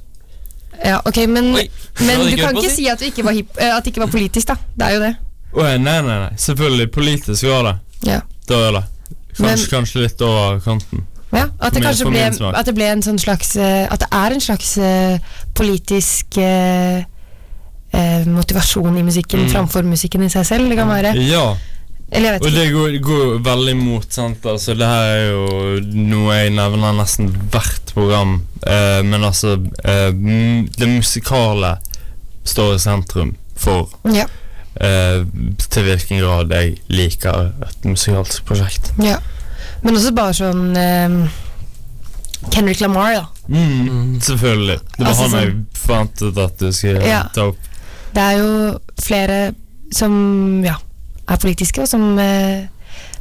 Ja, 0.82 1.00
ok, 1.06 1.18
men, 1.30 1.52
men 1.54 2.24
du 2.26 2.36
kan 2.38 2.56
ikke 2.58 2.70
si? 2.70 2.86
at 2.90 3.02
det 3.02 3.12
ikke 3.12 3.24
var, 3.26 3.36
hip, 3.36 3.50
eh, 3.58 3.74
at 3.76 3.84
det 3.84 3.92
ikke 3.92 4.04
var 4.04 4.12
politisk, 4.14 4.48
da. 4.50 4.56
Det 4.78 4.86
er 4.88 4.94
jo 4.96 5.02
det. 5.02 5.12
Å, 5.52 5.66
nei, 5.82 5.98
nei, 6.06 6.18
nei. 6.28 6.30
Selvfølgelig. 6.40 6.88
Politisk 6.94 7.46
var 7.50 7.66
det. 7.68 7.74
Ja. 8.02 8.20
Da 8.48 8.54
er 8.68 8.72
det. 8.78 8.84
Kanskje, 9.36 9.46
Men- 9.46 9.70
kanskje 9.70 10.02
litt 10.02 10.20
over 10.22 10.60
kanten. 10.60 11.06
Ja, 11.32 11.46
at 11.60 11.72
det 11.72 11.82
kanskje 11.82 12.10
ble, 12.10 12.26
at 12.52 12.66
det 12.66 12.74
ble 12.76 12.84
en 12.92 13.00
sånn 13.02 13.18
slags 13.18 13.54
eh, 13.56 13.86
At 13.90 14.00
det 14.00 14.08
er 14.12 14.34
en 14.34 14.40
slags 14.44 14.74
eh, 14.76 15.18
politisk 15.56 16.36
eh, 16.36 16.98
eh, 17.92 18.26
motivasjon 18.28 18.98
i 18.98 19.02
musikken 19.06 19.40
Mm. 19.46 19.48
framfor 19.54 19.82
musikken 19.88 20.22
i 20.22 20.28
seg 20.28 20.44
selv. 20.46 20.68
Det 20.68 20.76
kan 20.76 20.88
være. 20.88 21.14
Ja. 21.24 21.56
Eller 22.12 22.32
jeg 22.32 22.40
vet 22.40 22.46
Og 22.46 22.52
det 22.52 22.66
går, 22.72 22.98
går 23.00 23.22
jo 23.24 23.38
veldig 23.38 23.70
imot, 23.72 24.12
sant. 24.12 24.44
Altså, 24.44 24.74
det 24.76 24.84
her 24.86 25.02
er 25.16 25.30
jo 25.30 25.80
noe 25.94 26.34
jeg 26.36 26.52
nevner 26.52 26.92
nesten 27.00 27.30
hvert 27.50 27.94
program. 27.94 28.42
Eh, 28.66 29.00
men 29.02 29.22
altså 29.24 29.54
eh, 29.84 30.10
Det 30.12 30.88
musikale 30.88 31.78
står 32.44 32.74
i 32.74 32.78
sentrum 32.78 33.36
for 33.56 33.88
Ja. 34.12 34.26
Eh, 34.80 35.24
til 35.68 35.82
hvilken 35.86 36.20
grad 36.22 36.52
jeg 36.54 36.76
liker 36.88 37.52
et 37.68 37.84
musikalsk 37.84 38.44
prosjekt. 38.48 38.92
Ja. 39.02 39.18
Men 39.82 39.96
også 39.98 40.12
bare 40.14 40.34
sånn 40.36 40.76
eh, 40.76 41.16
Kendrick 42.50 42.80
Lamar, 42.80 43.12
da. 43.14 43.26
Mm, 43.48 44.20
selvfølgelig. 44.22 44.78
Det 44.96 45.04
var 45.04 45.06
Altså, 45.12 45.28
han 45.28 45.40
jeg 45.40 45.54
forventet 45.76 46.38
at 46.38 46.58
du 46.60 46.72
skulle 46.72 47.02
Ja. 47.06 47.22
ta 47.34 47.48
opp. 47.52 47.58
Det 48.14 48.22
er 48.22 48.38
jo 48.38 48.78
flere 49.02 49.54
som 49.92 50.62
ja, 50.64 50.74
er 51.28 51.36
politiske, 51.36 51.82
og 51.82 51.88
som 51.88 52.18
eh, 52.18 52.64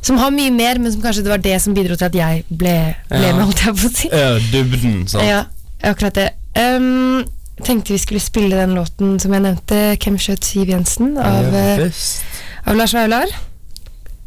som 0.02 0.18
har 0.18 0.32
mye 0.34 0.50
mer, 0.52 0.80
men 0.82 0.92
som 0.92 1.02
kanskje 1.04 1.22
det 1.24 1.30
var 1.30 1.38
det 1.38 1.62
som 1.62 1.76
bidro 1.78 1.96
til 1.96 2.06
at 2.06 2.16
jeg 2.16 2.44
ble, 2.50 2.96
ble 3.10 3.22
Ja. 3.22 3.36
med, 3.36 3.44
holdt 3.46 3.66
jeg 3.66 3.76
på 3.76 3.88
å 3.88 3.92
si. 3.94 4.08
Ja, 4.10 4.32
dybden, 4.52 5.08
sant. 5.08 5.24
Ja, 5.28 5.44
akkurat 5.84 6.16
det. 6.18 6.30
Um, 6.58 7.24
tenkte 7.66 7.94
vi 7.94 8.02
skulle 8.02 8.20
spille 8.24 8.58
den 8.58 8.76
låten 8.78 9.20
som 9.20 9.34
jeg 9.34 9.46
nevnte, 9.46 9.80
'Hvem 9.98 10.18
skjøt 10.18 10.46
Siv 10.46 10.70
Jensen?' 10.70 11.18
av, 11.18 11.54
Ja, 11.54 11.78
eh, 11.86 12.02
av 12.66 12.76
Lars 12.76 12.94
Vaular. 12.94 13.28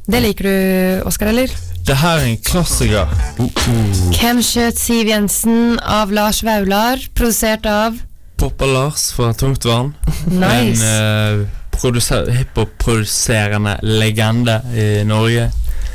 Det 0.07 0.21
liker 0.21 0.45
du, 0.45 1.07
Oskar, 1.09 1.27
eller? 1.27 1.49
Det 1.87 1.97
her 1.97 2.19
er 2.19 2.27
en 2.27 2.37
klassiker. 2.37 3.09
Uh, 3.39 3.45
uh. 3.45 4.13
'Hvem 4.13 4.43
skjøt 4.43 4.79
Siv 4.79 5.07
Jensen?' 5.09 5.79
av 5.81 6.13
Lars 6.13 6.43
Vaular, 6.43 6.99
produsert 7.15 7.67
av 7.67 8.01
Poppa 8.37 8.67
Lars 8.67 9.13
fra 9.13 9.33
Tungtvann. 9.33 9.95
Nice. 10.27 10.85
En 10.85 11.45
uh, 11.45 12.31
hiphop-produserende 12.39 13.79
legende 13.83 14.61
i 14.75 15.05
Norge. 15.05 15.51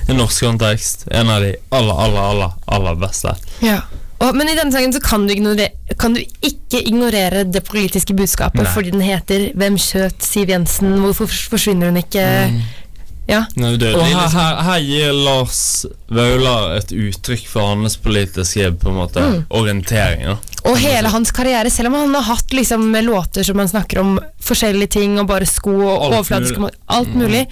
I 0.10 0.13
norsk 0.13 0.43
kontekst. 0.43 1.06
En 1.12 1.30
av 1.30 1.41
de 1.41 1.54
aller, 1.69 1.93
aller, 1.93 2.21
aller, 2.21 2.52
aller 2.65 2.95
beste. 2.95 3.36
Ja. 3.62 3.82
Og, 4.19 4.36
men 4.36 4.49
i 4.51 4.55
denne 4.58 4.73
sangen 4.73 4.91
så 4.91 4.99
kan 5.03 5.23
du, 5.27 5.32
ignorere, 5.32 5.95
kan 5.99 6.15
du 6.15 6.19
ikke 6.43 6.82
ignorere 6.84 7.45
det 7.47 7.63
politiske 7.67 8.15
budskapet 8.17 8.65
Nei. 8.65 8.73
fordi 8.73 8.91
den 8.91 9.01
heter 9.05 9.51
'Hvem 9.55 9.77
skjøt 9.79 10.23
Siv 10.23 10.51
Jensen?' 10.51 10.99
Hvorfor 10.99 11.27
forsvinner 11.27 11.88
hun 11.88 11.97
ikke? 11.97 12.25
Ja. 13.30 13.44
Nei, 13.62 13.76
det, 13.78 13.92
Og 13.94 14.02
her, 14.02 14.15
Liksom. 14.24 14.39
her, 14.39 14.62
her 14.65 14.80
gir 14.82 15.12
Lars 15.13 15.60
Vaular 16.10 16.72
et 16.80 16.89
uttrykk 16.96 17.44
for 17.52 17.68
hans 17.76 17.96
politiske 18.02 18.72
på 18.82 18.89
en 18.89 18.96
måte 18.98 19.22
Mm. 19.22 19.44
orientering. 19.54 20.24
Da. 20.26 20.38
Og 20.70 20.78
hele 20.82 21.08
hans 21.13 21.30
karriere, 21.32 21.70
selv 21.72 21.88
om 21.92 22.00
han 22.00 22.13
har 22.18 22.26
hatt 22.34 22.50
liksom 22.58 22.89
låter 23.06 23.44
som 23.46 23.58
han 23.62 23.70
snakker 23.70 24.00
om 24.02 24.15
forskjellige 24.42 24.89
ting 24.98 25.20
og 25.22 25.28
bare 25.30 25.46
sko 25.46 25.70
og 25.78 25.92
Alt 26.08 26.13
overfladiske 26.13 26.60
mulig. 26.60 26.74
alt 26.89 27.13
mulig, 27.15 27.44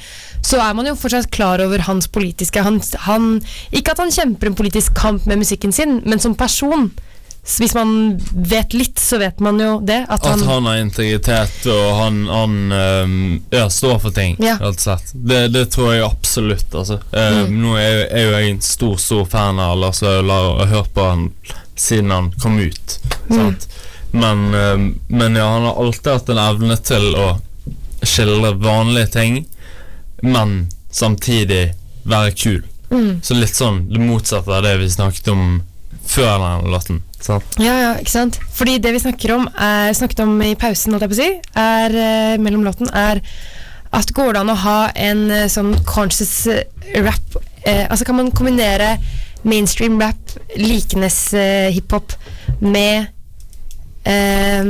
så 0.42 0.60
er 0.66 0.74
man 0.74 0.86
jo 0.90 0.96
fortsatt 0.96 1.30
klar 1.32 1.62
over 1.62 1.80
hans 1.86 2.08
politiske 2.08 2.62
han, 2.64 2.82
han, 3.06 3.42
Ikke 3.72 3.92
at 3.92 3.98
han 4.00 4.10
kjemper 4.12 4.48
en 4.48 4.56
politisk 4.56 4.94
kamp 4.96 5.26
med 5.28 5.38
musikken 5.38 5.72
sin, 5.72 6.02
men 6.06 6.20
som 6.20 6.34
person. 6.36 6.92
Så 7.48 7.64
hvis 7.64 7.74
man 7.78 8.20
vet 8.36 8.74
litt, 8.76 9.00
så 9.00 9.18
vet 9.22 9.40
man 9.40 9.60
jo 9.60 9.78
det. 9.80 10.02
At 10.10 10.20
At 10.20 10.34
han, 10.34 10.42
han 10.44 10.66
har 10.68 10.82
integritet, 10.82 11.62
og 11.72 11.86
han, 11.96 12.18
han 12.28 12.58
um, 12.72 13.14
ja, 13.56 13.70
står 13.72 14.02
for 14.04 14.12
ting. 14.12 14.36
Ja. 14.44 14.58
Rett 14.60 14.82
og 14.82 14.84
slett. 14.84 15.14
Det, 15.14 15.40
det 15.56 15.64
tror 15.72 15.94
jeg 15.94 16.04
absolutt. 16.04 16.76
Altså. 16.76 17.00
Mm. 17.14 17.38
Mm. 17.38 17.56
Nå 17.64 17.78
er, 17.80 18.02
er 18.12 18.26
jo 18.26 18.34
jeg 18.36 18.52
en 18.52 18.60
stor 18.68 19.00
stor 19.00 19.24
fan 19.32 19.64
av 19.64 19.78
Lars 19.80 20.04
Vaular 20.04 20.50
og 20.50 20.60
har 20.66 20.74
hørt 20.74 20.92
på 20.98 21.08
han 21.08 21.24
siden 21.80 22.12
han 22.12 22.32
kom 22.44 22.60
ut. 22.60 23.00
Mm. 23.32 23.56
Men, 24.12 24.44
um, 24.54 24.86
men 25.08 25.40
ja, 25.40 25.48
han 25.48 25.70
har 25.70 25.80
alltid 25.86 26.12
hatt 26.14 26.36
en 26.36 26.44
evne 26.50 26.78
til 26.84 27.10
å 27.16 27.30
skildre 28.04 28.58
vanlige 28.60 29.08
ting, 29.16 29.40
men 30.22 30.68
samtidig 30.92 31.70
være 32.04 32.36
kul. 32.36 32.62
mm. 32.92 33.22
Så 33.24 33.40
litt 33.40 33.56
sånn 33.56 33.86
det 33.88 34.04
motsatte 34.04 34.52
av 34.52 34.68
det 34.68 34.78
vi 34.84 34.92
snakket 34.92 35.32
om 35.32 35.62
før 36.08 36.40
den 36.44 36.72
låten. 36.72 37.04
Sant? 37.24 37.58
Ja, 37.62 37.74
ja, 37.82 37.92
ikke 38.02 38.14
sant? 38.14 38.38
Fordi 38.54 38.78
det 38.84 38.92
vi 38.94 39.02
snakker 39.02 39.34
om, 39.36 39.48
er, 39.58 39.94
snakket 39.98 40.22
om 40.26 40.36
i 40.46 40.52
pausen, 40.60 40.94
holdt 40.94 41.08
jeg 41.08 41.12
på 41.14 41.18
å 41.18 41.22
si, 41.22 41.30
er, 41.64 41.96
eh, 42.04 42.36
mellom 42.42 42.66
låten, 42.68 42.90
er 42.94 43.22
at 43.98 44.12
går 44.14 44.36
det 44.36 44.42
an 44.44 44.54
å 44.54 44.58
ha 44.62 44.78
en 44.94 45.24
eh, 45.32 45.48
sånn 45.50 45.74
conscious 45.88 46.34
eh, 46.52 46.66
rap 47.02 47.38
eh, 47.64 47.86
Altså 47.88 48.06
kan 48.06 48.18
man 48.20 48.32
kombinere 48.36 48.98
mainstream 49.48 49.96
rap, 50.02 50.34
likenes 50.60 51.18
eh, 51.38 51.70
hiphop, 51.74 52.14
med 52.60 53.08
eh, 54.04 54.64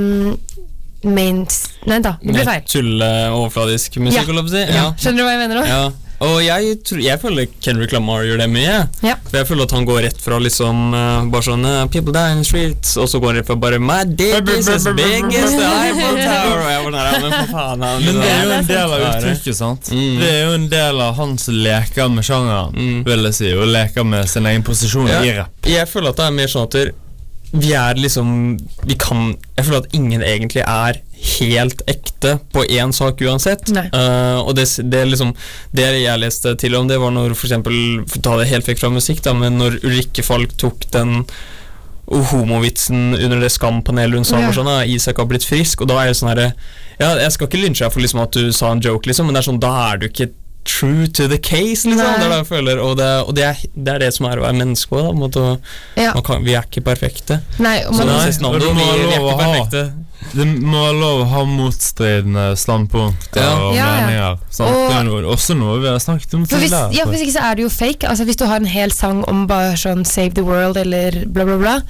mains... 1.07 1.61
Nei 1.87 1.99
da, 2.03 2.15
det 2.21 2.35
ble 2.35 2.45
feil. 2.47 2.65
Tulle 2.69 3.09
overfladisk 3.33 3.97
musikk, 4.01 4.21
Ja. 4.21 4.25
jeg 4.27 4.35
på 4.37 4.51
å 4.51 4.53
si. 4.53 4.65
Ja. 4.75 4.89
Skjønner 4.99 5.23
du 5.23 5.27
hva 5.27 5.33
jeg 5.35 5.43
mener 5.43 5.59
nå? 5.61 5.65
Ja. 5.67 6.06
Og 6.19 6.39
jeg, 6.41 6.79
tror, 6.81 6.97
jeg 7.05 7.19
føler 7.21 7.45
Kendrick 7.61 7.91
Lamar 7.93 8.23
gjør 8.25 8.39
det 8.41 8.47
mye. 8.49 8.77
Ja. 9.05 9.11
For 9.27 9.37
jeg 9.37 9.45
føler 9.51 9.67
at 9.67 9.73
han 9.75 9.85
går 9.85 9.99
rett 10.07 10.17
fra 10.23 10.39
liksom 10.41 10.79
eh, 10.97 11.27
Bare 11.29 11.45
sånn 11.45 11.65
eh, 11.69 11.83
People 11.93 12.13
die 12.15 12.31
in 12.33 12.39
the 12.41 12.47
streets 12.47 12.95
Og 12.97 13.05
så 13.11 13.19
går 13.21 13.27
han 13.35 13.37
rett 13.37 13.49
fra 13.51 13.57
bare 13.61 13.77
My 13.83 13.99
dick 14.07 14.49
is 14.55 14.69
as 14.73 14.87
big 14.97 15.27
as 15.37 15.53
the 15.53 15.67
Eiffel 15.67 16.17
Tower 16.17 16.63
Og 16.63 16.71
jeg 16.71 16.83
var 16.87 16.95
der, 16.97 17.19
Men 17.21 17.35
for 17.35 17.51
faen 17.53 17.85
han, 17.85 18.01
Men 18.07 18.17
det 18.23 18.31
er 18.33 18.41
jo 18.47 18.55
en 18.57 18.67
del 18.71 18.95
av 18.97 19.03
sant. 19.05 19.19
uttrykket, 19.27 19.59
sant? 19.59 19.91
Mm. 19.93 20.17
Det 20.23 20.31
er 20.31 20.41
jo 20.47 20.53
en 20.57 20.67
del 20.73 21.01
av 21.05 21.13
han 21.21 21.37
som 21.45 21.59
leker 21.67 22.09
med 22.17 22.25
sjangeren, 22.31 22.73
Mm. 22.77 23.03
vil 23.05 23.23
jeg 23.29 23.37
si, 23.37 23.51
og 23.53 23.67
leker 23.77 24.05
med 24.15 24.29
sin 24.29 24.45
egen 24.49 24.63
posisjon 24.65 25.07
Ja. 25.11 25.21
i 25.23 25.35
rap. 25.37 25.53
Jeg 25.69 25.85
føler 25.91 26.09
at 26.15 26.17
det 26.23 26.25
er 26.31 26.31
mer 26.41 26.47
sånn 26.51 26.65
at 26.65 26.75
vi 27.51 27.71
er 27.73 27.95
liksom 27.95 28.57
Vi 28.85 28.95
kan 28.99 29.37
Jeg 29.55 29.65
føler 29.65 29.77
at 29.85 29.93
ingen 29.95 30.21
egentlig 30.21 30.63
er 30.67 30.97
helt 31.39 31.81
ekte 31.87 32.35
på 32.53 32.65
én 32.69 32.91
sak 32.93 33.21
uansett. 33.25 33.69
Eh, 33.71 34.39
og 34.41 34.55
det, 34.55 34.67
det 34.91 34.99
er 34.99 35.05
liksom 35.09 35.31
Det 35.73 35.85
jeg 36.03 36.19
leste 36.19 36.55
til 36.59 36.75
om, 36.75 36.87
det 36.87 36.99
var 36.99 37.11
når 37.15 37.33
for 37.35 37.47
eksempel 37.47 38.03
For 38.07 38.19
ta 38.21 38.35
det 38.37 38.49
helt 38.51 38.67
vekk 38.67 38.79
fra 38.83 38.91
musikk, 38.93 39.23
da, 39.23 39.33
men 39.33 39.57
når 39.57 39.79
Ulrikke 39.83 40.23
Falk 40.27 40.57
tok 40.59 40.89
den 40.93 41.23
homovitsen 42.07 43.15
under 43.17 43.39
det 43.41 43.49
Skam-panelet 43.51 44.15
hun 44.21 44.25
sa 44.27 44.39
Ja. 44.39 44.51
sånn, 44.55 44.69
Isak 44.87 45.17
har 45.19 45.25
blitt 45.27 45.43
frisk, 45.43 45.81
og 45.81 45.89
da 45.91 46.01
er 46.03 46.07
det 46.13 46.15
sånn 46.19 46.29
herre 46.31 46.53
Ja, 46.99 47.15
jeg 47.19 47.31
skal 47.35 47.47
ikke 47.49 47.59
lynsje 47.61 47.83
deg 47.85 47.93
for 47.93 48.01
liksom 48.01 48.21
at 48.23 48.31
du 48.31 48.51
sa 48.55 48.71
en 48.71 48.81
joke, 48.81 49.05
liksom, 49.09 49.27
men 49.27 49.35
det 49.35 49.41
er 49.43 49.51
sånn, 49.51 49.59
da 49.59 49.73
er 49.91 49.97
du 49.97 50.07
ikke 50.07 50.29
true 50.67 51.07
to 51.07 51.27
the 51.31 51.37
case, 51.39 51.87
liksom. 51.87 51.97
Det 51.97 52.07
er 52.07 52.23
det 52.27 52.37
jeg 52.41 52.47
føler, 52.49 52.81
og 52.83 52.97
det, 52.99 53.07
og 53.27 53.35
det, 53.37 53.45
er, 53.47 53.61
det 53.73 53.93
er 53.95 54.03
det 54.05 54.09
som 54.17 54.27
er 54.29 54.41
å 54.41 54.45
være 54.47 54.57
menneske 54.59 54.91
òg, 54.97 55.05
da. 55.05 55.07
på 55.07 55.15
en 55.15 55.23
måte, 55.23 55.45
Ja. 55.97 56.11
man 56.17 56.25
kan, 56.27 56.43
vi 56.45 56.53
er 56.59 56.67
ikke 56.67 56.83
perfekte. 56.85 57.39
Nei, 57.57 57.79
man, 57.87 57.95
Så 57.97 58.05
Nei, 58.09 58.19
Cezinando, 58.27 58.59
vi, 58.75 58.83
vi 58.83 59.15
er 59.15 59.17
ikke 59.21 59.39
perfekte. 59.41 59.85
Det 60.33 60.45
må 60.61 60.79
være 60.81 60.95
lov 60.99 61.19
å 61.21 61.27
ha 61.29 61.41
motstridende 61.45 62.45
standpunkter 62.57 63.41
Ja. 63.41 63.51
og 63.61 63.75
Ja, 63.75 63.85
ja. 63.85 64.05
meninger. 64.07 64.39
Sant? 64.49 64.69
Og- 64.75 64.89
det 64.89 64.97
er 64.97 65.03
noe, 65.03 65.21
også 65.35 65.55
noe 65.57 65.79
vi 65.79 65.87
har 65.87 65.99
snakket 65.99 66.33
om 66.33 66.45
For 66.45 66.57
hvis, 66.57 66.71
tidligere. 66.71 66.93
ja, 66.97 67.05
hvis 67.05 67.21
ikke 67.21 67.35
så 67.37 67.43
er 67.51 67.55
det 67.55 67.63
jo 67.63 67.69
fake. 67.69 68.07
Altså 68.09 68.25
Hvis 68.25 68.35
du 68.37 68.45
har 68.45 68.55
en 68.57 68.65
hel 68.65 68.91
sang 68.91 69.23
om 69.27 69.45
bare 69.47 69.73
sånn 69.77 70.05
Save 70.05 70.33
the 70.33 70.43
world 70.43 70.75
eller 70.77 71.25
bla, 71.27 71.45
bla, 71.45 71.57
bla. 71.57 71.81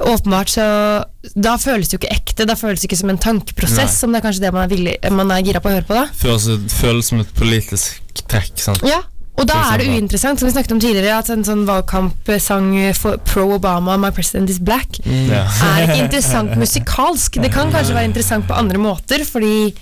Åpenbart 0.00 0.48
så 0.48 1.04
Da 1.36 1.56
føles 1.56 1.88
det 1.88 1.92
jo 2.00 2.06
ikke 2.06 2.14
ekte. 2.16 2.46
Da 2.46 2.54
føles 2.54 2.80
det 2.80 2.90
ikke 2.90 2.98
som 2.98 3.10
en 3.10 3.18
tankeprosess, 3.18 3.76
Nei. 3.76 3.86
som 3.86 4.12
det 4.12 4.24
er 4.24 4.28
kanskje 4.30 4.40
det 4.40 4.52
man 4.52 4.62
er, 4.70 4.74
villig, 4.76 5.10
man 5.10 5.30
er 5.30 5.42
gira 5.42 5.60
på 5.60 5.68
å 5.68 5.74
høre 5.74 5.86
på. 5.86 5.94
da 5.94 6.06
Føles, 6.14 6.46
føles 6.72 7.04
som 7.04 7.20
et 7.20 7.34
politisk 7.34 8.00
trekk. 8.28 8.56
Sant? 8.58 8.82
Ja 8.86 9.02
og 9.36 9.44
da 9.48 9.56
er 9.74 9.78
det 9.82 9.88
uinteressant, 9.92 10.40
som 10.40 10.48
vi 10.48 10.52
snakket 10.54 10.72
om 10.72 10.80
tidligere, 10.80 11.18
at 11.18 11.28
en 11.30 11.44
sånn 11.44 11.66
valgkampsang 11.68 12.70
for 12.96 13.18
pro 13.28 13.44
Obama, 13.58 13.96
'My 14.00 14.10
President 14.16 14.50
Is 14.50 14.58
Black', 14.58 15.00
Ja. 15.04 15.44
er 15.44 15.82
ikke 15.86 16.02
interessant 16.06 16.56
musikalsk. 16.56 17.36
Det 17.42 17.52
kan 17.52 17.70
kanskje 17.72 17.94
være 17.94 18.04
interessant 18.10 18.46
på 18.48 18.54
andre 18.56 18.78
måter, 18.78 19.24
fordi 19.24 19.74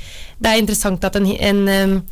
det 0.43 0.51
er 0.51 0.59
interessant 0.59 1.05
at 1.05 1.17
en, 1.17 1.27
en, 1.27 1.69
en 1.69 2.03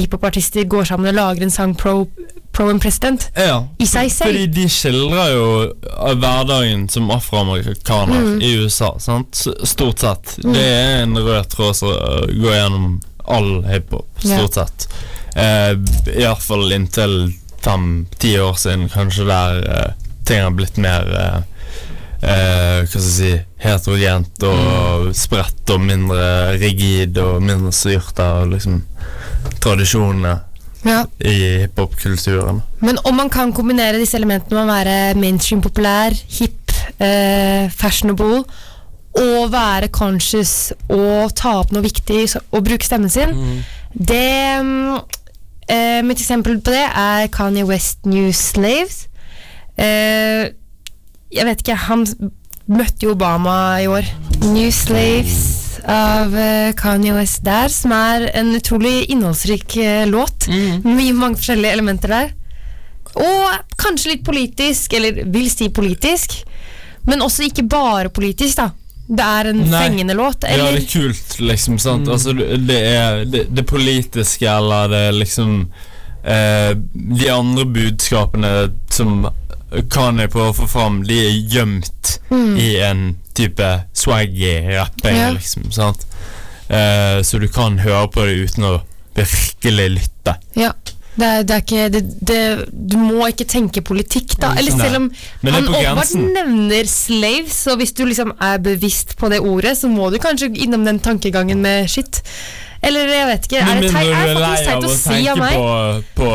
hiphopartister 0.00 0.64
går 0.64 0.84
sammen 0.88 1.08
og 1.08 1.14
lager 1.14 1.42
en 1.42 1.50
sang 1.50 1.74
pro, 1.76 2.08
pro 2.52 2.70
en 2.70 2.80
president. 2.80 3.28
Ja, 3.36 3.60
I 3.78 3.84
seg 3.86 4.10
selv. 4.10 4.32
Fordi 4.32 4.46
de 4.46 4.68
skildrer 4.68 5.34
jo 5.34 5.72
hverdagen 6.16 6.88
som 6.88 7.10
afroamerikaner 7.10 8.40
i 8.42 8.54
USA. 8.64 8.94
Sant? 8.98 9.44
Stort 9.64 10.00
sett. 10.00 10.38
Det 10.42 10.64
er 10.64 11.02
en 11.02 11.16
rød 11.18 11.44
tråd 11.52 11.76
som 11.76 11.92
går 12.32 12.56
gjennom 12.56 12.88
all 13.28 13.62
hiphop. 13.68 14.06
Stort 14.24 14.54
sett. 14.54 14.88
Uh, 15.36 15.74
Iallfall 16.16 16.72
inntil 16.72 17.32
fem-ti 17.60 18.36
år 18.40 18.54
siden, 18.56 18.86
kanskje, 18.88 19.26
der 19.28 19.58
eh, 19.66 19.92
ting 20.24 20.40
har 20.40 20.52
blitt 20.54 20.76
mer 20.80 21.08
eh, 21.12 21.40
uh, 22.22 22.84
Hva 22.86 22.86
skal 22.86 23.02
jeg 23.02 23.12
si 23.16 23.30
heterogent 23.64 24.44
og 24.46 25.08
spredt 25.18 25.72
og 25.74 25.82
mindre 25.82 26.54
rigid 26.60 27.18
og 27.18 27.42
mindre 27.42 27.72
styrt 27.74 28.20
av 28.22 28.46
liksom 28.52 28.80
tradisjonene 29.64 30.36
Ja. 30.86 31.00
i 31.18 31.34
hiphop-kulturen. 31.64 32.60
Men 32.78 32.98
om 33.04 33.16
man 33.18 33.28
kan 33.32 33.50
kombinere 33.52 33.98
disse 33.98 34.14
elementene 34.20 34.60
med 34.62 34.68
å 34.68 34.74
være 34.76 35.18
mainstream 35.18 35.62
populær, 35.64 36.14
hip, 36.38 36.70
eh, 37.02 37.66
fashionable, 37.74 38.44
og 39.16 39.50
være 39.50 39.88
conscious 39.90 40.72
og 40.92 41.34
ta 41.34 41.56
opp 41.64 41.72
noe 41.74 41.82
viktig 41.82 42.36
og 42.52 42.62
bruke 42.68 42.86
stemmen 42.86 43.10
sin, 43.10 43.34
Mm. 43.34 43.64
det 43.98 45.15
eh, 45.68 46.00
Mitt 46.06 46.20
eksempel 46.22 46.60
på 46.60 46.74
det 46.74 46.84
er 46.86 47.28
Kanye 47.32 47.66
West 47.68 48.06
New 48.08 48.30
Slaves. 48.32 49.06
Eh, 49.76 50.52
jeg 51.32 51.46
vet 51.48 51.62
ikke, 51.62 51.78
han 51.88 52.06
møtte 52.66 53.06
jo 53.06 53.14
Obama 53.14 53.76
i 53.82 53.88
år. 53.90 54.08
New 54.52 54.70
Slaves 54.74 55.80
av 55.86 56.34
eh, 56.38 56.72
Kanye 56.78 57.14
West 57.18 57.44
der, 57.46 57.70
som 57.72 57.94
er 57.94 58.28
en 58.38 58.54
utrolig 58.56 59.10
innholdsrik 59.12 59.78
låt. 60.10 60.48
Mm. 60.48 60.86
Mye 60.86 61.14
mange 61.16 61.40
forskjellige 61.40 61.76
elementer 61.78 62.14
der. 62.14 62.34
Og 63.16 63.76
kanskje 63.80 64.14
litt 64.14 64.26
politisk, 64.26 64.96
eller 64.96 65.24
vil 65.32 65.48
si 65.52 65.70
politisk. 65.72 66.40
Men 67.06 67.22
også 67.22 67.46
ikke 67.46 67.64
bare 67.70 68.10
politisk, 68.10 68.58
da. 68.58 68.70
Det 69.08 69.22
er 69.22 69.48
en 69.52 69.60
Nei. 69.70 69.80
fengende 69.84 70.14
låt? 70.18 70.42
Ja, 70.42 70.70
det 70.72 70.82
er 70.82 70.86
kult, 70.90 71.36
liksom. 71.40 71.78
sant? 71.78 72.08
Altså, 72.10 72.32
det 72.34 72.78
er 72.80 73.24
det, 73.24 73.44
det 73.54 73.66
politiske, 73.70 74.48
eller 74.50 74.88
det 74.90 75.02
er 75.08 75.12
liksom 75.20 75.52
eh, 76.24 76.72
De 77.20 77.28
andre 77.30 77.64
budskapene 77.70 78.50
som 78.90 79.28
Kanye 79.90 80.28
prøver 80.30 80.50
å 80.52 80.56
få 80.62 80.66
fram, 80.70 81.00
de 81.06 81.16
er 81.26 81.38
gjemt 81.52 82.12
i 82.58 82.76
en 82.86 83.16
type 83.34 83.66
swaggy 83.98 84.52
rapping, 84.76 85.16
Ja. 85.16 85.30
liksom. 85.34 85.70
sant? 85.74 86.06
Eh, 86.68 87.20
så 87.22 87.38
du 87.38 87.46
kan 87.52 87.78
høre 87.78 88.08
på 88.10 88.24
det 88.26 88.36
uten 88.46 88.64
å 88.64 88.74
virkelig 89.16 89.88
lytte. 90.00 90.36
Ja. 90.58 90.72
Det 91.16 91.24
er, 91.24 91.44
det 91.48 91.54
er 91.54 91.62
ikke 91.62 91.84
det, 91.94 92.02
det, 92.28 92.40
Du 92.92 92.98
må 93.00 93.26
ikke 93.30 93.46
tenke 93.48 93.80
politikk, 93.80 94.36
da. 94.42 94.52
Eller 94.58 94.74
selv 94.76 94.98
om 95.00 95.08
er 95.08 95.54
han 95.54 95.68
åpenbart 95.70 96.12
nevner 96.20 96.90
slaves, 96.90 97.56
så 97.64 97.76
hvis 97.80 97.94
du 97.96 98.04
liksom 98.04 98.34
er 98.36 98.60
bevisst 98.62 99.16
på 99.16 99.30
det 99.32 99.40
ordet, 99.40 99.76
så 99.80 99.88
må 99.88 100.10
du 100.12 100.20
kanskje 100.22 100.52
innom 100.52 100.84
den 100.84 101.00
tankegangen 101.00 101.62
med 101.64 101.88
shit. 101.88 102.20
Eller 102.84 103.08
jeg 103.10 103.26
vet 103.30 103.48
ikke. 103.48 103.62
Er 103.62 103.66
Men 103.72 103.82
det 103.82 103.90
teit, 103.94 104.06
er 104.06 104.30
er 104.30 104.40
faktisk 104.40 104.68
teit 104.68 104.84
å 104.84 104.90
å 104.90 104.96
si 105.00 105.20
av 105.32 105.40
meg? 105.40 105.56
på, 105.56 106.22
på 106.22 106.30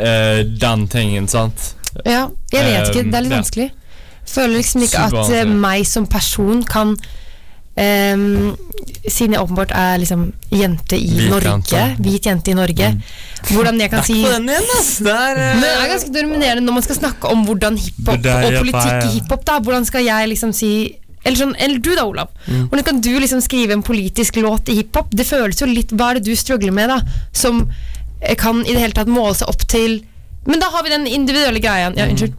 uh, 0.00 0.40
den 0.64 0.86
tingen, 0.92 1.28
sant? 1.28 1.74
Ja, 2.02 2.28
jeg 2.52 2.64
vet 2.70 2.88
ikke. 2.90 3.04
Det 3.10 3.18
er 3.20 3.26
litt 3.26 3.36
vanskelig. 3.36 3.68
Føler 4.24 4.56
liksom 4.56 4.86
ikke 4.86 5.04
at 5.04 5.34
eh, 5.36 5.44
meg 5.44 5.84
som 5.86 6.06
person 6.08 6.64
kan 6.64 6.96
ehm, 7.76 8.54
Siden 9.04 9.34
jeg 9.36 9.42
åpenbart 9.44 9.72
er 9.76 9.98
liksom 10.00 10.32
jente 10.48 10.96
i 10.96 11.10
Hvit 11.10 11.28
Norge, 11.28 11.50
jente. 11.50 11.80
hvit 12.00 12.24
jente 12.26 12.50
i 12.50 12.54
Norge, 12.56 12.86
hvordan 13.50 13.80
jeg 13.82 13.90
kan 13.92 14.04
si 14.06 14.14
igjen, 14.22 14.48
eh, 14.48 14.60
Men 15.04 15.60
det 15.60 15.72
er 15.72 15.90
ganske 15.90 16.12
dominerende 16.14 16.64
når 16.64 16.76
man 16.78 16.86
skal 16.86 16.96
snakke 16.96 17.28
om 17.28 17.44
hvordan 17.44 17.76
hiphop 17.76 18.14
og 18.14 18.26
er 18.26 18.58
politikk 18.62 19.04
i 19.04 19.10
hiphop. 19.18 19.44
da 19.44 19.58
Hvordan 19.60 19.84
skal 19.84 20.04
jeg 20.06 20.28
liksom 20.32 20.52
si 20.56 20.70
Eller, 21.24 21.36
sånn, 21.40 21.54
eller 21.56 21.78
du 21.80 21.94
da, 21.96 22.04
Olav. 22.04 22.28
Mm. 22.46 22.66
Hvordan 22.68 22.84
kan 22.84 23.00
du 23.00 23.10
liksom 23.18 23.40
skrive 23.40 23.72
en 23.72 23.82
politisk 23.82 24.36
låt 24.36 24.68
i 24.68 24.74
hiphop? 24.82 25.08
Det 25.10 25.24
føles 25.24 25.60
jo 25.60 25.66
litt 25.66 25.92
Hva 25.92 26.10
er 26.10 26.20
det 26.20 26.26
du 26.28 26.36
struggler 26.36 26.72
med, 26.72 26.88
da? 26.92 26.98
Som 27.32 27.62
eh, 28.20 28.34
kan 28.36 28.60
i 28.64 28.72
det 28.72 28.80
hele 28.80 28.92
tatt 28.96 29.08
måle 29.08 29.34
seg 29.34 29.48
opp 29.48 29.64
til 29.68 30.02
Men 30.46 30.60
da 30.60 30.68
har 30.72 30.84
vi 30.84 30.92
den 30.92 31.06
individuelle 31.08 31.60
greia. 31.64 31.88
Mm. 31.92 31.96
Ja, 31.98 32.08
unnskyld. 32.12 32.34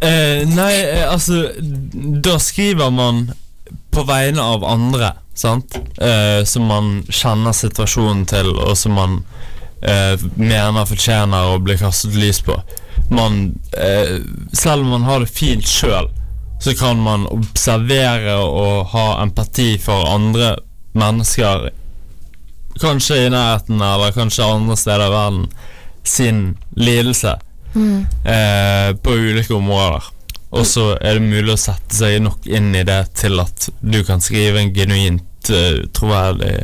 Eh, 0.00 0.46
nei, 0.48 0.72
eh, 0.80 1.04
altså 1.12 1.42
Da 2.24 2.38
skriver 2.40 2.90
man 2.90 3.26
på 3.90 4.04
vegne 4.08 4.42
av 4.42 4.64
andre, 4.64 5.12
sant? 5.34 5.76
Eh, 5.98 6.44
som 6.44 6.68
man 6.70 6.92
kjenner 7.08 7.56
situasjonen 7.56 8.26
til, 8.30 8.52
og 8.54 8.76
som 8.78 8.96
man 8.98 9.18
eh, 9.82 10.14
mener 10.36 10.88
fortjener 10.88 11.54
å 11.54 11.60
bli 11.62 11.78
kastet 11.80 12.16
lys 12.18 12.42
på. 12.46 12.56
Man 13.10 13.58
eh, 13.74 14.20
Selv 14.52 14.84
om 14.84 14.94
man 14.94 15.06
har 15.08 15.24
det 15.24 15.32
fint 15.34 15.66
sjøl, 15.66 16.10
så 16.60 16.74
kan 16.76 17.00
man 17.00 17.26
observere 17.32 18.36
og 18.44 18.90
ha 18.92 19.22
empati 19.22 19.78
for 19.80 20.10
andre 20.12 20.58
mennesker, 20.92 21.70
kanskje 22.80 23.24
i 23.24 23.30
nærheten 23.32 23.80
eller 23.80 24.12
kanskje 24.12 24.44
andre 24.44 24.76
steder 24.76 25.06
i 25.06 25.14
verden, 25.14 25.46
sin 26.04 26.42
lidelse 26.76 27.36
eh, 28.24 28.96
på 29.02 29.16
ulike 29.16 29.54
områder. 29.54 30.04
Og 30.50 30.66
så 30.66 30.96
er 30.98 31.18
det 31.18 31.22
mulig 31.22 31.54
å 31.54 31.60
sette 31.60 31.94
seg 31.94 32.16
nok 32.24 32.46
inn 32.50 32.72
i 32.74 32.82
det 32.86 33.02
til 33.20 33.38
at 33.42 33.68
du 33.80 34.00
kan 34.06 34.22
skrive 34.24 34.58
en 34.58 34.72
genuint 34.74 35.50
uh, 35.52 35.84
troverdig 35.94 36.56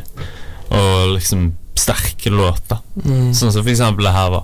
og 0.75 1.13
liksom 1.13 1.53
sterk 1.77 2.25
låt. 2.33 2.65
da 2.67 2.81
Mm. 2.97 3.31
Sånn 3.33 3.53
som 3.53 3.61
for 3.61 3.69
eksempel 3.71 4.07
det 4.09 4.11
her, 4.11 4.33
da. 4.33 4.41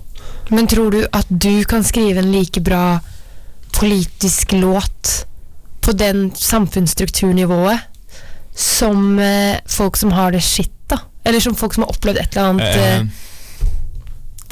Men 0.53 0.67
tror 0.67 0.91
du 0.93 1.01
at 1.11 1.27
du 1.27 1.63
kan 1.67 1.83
skrive 1.83 2.21
en 2.21 2.31
like 2.31 2.61
bra 2.61 2.99
politisk 3.73 4.53
låt 4.53 5.25
på 5.81 5.91
den 5.91 6.31
samfunnsstrukturnivået 6.35 7.79
som 8.55 9.19
eh, 9.19 9.57
folk 9.67 9.97
som 9.97 10.13
har 10.13 10.31
det 10.31 10.43
skitt, 10.45 10.75
da? 10.87 11.01
Eller 11.25 11.41
som 11.43 11.55
folk 11.57 11.73
som 11.73 11.83
har 11.83 11.91
opplevd 11.95 12.21
et 12.21 12.37
eller 12.37 12.53
annet 12.53 12.77
eh, 12.77 12.99
Eh, 13.01 13.05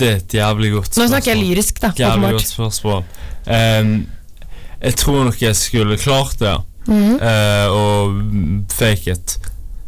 det 0.02 0.08
er 0.08 0.16
et 0.18 0.34
jævlig 0.34 0.72
godt 0.74 0.88
spørsmål. 0.88 1.06
Nå 1.06 1.12
snakker 1.12 1.32
jeg 1.32 1.42
lyrisk, 1.44 1.82
da. 1.84 1.92
Jævlig 1.94 2.12
åpenbart. 2.12 2.38
godt 2.39 2.50
spørsmål. 2.50 3.04
Ehm, 3.54 3.92
jeg 4.82 4.98
tror 4.98 5.24
nok 5.28 5.42
jeg 5.42 5.56
skulle 5.56 5.98
klart 6.02 6.40
det, 6.40 6.58
Mm. 6.88 7.20
eh, 7.22 7.68
og 7.70 8.16
fake 8.74 9.12
it. 9.12 9.38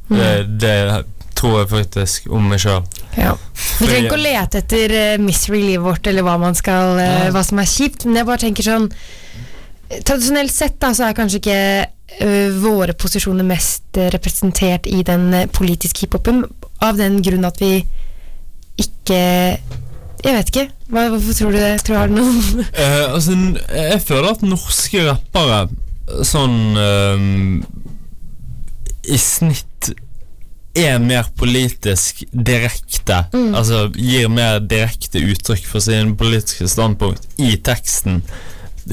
Mm. 0.10 0.18
Det, 0.18 0.60
det 0.62 1.06
tror 1.34 1.60
jeg 1.64 1.70
faktisk 1.72 2.28
om 2.30 2.46
meg 2.52 2.62
sjøl. 2.62 2.84
Ja. 3.18 3.34
Vi 3.80 3.88
trenger 3.88 4.06
ikke 4.06 4.20
å 4.20 4.22
lete 4.22 4.62
etter 4.62 4.94
uh, 4.94 5.24
misery 5.24 5.64
livet 5.64 5.84
vårt, 5.84 6.08
eller 6.08 6.24
hva, 6.24 6.38
man 6.39 6.54
skal, 6.56 7.02
ja. 7.02 7.32
hva 7.34 7.41
som 7.44 7.60
er 7.60 7.70
kjipt, 7.70 8.06
men 8.06 8.22
jeg 8.22 8.30
bare 8.30 8.44
tenker 8.46 8.68
sånn 8.70 8.88
Tradisjonelt 9.94 10.50
sett 10.50 10.80
da, 10.82 10.89
så 10.96 11.06
er 11.06 11.14
kanskje 11.14 11.38
ikke 11.38 11.58
eh, 12.24 12.54
våre 12.64 12.96
posisjoner 12.98 13.46
mest 13.46 13.98
eh, 14.00 14.08
representert 14.14 14.88
i 14.89 15.04
den 15.06 15.28
eh, 15.38 15.50
politiske 15.54 16.08
hiphopen, 16.08 16.39
av 16.82 16.98
den 16.98 17.20
grunn 17.22 17.46
at 17.46 17.60
vi 17.62 17.76
ikke 18.82 19.20
Jeg 20.24 20.36
vet 20.38 20.49
ikke. 20.53 20.65
Hva, 20.93 21.07
hvorfor 21.11 21.36
tror 21.38 21.51
du 21.51 21.57
det? 21.59 21.71
Tror 21.84 21.95
jeg, 21.97 22.01
har 22.03 22.13
noe 22.13 22.65
Eh, 22.84 23.13
altså, 23.13 23.36
jeg 23.76 24.01
føler 24.07 24.30
at 24.32 24.45
norske 24.47 25.03
rappere 25.07 25.63
sånn 26.28 26.55
ehm, 26.80 27.63
i 29.07 29.17
snitt 29.19 29.91
er 30.80 30.97
mer 31.03 31.28
politisk 31.38 32.24
direkte. 32.34 33.19
Altså 33.53 33.86
gir 33.93 34.30
mer 34.32 34.57
direkte 34.63 35.21
uttrykk 35.21 35.67
for 35.69 35.84
sine 35.86 36.15
politiske 36.17 36.65
standpunkt 36.71 37.28
i 37.38 37.53
teksten 37.61 38.21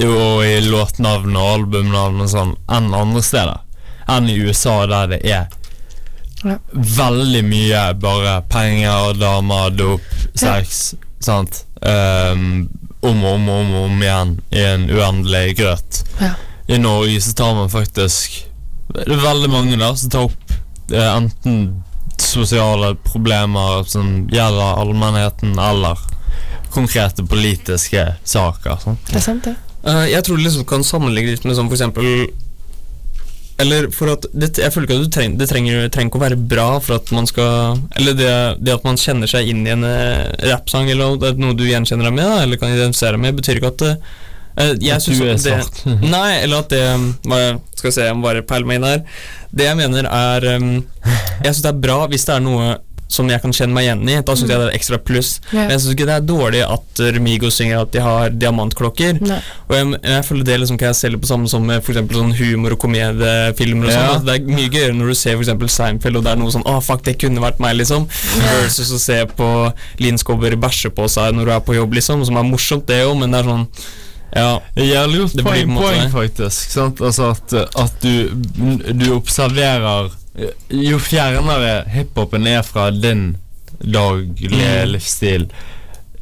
og 0.05 0.43
i 0.45 0.59
låtnavn 0.63 1.33
og 1.35 1.47
albumnavn 1.55 2.21
og 2.23 2.29
sånn 2.31 2.53
enn 2.71 2.91
andre 2.95 3.23
steder. 3.25 3.63
Enn 4.11 4.29
i 4.31 4.37
USA, 4.45 4.81
der 4.91 5.09
det 5.15 5.21
er 5.25 5.47
Ja. 6.43 6.57
veldig 6.73 7.43
mye 7.45 7.81
bare 8.01 8.37
penger, 8.49 9.13
damer, 9.19 9.69
dop, 9.69 10.01
sex. 10.35 10.93
Sant? 11.21 11.65
Um, 11.81 12.69
om 13.01 13.23
og 13.25 13.33
om 13.33 13.49
og 13.49 13.59
om, 13.59 13.75
om 13.85 14.01
igjen 14.03 14.33
i 14.53 14.63
en 14.65 14.87
uendelig 14.89 15.55
grøt. 15.57 16.01
Ja. 16.21 16.33
I 16.69 16.77
Norge 16.77 17.21
så 17.21 17.33
tar 17.33 17.55
man 17.57 17.71
faktisk 17.73 18.35
Det 18.93 19.07
er 19.07 19.23
veldig 19.23 19.49
mange 19.49 19.79
der 19.79 19.95
som 19.97 20.11
tar 20.11 20.27
opp 20.27 20.53
eh, 20.91 21.07
enten 21.15 21.81
sosiale 22.21 22.93
problemer 23.01 23.83
som 23.89 24.27
gjelder 24.29 24.81
allmennheten, 24.81 25.55
eller 25.59 25.99
konkrete 26.71 27.23
politiske 27.27 28.03
saker. 28.23 28.77
Sånn. 28.83 28.99
Det 29.07 29.17
er 29.17 29.23
sant, 29.25 29.47
det. 29.47 29.55
Uh, 29.81 30.05
jeg 30.11 30.23
tror 30.23 30.37
du 30.37 30.43
liksom 30.43 30.67
kan 30.69 30.83
sammenligne 30.85 31.33
litt 31.33 31.47
med 31.47 31.57
sånn 31.57 31.71
for 31.71 31.79
eksempel 31.79 32.27
Eller 33.61 33.89
for 33.93 34.13
at 34.15 34.25
det, 34.33 34.55
Jeg 34.57 34.73
føler 34.73 34.87
ikke 34.87 34.97
at 34.97 35.05
du 35.05 35.13
treng, 35.13 35.37
det 35.39 35.47
trenger, 35.51 35.85
trenger 35.93 36.11
ikke 36.11 36.19
å 36.19 36.23
være 36.25 36.39
bra 36.53 36.67
for 36.83 36.97
at 36.97 37.11
man 37.15 37.29
skal 37.29 37.79
Eller 37.99 38.17
det, 38.17 38.33
det 38.63 38.75
at 38.75 38.87
man 38.87 38.99
kjenner 38.99 39.29
seg 39.29 39.51
inn 39.51 39.63
i 39.67 39.73
en 39.73 39.85
uh, 39.85 40.27
rappsang, 40.49 40.89
eller 40.91 41.15
noe, 41.15 41.33
noe 41.39 41.57
du 41.57 41.65
gjenkjenner 41.67 42.09
deg 42.09 42.17
med, 42.17 42.27
da, 42.27 42.43
eller 42.45 42.61
kan 42.61 42.73
identifisere 42.73 43.17
deg 43.17 43.25
med, 43.25 43.39
betyr 43.39 43.61
ikke 43.61 43.73
at 43.75 43.85
eh, 43.87 44.73
jeg 44.81 44.97
At 44.97 45.07
du 45.07 45.23
er 45.23 45.33
at 45.35 45.45
det, 45.45 45.57
svart. 45.57 45.83
Nei, 46.15 46.29
eller 46.41 46.65
at 46.65 46.73
det 46.73 46.81
jeg 46.81 47.59
Skal 47.79 47.95
se, 47.95 48.07
jeg 48.09 48.17
må 48.17 48.27
bare 48.27 48.43
peile 48.45 48.67
meg 48.67 48.77
inn 48.77 48.85
her. 48.85 49.03
Det 49.51 49.65
jeg 49.65 49.77
mener 49.79 50.05
er 50.05 50.47
um, 50.57 50.73
Jeg 51.41 51.49
syns 51.49 51.63
det 51.65 51.71
er 51.71 51.83
bra 51.87 52.01
hvis 52.11 52.27
det 52.27 52.35
er 52.35 52.43
noe 52.45 52.75
som 53.11 53.27
jeg 53.31 53.41
kan 53.43 53.51
kjenne 53.55 53.75
meg 53.75 53.85
igjen 53.87 54.03
i. 54.07 54.17
Da 54.23 54.35
syns 54.39 54.51
jeg 54.53 54.61
det 54.61 54.67
er 54.69 54.77
ekstra 54.77 54.99
pluss. 55.03 55.33
Yeah. 55.51 55.65
Men 55.67 55.73
jeg 55.75 55.83
syns 55.83 55.95
ikke 55.95 56.07
det 56.07 56.15
er 56.15 56.27
dårlig 56.29 56.61
at 56.63 57.01
Remigo 57.17 57.51
synger 57.51 57.83
at 57.83 57.91
de 57.91 58.03
har 58.05 58.31
diamantklokker. 58.31 59.19
Nei. 59.27 59.39
Og 59.67 59.75
jeg, 59.75 59.89
jeg 60.13 60.25
føler 60.29 60.47
det 60.47 60.59
liksom 60.61 60.79
kan 60.79 60.91
jeg 60.91 60.99
selge 61.01 61.21
på 61.21 61.29
samme 61.29 61.51
som 61.51 61.65
med 61.67 61.83
sånn 61.83 62.33
humor- 62.39 62.77
og 62.77 62.81
komediefilmer. 62.85 63.89
og 63.89 63.91
sånn 63.91 64.07
Ja. 64.07 64.15
at 64.15 64.25
Det 64.25 64.35
er 64.37 64.55
mye 64.55 64.71
gøyere 64.71 64.95
når 64.95 65.11
du 65.11 65.15
ser 65.19 65.37
eksempel 65.41 65.69
Seinfeld, 65.71 66.17
og 66.17 66.23
det 66.23 66.31
er 66.31 66.39
noe 66.39 66.51
sånn 66.51 66.63
'Å, 66.63 66.81
fuck, 66.83 67.03
det 67.03 67.17
kunne 67.19 67.41
vært 67.43 67.59
meg', 67.59 67.77
liksom. 67.77 68.07
Versus 68.61 68.91
å 68.91 68.99
se 68.99 69.25
på 69.25 69.73
Linn 69.99 70.17
Skåber 70.17 70.55
bæsje 70.55 70.89
på 70.95 71.09
seg 71.09 71.35
når 71.35 71.45
du 71.45 71.51
er 71.51 71.59
på 71.59 71.75
jobb, 71.75 71.93
liksom. 71.93 72.25
Som 72.25 72.37
er 72.37 72.43
morsomt, 72.47 72.85
det 72.87 73.03
òg, 73.05 73.17
men 73.19 73.31
det 73.31 73.39
er 73.43 73.49
sånn 73.49 73.67
Ja. 74.33 74.59
Det 74.75 74.85
Jævlig 74.87 75.19
godt 75.19 75.43
poeng, 75.43 75.75
poeng 75.75 76.11
faktisk. 76.11 76.71
Sant? 76.71 77.01
Altså 77.01 77.31
at, 77.31 77.53
at 77.75 77.99
du, 77.99 78.29
du 78.95 79.11
observerer 79.11 80.09
Jo 80.71 80.99
fjernere 81.03 81.83
hiphopen 81.91 82.47
er 82.47 82.61
fra 82.63 82.89
din 82.91 83.37
daglige 83.81 84.49
Mm. 84.51 84.91
livsstil, 84.93 85.47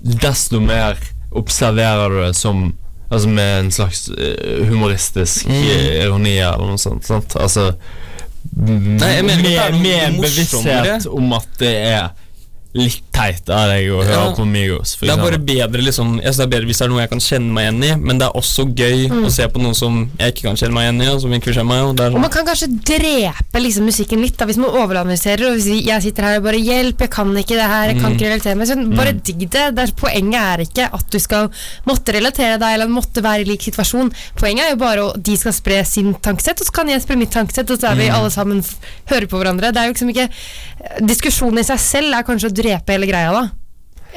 desto 0.02 0.60
mer 0.64 0.98
observerer 1.32 2.10
du 2.10 2.22
det 2.26 2.36
som 2.36 2.76
Altså 3.12 3.26
med 3.28 3.60
en 3.60 3.72
slags 3.72 4.04
eh, 4.10 4.68
humoristisk 4.70 5.48
Mm. 5.48 5.54
eh, 5.64 6.04
ironi 6.06 6.36
eller 6.38 6.68
noe 6.68 6.78
sånt. 6.78 7.06
Sant? 7.08 7.34
Altså 7.42 7.72
Nei, 8.56 9.22
med, 9.26 9.42
med 9.82 10.20
bevissthet 10.22 11.08
om 11.10 11.34
at 11.34 11.48
det 11.58 11.72
er 11.90 12.10
litt 12.78 13.09
teit 13.20 13.50
av 13.52 13.68
deg 13.74 13.90
å 13.92 14.00
høre 14.04 14.16
Ja. 14.16 14.34
på 14.38 14.46
Migos. 14.48 14.96
Det 15.02 15.10
er 15.12 15.18
bare 15.20 15.38
bedre 15.38 15.82
liksom 15.84 16.16
Jeg 16.24 16.34
synes 16.34 16.38
det 16.40 16.46
er 16.48 16.52
bedre 16.56 16.68
hvis 16.70 16.78
det 16.80 16.86
er 16.88 16.90
noe 16.94 17.02
jeg 17.04 17.10
kan 17.12 17.20
kjenne 17.20 17.52
meg 17.54 17.64
igjen 17.68 17.84
i, 17.84 17.92
men 18.08 18.18
det 18.18 18.28
er 18.30 18.34
også 18.40 18.66
gøy 18.74 19.10
Mm. 19.10 19.26
å 19.26 19.32
se 19.32 19.48
på 19.48 19.60
noe 19.62 19.74
som 19.76 20.10
jeg 20.20 20.34
ikke 20.34 20.48
kan 20.48 20.56
kjenne 20.56 20.74
meg 20.74 20.84
igjen 20.88 21.02
i, 21.04 21.08
og 21.14 21.22
som 21.22 21.32
ikke 21.34 21.66
meg 21.66 21.84
og 21.84 22.00
er 22.00 22.08
Og 22.08 22.14
sånn. 22.14 22.22
man 22.22 22.30
kan 22.32 22.46
kanskje 22.46 22.68
drepe 22.86 23.60
liksom 23.60 23.84
musikken 23.86 24.22
litt, 24.22 24.38
da, 24.38 24.46
hvis 24.46 24.58
man 24.58 24.70
overanalyserer. 24.72 25.50
Og 25.52 25.58
hvis 25.60 25.86
jeg 25.86 26.02
sitter 26.04 26.24
her 26.24 26.38
og 26.38 26.44
bare 26.44 26.60
'Hjelp, 26.64 26.98
jeg 27.00 27.10
kan 27.12 27.28
ikke 27.36 27.56
det 27.60 27.68
her, 27.70 27.88
jeg 27.92 28.02
kan 28.02 28.14
ikke 28.16 28.30
relatere 28.30 28.56
meg'. 28.56 28.68
Sånn, 28.70 28.96
bare 28.96 29.14
digg 29.14 29.40
det. 29.50 29.76
det 29.76 29.80
er, 29.90 29.92
poenget 29.96 30.40
er 30.40 30.58
ikke 30.66 30.94
at 30.94 31.10
du 31.10 31.20
skal 31.20 31.50
måtte 31.88 32.14
relatere 32.14 32.58
deg 32.60 32.74
eller 32.74 32.88
måtte 32.88 33.22
være 33.22 33.42
i 33.42 33.44
lik 33.46 33.62
situasjon. 33.62 34.12
Poenget 34.38 34.66
er 34.66 34.70
jo 34.72 34.76
bare 34.78 35.10
at 35.10 35.24
de 35.24 35.36
skal 35.36 35.52
spre 35.54 35.84
sin 35.86 36.14
tankesett, 36.16 36.62
og 36.62 36.68
så 36.68 36.72
kan 36.72 36.88
jeg 36.88 37.02
spre 37.02 37.18
mitt 37.18 37.32
tankesett, 37.32 37.70
og 37.72 37.80
så 37.80 37.92
er 37.92 37.96
vi 37.96 38.08
alle 38.10 38.30
sammen 38.30 38.60
f- 38.60 38.76
hører 39.10 39.28
på 39.28 39.38
hverandre. 39.42 39.72
Det 39.74 39.78
er 39.78 39.88
jo 39.88 39.94
liksom 39.94 40.10
ikke 40.14 40.30
Diskusjonen 41.02 41.60
i 41.60 41.64
seg 41.68 41.78
selv 41.80 42.14
er 42.16 42.24
kanskje 42.24 42.48
å 42.50 42.54
drepe 42.56 42.94
hele 42.94 43.06
greia, 43.10 43.32
da. 43.36 43.50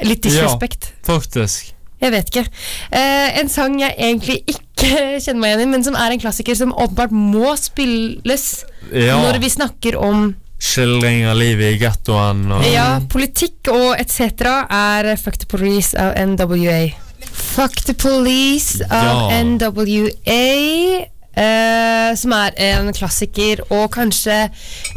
Litt 0.07 0.23
disrespect. 0.25 0.91
Faktisk. 1.05 1.73
Jeg 2.03 2.11
vet 2.11 2.29
ikke. 2.33 2.45
Eh, 2.91 3.39
en 3.39 3.49
sang 3.51 3.77
jeg 3.79 3.93
egentlig 3.95 4.41
ikke 4.49 4.89
kjenner 5.23 5.39
meg 5.39 5.53
igjen 5.53 5.61
i, 5.67 5.71
men 5.71 5.83
som 5.85 5.95
er 5.95 6.11
en 6.15 6.19
klassiker 6.23 6.57
som 6.59 6.73
åpenbart 6.75 7.13
må 7.15 7.53
spilles 7.59 8.47
Ja. 8.91 9.19
når 9.23 9.39
vi 9.43 9.49
snakker 9.53 9.95
om 10.01 10.33
Skildring 10.63 11.25
av 11.27 11.35
livet 11.35 11.73
i 11.75 11.79
gettoen 11.81 12.45
og 12.55 12.63
ja, 12.71 12.99
politikk 13.11 13.67
og 13.73 13.97
etc., 13.99 14.43
er 14.71 15.09
Fuck 15.19 15.41
the 15.41 15.47
Police 15.51 15.91
av 15.99 16.13
NWA. 16.15 16.85
Fuck 17.33 17.81
the 17.87 17.95
Police 17.99 18.79
av 18.87 19.31
Ja. 19.31 19.41
NWA. 19.43 21.07
eh, 21.35 22.15
som 22.15 22.31
er 22.37 22.53
en 22.69 22.91
klassiker, 22.93 23.63
og 23.71 23.91
kanskje 23.95 24.49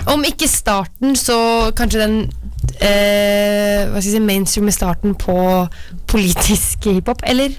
Om 0.07 0.23
ikke 0.29 0.47
starten, 0.49 1.17
så 1.17 1.73
kanskje 1.75 2.03
den 2.05 2.19
eh, 2.81 3.87
Hva 3.91 4.01
skal 4.01 4.11
jeg 4.11 4.17
si 4.17 4.25
mainstream 4.25 4.71
starten 4.75 5.15
på 5.19 5.37
politisk 6.09 6.89
hiphop, 6.91 7.23
eller? 7.27 7.55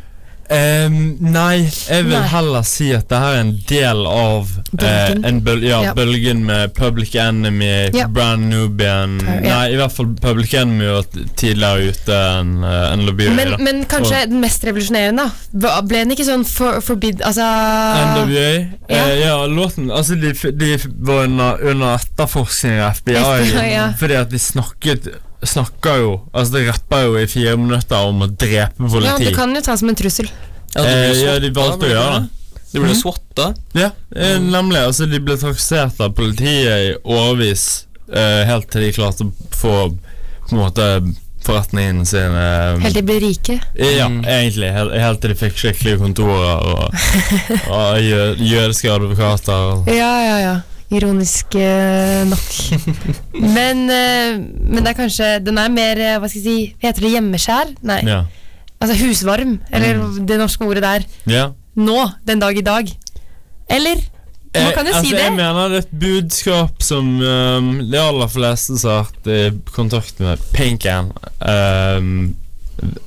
Ehm, 0.50 1.18
Nei, 1.20 1.66
jeg 1.68 2.06
vil 2.08 2.14
Nei. 2.16 2.28
heller 2.32 2.64
si 2.64 2.86
at 2.96 3.10
det 3.12 3.18
her 3.20 3.34
er 3.36 3.42
en 3.42 3.50
del 3.68 4.06
av 4.08 4.48
eh, 4.48 4.78
Bølgen. 4.80 5.26
en 5.28 5.42
bøl 5.44 5.64
ja, 5.66 5.82
Ja. 5.84 5.94
bølgen 5.98 6.46
med 6.48 6.74
Public 6.78 7.16
Enemy, 7.20 7.90
Ja. 7.94 8.08
Brand 8.08 8.48
Nubian 8.50 9.18
Ja. 9.26 9.40
Nei, 9.42 9.74
i 9.74 9.76
hvert 9.76 9.92
fall 9.92 10.14
Public 10.22 10.54
Enemy 10.54 10.88
var 10.94 11.04
tidligere 11.36 11.90
ute 11.92 12.16
enn 12.40 12.64
en 12.64 13.06
Lobby. 13.06 13.28
Men, 13.36 13.56
men 13.60 13.84
kanskje 13.92 14.24
den 14.30 14.40
mest 14.40 14.64
revolusjonerende, 14.64 15.28
da? 15.52 15.82
Ble 15.82 16.06
den 16.06 16.16
ikke 16.16 16.26
sånn 16.30 16.46
for, 16.48 16.80
forbid... 16.86 17.22
Altså 17.28 17.44
NWA? 17.44 18.50
Ja. 18.88 19.04
Eh, 19.04 19.14
ja, 19.26 19.38
låten 19.52 19.92
Altså, 19.92 20.16
de, 20.16 20.32
de 20.56 20.78
var 21.04 21.26
under, 21.28 21.60
under 21.74 21.96
etterforskning 22.00 22.80
av 22.80 22.96
FBI, 23.02 23.20
FBI, 23.20 23.88
fordi 24.00 24.16
at 24.24 24.32
de 24.32 24.40
snakket 24.40 25.10
Snakker 25.46 26.00
jo 26.02 26.12
Altså, 26.34 26.54
de 26.58 26.64
rapper 26.72 27.04
jo 27.06 27.18
i 27.22 27.28
fire 27.30 27.58
minutter 27.58 28.08
om 28.10 28.24
å 28.26 28.28
drepe 28.32 29.04
Ja, 29.04 29.18
Det 29.22 29.36
kan 29.36 29.54
jo 29.56 29.62
ta 29.62 29.76
som 29.78 29.90
en 29.90 29.96
trussel. 30.00 30.30
Ja, 30.76 30.84
Eh, 30.84 31.12
ja, 31.24 31.38
de 31.40 31.52
valgte 31.56 31.86
å 31.88 31.92
gjøre 31.92 32.16
det. 32.18 32.30
De 32.74 32.82
ble 32.84 32.94
swatta. 32.98 33.54
Ja, 33.74 33.92
eh, 34.16 34.38
nemlig. 34.44 34.82
Altså, 34.84 35.06
de 35.10 35.20
ble 35.24 35.38
traksert 35.40 36.02
av 36.04 36.12
politiet 36.18 36.90
i 36.90 36.96
årevis, 37.08 37.86
eh, 38.12 38.44
helt 38.46 38.68
til 38.70 38.82
de 38.82 38.92
klarte 38.92 39.24
å 39.24 39.32
få 39.56 39.74
på 40.50 40.52
en 40.52 40.58
måte 40.60 41.16
forretningen 41.48 42.06
sin 42.06 42.36
eh, 42.36 42.78
Helt 42.84 42.94
til 42.94 42.98
de 43.00 43.06
ble 43.08 43.20
rike. 43.24 43.60
Ja, 43.80 44.10
Mm. 44.10 44.24
egentlig. 44.26 44.72
Helt, 44.74 44.94
helt 45.00 45.22
til 45.22 45.30
de 45.34 45.36
fikk 45.40 45.56
skikkelige 45.64 45.98
kontorer 46.04 46.66
og, 46.68 46.94
og 47.78 48.02
jødiske 48.04 48.92
advokater. 48.92 49.88
Ja, 49.96 50.12
ja, 50.28 50.38
ja. 50.44 50.56
Ironisk 50.94 51.56
eh, 51.60 52.24
nok. 52.30 52.52
men, 53.58 53.86
eh, 53.92 54.38
men 54.40 54.84
det 54.86 54.94
er 54.94 54.96
kanskje 54.96 55.32
Den 55.44 55.60
er 55.60 55.72
mer 55.74 56.00
eh, 56.00 56.14
Hva 56.16 56.30
skal 56.32 56.40
jeg 56.40 56.46
si 56.46 56.76
Heter 56.80 57.04
det 57.04 57.12
hjemmeskjær? 57.18 57.74
Nei. 57.90 58.02
Ja. 58.08 58.22
Altså 58.78 58.96
husvarm. 59.02 59.58
Eller 59.74 60.00
det 60.30 60.38
norske 60.40 60.64
ordet 60.68 60.86
der. 60.86 61.08
ja. 61.28 61.48
Nå. 61.78 61.98
Den 62.26 62.40
dag 62.42 62.58
i 62.58 62.64
dag. 62.66 62.88
Eller? 63.70 64.00
Man 64.56 64.74
kan 64.74 64.88
jo 64.88 64.94
Eh, 64.94 65.02
si 65.04 65.12
altså, 65.12 65.16
det. 65.16 65.24
Jeg 65.24 65.36
mener 65.36 65.70
det 65.70 65.78
er 65.78 65.86
et 65.86 66.00
budskap 66.00 66.84
som 66.84 67.10
um, 67.20 67.70
de 67.92 68.00
aller 68.02 68.32
fleste 68.32 68.78
som 68.80 68.90
har 68.94 69.06
vært 69.06 69.30
i 69.30 69.74
kontakt 69.76 70.22
med 70.24 70.42
Pinken, 70.56 71.12
um, 71.42 72.36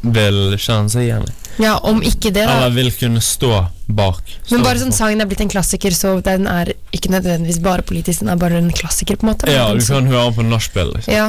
vil 0.00 0.40
kjenne 0.58 1.04
igjen 1.04 1.28
i. 1.28 1.36
Ja, 1.60 1.76
om 1.84 2.00
ikke 2.02 2.30
det, 2.32 2.46
da. 2.46 2.56
Eller 2.56 2.72
vil 2.74 2.90
kunne 2.94 3.20
stå 3.24 3.52
bak. 3.86 4.22
Men 4.50 4.64
bare 4.64 4.80
sånn 4.80 4.94
sangen 4.96 5.20
er 5.20 5.28
blitt 5.28 5.42
en 5.44 5.50
klassiker, 5.52 5.94
så 5.94 6.16
den 6.24 6.46
er 6.50 6.72
ikke 6.96 7.12
nødvendigvis 7.12 7.60
bare 7.64 7.84
politisk, 7.86 8.22
den 8.22 8.32
er 8.32 8.40
bare 8.40 8.60
en 8.62 8.70
klassiker, 8.74 9.18
på 9.20 9.26
en 9.26 9.32
måte. 9.32 9.50
Ja, 9.52 9.68
du 9.74 9.82
kan 9.84 10.08
høre 10.08 10.30
den 10.30 10.38
på 10.38 10.46
nachspiel. 10.48 10.94
Liksom. 10.96 11.14
Ja, 11.14 11.28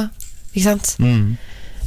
ikke 0.52 0.66
sant? 0.70 0.94
Mm. 1.02 1.34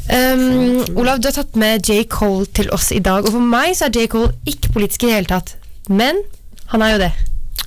Um, 0.05 0.97
Olav, 1.01 1.21
du 1.21 1.31
har 1.31 1.37
tatt 1.39 1.55
med 1.57 1.87
J. 1.89 2.03
Cole 2.11 2.45
til 2.53 2.69
oss 2.75 2.91
i 2.93 3.01
dag, 3.01 3.25
og 3.25 3.33
for 3.33 3.53
meg 3.55 3.73
så 3.77 3.87
er 3.87 3.95
J. 3.97 4.09
Cole 4.11 4.35
ikke 4.45 4.75
politisk 4.75 5.05
i 5.05 5.09
det 5.09 5.15
hele 5.17 5.31
tatt. 5.31 5.55
Men 5.89 6.21
han 6.73 6.85
er 6.85 6.95
jo 6.95 7.01
det. 7.07 7.13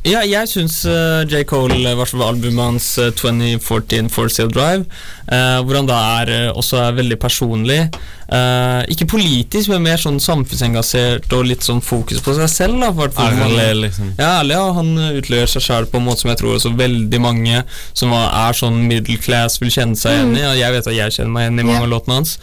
Ja, 0.06 0.20
jeg 0.22 0.46
syns 0.48 0.76
uh, 0.86 1.24
J. 1.28 1.42
Cole, 1.50 1.74
i 1.80 1.94
hvert 1.98 2.12
fall 2.12 2.22
albumet 2.28 2.62
hans 2.62 2.86
eh, 3.02 3.08
2014 3.18 4.06
For 4.14 4.30
Sale 4.30 4.52
Drive, 4.54 4.84
uh, 5.26 5.58
hvor 5.66 5.74
han 5.80 5.88
da 5.90 5.96
er 6.20 6.30
eh, 6.32 6.50
også 6.54 6.78
er 6.84 6.94
veldig 7.00 7.18
personlig. 7.20 7.80
eh, 8.28 8.82
ikke 8.92 9.06
politisk, 9.10 9.70
men 9.72 9.82
mer 9.88 9.96
sånn 10.00 10.20
samfunnsengasjert 10.20 11.32
og 11.34 11.46
litt 11.48 11.64
sånn 11.66 11.80
fokus 11.84 12.20
på 12.24 12.34
seg 12.36 12.48
selv. 12.52 12.78
Da, 12.80 12.90
for 12.94 13.10
Ærlig, 13.24 13.38
mange- 13.42 13.68
liksom. 13.82 14.10
Ja, 14.20 14.30
ærlig, 14.40 14.54
ja. 14.56 14.66
Han 14.78 14.90
eh, 15.02 15.18
utleverer 15.20 15.50
seg 15.54 15.64
sjøl 15.66 15.88
på 15.90 15.98
en 16.00 16.06
måte 16.06 16.22
som 16.24 16.30
jeg 16.32 16.40
tror 16.42 16.54
også 16.58 16.72
veldig 16.78 17.20
mange 17.24 17.62
som 17.96 18.12
er 18.16 18.58
sånn 18.58 18.78
middle 18.88 19.18
class, 19.24 19.58
vil 19.62 19.72
kjenne 19.74 19.98
seg 19.98 20.14
igjen 20.18 20.36
i. 20.38 20.44
Og 20.52 20.60
jeg 20.60 20.76
vet 20.78 20.92
at 20.92 20.98
jeg 21.02 21.16
kjenner 21.18 21.34
meg 21.34 21.48
igjen 21.48 21.58
i 21.64 21.66
mange 21.72 21.80
Ja. 21.80 21.88
av 21.88 21.92
låtene 21.96 22.20
hans. 22.20 22.36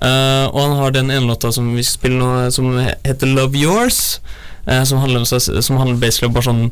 Eh, 0.00 0.46
og 0.52 0.60
han 0.62 0.76
har 0.78 0.94
den 1.00 1.10
ene 1.10 1.26
låta 1.34 1.52
som 1.52 1.74
vi 1.74 1.82
spiller 1.84 2.20
nå, 2.22 2.50
som 2.54 2.70
heter 3.04 3.26
Love 3.34 3.58
Yours. 3.58 4.20
Eh, 4.70 4.82
som 4.88 5.02
handler 5.02 5.24
om 5.24 5.28
seg 5.28 5.62
Som 5.62 5.80
handler 5.80 6.00
basically 6.00 6.30
om 6.30 6.36
bare 6.38 6.48
sånn 6.50 6.66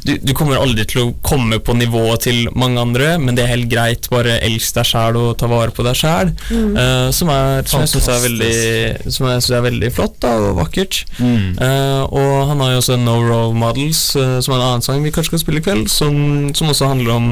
du, 0.00 0.14
du 0.24 0.30
kommer 0.32 0.56
aldri 0.56 0.86
til 0.88 1.02
å 1.02 1.08
komme 1.20 1.58
på 1.60 1.74
nivået 1.76 2.22
til 2.24 2.46
mange 2.56 2.80
andre, 2.80 3.18
men 3.20 3.36
det 3.36 3.42
er 3.44 3.50
helt 3.50 3.66
greit. 3.68 4.06
Bare 4.08 4.38
elsk 4.46 4.78
deg 4.78 4.88
sjæl 4.88 5.18
og 5.20 5.34
ta 5.36 5.44
vare 5.50 5.74
på 5.76 5.84
deg 5.84 5.98
sjæl. 6.00 6.30
Mm. 6.48 6.78
som, 7.12 7.28
er- 7.28 7.66
som 7.68 7.82
jeg 7.84 7.90
syns 7.92 8.08
er 8.08 9.60
er 9.60 9.66
veldig 9.68 9.92
flott 9.92 10.16
da, 10.24 10.32
og 10.40 10.56
vakkert. 10.60 11.02
Mm. 11.20 11.52
Uh, 11.60 12.02
og 12.08 12.48
han 12.50 12.64
har 12.64 12.72
jo 12.74 12.80
også 12.82 12.96
No 13.00 13.18
Role 13.20 13.56
Models, 13.56 14.02
uh, 14.16 14.38
som 14.40 14.54
er 14.54 14.60
en 14.60 14.66
annen 14.70 14.86
sang 14.86 15.04
vi 15.04 15.12
kanskje 15.14 15.34
skal 15.34 15.44
spille 15.44 15.62
i 15.62 15.66
kveld, 15.68 15.90
som, 15.92 16.14
som 16.56 16.72
også 16.72 16.90
handler 16.94 17.16
om 17.16 17.30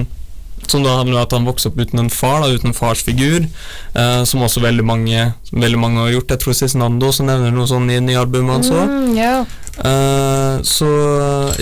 som 0.68 0.82
da 0.84 0.98
handler 0.98 1.16
om 1.16 1.22
at 1.22 1.32
han 1.32 1.46
vokste 1.48 1.70
opp 1.70 1.78
uten 1.80 2.02
en 2.02 2.10
far, 2.12 2.42
da, 2.42 2.50
uten 2.52 2.72
en 2.72 2.76
farsfigur. 2.76 3.46
Uh, 3.94 4.20
som 4.28 4.42
også 4.44 4.60
veldig 4.60 4.84
mange, 4.84 5.22
veldig 5.54 5.80
mange 5.80 6.02
har 6.02 6.10
gjort. 6.18 6.34
Jeg 6.34 6.42
tror 6.42 6.58
Cezinando 6.58 7.08
også 7.08 7.24
nevner 7.24 7.54
noe 7.54 7.68
sånn 7.70 7.88
i 7.94 8.00
nye 8.04 8.18
albumet 8.20 8.58
hans 8.58 8.72
òg. 8.74 8.84
Mm, 8.90 9.14
ja. 9.16 9.32
Eh, 9.78 10.62
så 10.66 10.88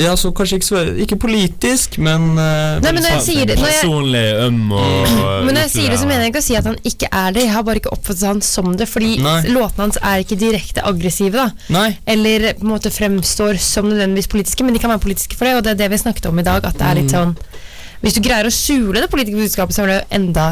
Ja, 0.01 0.15
så 0.17 0.31
kanskje 0.33 0.57
ikke, 0.57 0.67
så, 0.67 0.83
ikke 1.05 1.19
politisk, 1.21 1.99
men 2.01 2.31
uh, 2.39 2.79
Nei, 2.81 2.93
men 2.95 3.03
når 3.05 3.11
jeg 3.11 3.25
sier 3.27 3.49
det 3.51 3.57
når 3.61 3.69
jeg, 3.69 3.81
Personlig 3.83 4.23
øm 4.47 4.73
og 4.73 5.11
men 5.45 5.51
når 5.53 5.61
jeg 5.67 5.73
sier 5.75 5.93
det, 5.93 5.99
så 6.01 6.09
mener 6.09 6.25
jeg 6.25 6.33
ikke 6.33 6.43
å 6.43 6.47
si 6.47 6.57
at 6.57 6.69
han 6.71 6.79
ikke 6.89 7.11
er 7.13 7.37
det. 7.37 7.45
Jeg 7.45 7.53
har 7.53 7.67
bare 7.67 7.83
ikke 7.83 7.93
oppfattet 7.93 8.25
han 8.29 8.41
som 8.45 8.73
det, 8.81 8.89
fordi 8.89 9.19
Nei. 9.25 9.37
låtene 9.53 9.85
hans 9.87 10.01
er 10.01 10.25
ikke 10.25 10.39
direkte 10.41 10.85
aggressive, 10.89 11.37
da. 11.37 11.73
Nei. 11.77 11.91
Eller 12.09 12.49
på 12.57 12.65
en 12.67 12.73
måte 12.73 12.93
fremstår 12.95 13.61
som 13.63 13.89
nødvendigvis 13.91 14.31
politiske, 14.33 14.65
men 14.65 14.77
de 14.77 14.83
kan 14.83 14.95
være 14.95 15.05
politiske 15.05 15.37
for 15.37 15.49
det, 15.49 15.57
og 15.59 15.67
det 15.67 15.75
er 15.75 15.83
det 15.85 15.91
vi 15.93 16.01
snakket 16.07 16.31
om 16.31 16.41
i 16.41 16.47
dag. 16.47 16.65
At 16.65 16.81
det 16.81 16.89
er 16.89 17.01
litt 17.03 17.13
Mm. 17.13 17.17
sånn 17.17 17.37
Hvis 18.03 18.17
du 18.17 18.21
greier 18.25 18.47
å 18.49 18.53
skjule 18.53 19.01
det 19.01 19.09
politiske 19.13 19.41
budskapet, 19.41 19.75
så 19.77 19.83
er 19.85 19.87
det 19.93 19.95
jo 20.01 20.17
enda 20.19 20.47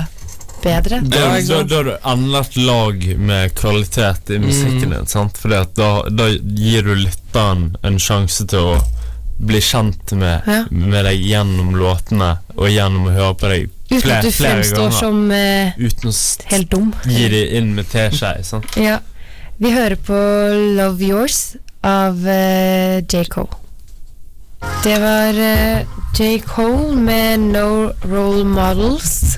bedre. 0.64 0.98
Da, 1.12 1.20
har 1.28 1.84
du 1.86 1.92
enda 1.94 2.40
et 2.40 2.56
lag 2.56 3.04
med 3.18 3.54
kvalitet 3.58 4.32
i 4.34 4.38
musikken 4.42 4.90
din. 4.96 5.06
Sant? 5.10 5.38
Fordi 5.40 5.60
at 5.60 5.74
da, 5.78 5.90
da 6.10 6.28
gir 6.32 6.82
du 6.88 6.94
lytteren 7.04 7.70
en 7.84 7.98
sjanse 8.02 8.46
til 8.50 8.72
å 8.74 8.76
bli 9.44 9.58
kjent 9.60 10.12
med, 10.16 10.44
Ja. 10.46 10.60
med 10.70 11.04
deg 11.08 11.20
gjennom 11.26 11.72
låtene 11.76 12.36
og 12.56 12.68
gjennom 12.70 13.08
å 13.10 13.14
høre 13.16 13.34
på 13.40 13.48
deg 13.50 13.64
Uten 13.90 14.00
flere, 14.00 14.18
at 14.20 14.24
du 14.24 14.30
fremstår 14.32 14.86
ganger. 14.86 14.98
som 15.00 15.30
eh, 15.34 15.72
Uten 15.78 16.08
å 16.10 16.14
helt 16.52 16.70
dum. 16.70 16.92
gi 17.04 17.28
dem 17.28 17.56
inn 17.58 17.74
med 17.74 17.88
teskje. 17.90 18.30
sant? 18.46 18.76
Ja. 18.80 19.00
Vi 19.58 19.70
hører 19.74 19.96
på 19.96 20.16
Love 20.78 21.02
Yours 21.04 21.56
av 21.84 22.24
eh, 22.26 23.02
J. 23.10 23.24
Cole. 23.30 23.60
Det 24.84 24.96
var 25.02 25.36
eh, 25.38 25.84
J. 26.16 26.38
Cole 26.46 26.94
med 26.96 27.40
No 27.52 27.90
Role 28.06 28.44
Models. 28.48 29.36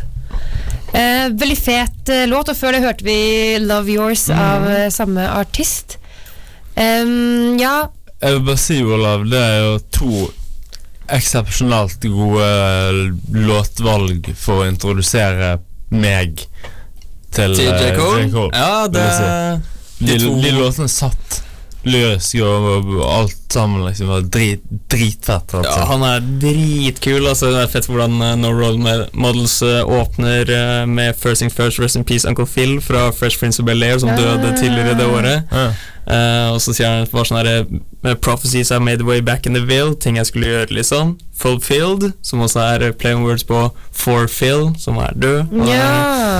Eh, 0.96 1.26
veldig 1.36 1.58
fet 1.60 2.08
eh, 2.12 2.24
låt, 2.30 2.48
og 2.48 2.56
før 2.56 2.76
det 2.76 2.82
hørte 2.86 3.04
vi 3.04 3.18
Love 3.60 3.92
Yours 3.92 4.28
av 4.32 4.64
eh, 4.70 4.88
samme 4.94 5.26
artist. 5.28 5.98
Um, 6.76 7.56
ja, 7.60 7.88
Jeg 8.20 8.36
vil 8.36 8.42
bare 8.46 8.60
si, 8.60 8.80
Olav, 8.84 9.24
det 9.28 9.40
er 9.40 9.58
jo 9.64 9.76
to 9.92 10.26
eksepsjonelt 11.12 12.02
gode 12.10 12.48
låtvalg 13.46 14.28
for 14.36 14.64
å 14.64 14.68
introdusere 14.68 15.54
meg 15.94 16.42
til, 17.32 17.54
Til 17.54 17.70
eh, 17.70 17.92
J. 17.92 18.28
Cole? 18.32 18.50
Ja, 18.56 18.86
det 18.90 19.06
si. 19.12 19.26
De, 20.00 20.16
de 20.20 20.32
de 20.42 20.54
låtene 20.56 20.88
satt 20.92 21.42
lyrisk 21.86 22.40
og, 22.42 22.92
alt 23.06 23.52
sammen 23.52 23.84
liksom 23.86 24.10
var 24.10 24.24
drit, 24.32 24.62
dritfett. 24.90 25.54
Ja, 25.54 25.62
Altså. 25.62 25.84
han 25.90 26.02
er 26.02 26.24
dritkul. 26.42 27.26
Altså, 27.26 27.50
det 27.54 27.62
er 27.62 27.72
fett 27.72 27.88
hvordan 27.90 28.18
uh, 28.20 28.32
No 28.40 28.52
Role 28.52 29.06
Models 29.14 29.58
uh, 29.62 29.82
åpner 29.86 30.50
uh, 30.50 30.82
med 30.88 31.16
First 31.16 31.42
Thing 31.44 31.52
First, 31.52 31.80
Rest 31.80 31.96
in 31.96 32.04
Peace 32.04 32.28
Uncle 32.28 32.46
Phil 32.46 32.80
fra 32.84 33.10
Fresh 33.12 33.38
Prince 33.40 33.62
of 33.62 33.68
Bel-Air, 33.68 33.98
som 34.02 34.12
døde 34.18 34.54
tidligere 34.58 34.98
det 34.98 35.06
året. 35.06 35.42
Ja. 35.52 35.70
Eh, 36.06 36.48
og 36.54 36.60
så 36.62 36.70
sier 36.76 36.86
han 36.86 37.06
bare 37.10 37.26
sånn 37.26 37.40
herre 37.40 37.66
eh, 38.04 38.14
Prophecies 38.22 38.70
I 38.70 38.78
made 38.78 39.02
way 39.02 39.20
back 39.20 39.46
in 39.46 39.54
the 39.54 39.60
ville. 39.66 39.96
Ting 39.98 40.16
jeg 40.20 40.26
skulle 40.26 40.46
gjøre, 40.46 40.70
liksom. 40.70 41.16
Fulfilled, 41.36 42.12
som 42.22 42.40
også 42.40 42.60
er 42.62 42.92
playing 42.96 43.24
words 43.26 43.42
på 43.44 43.58
Forfill, 43.92 44.70
som 44.78 44.96
er 45.02 45.12
død. 45.18 45.50
Ja. 45.66 45.88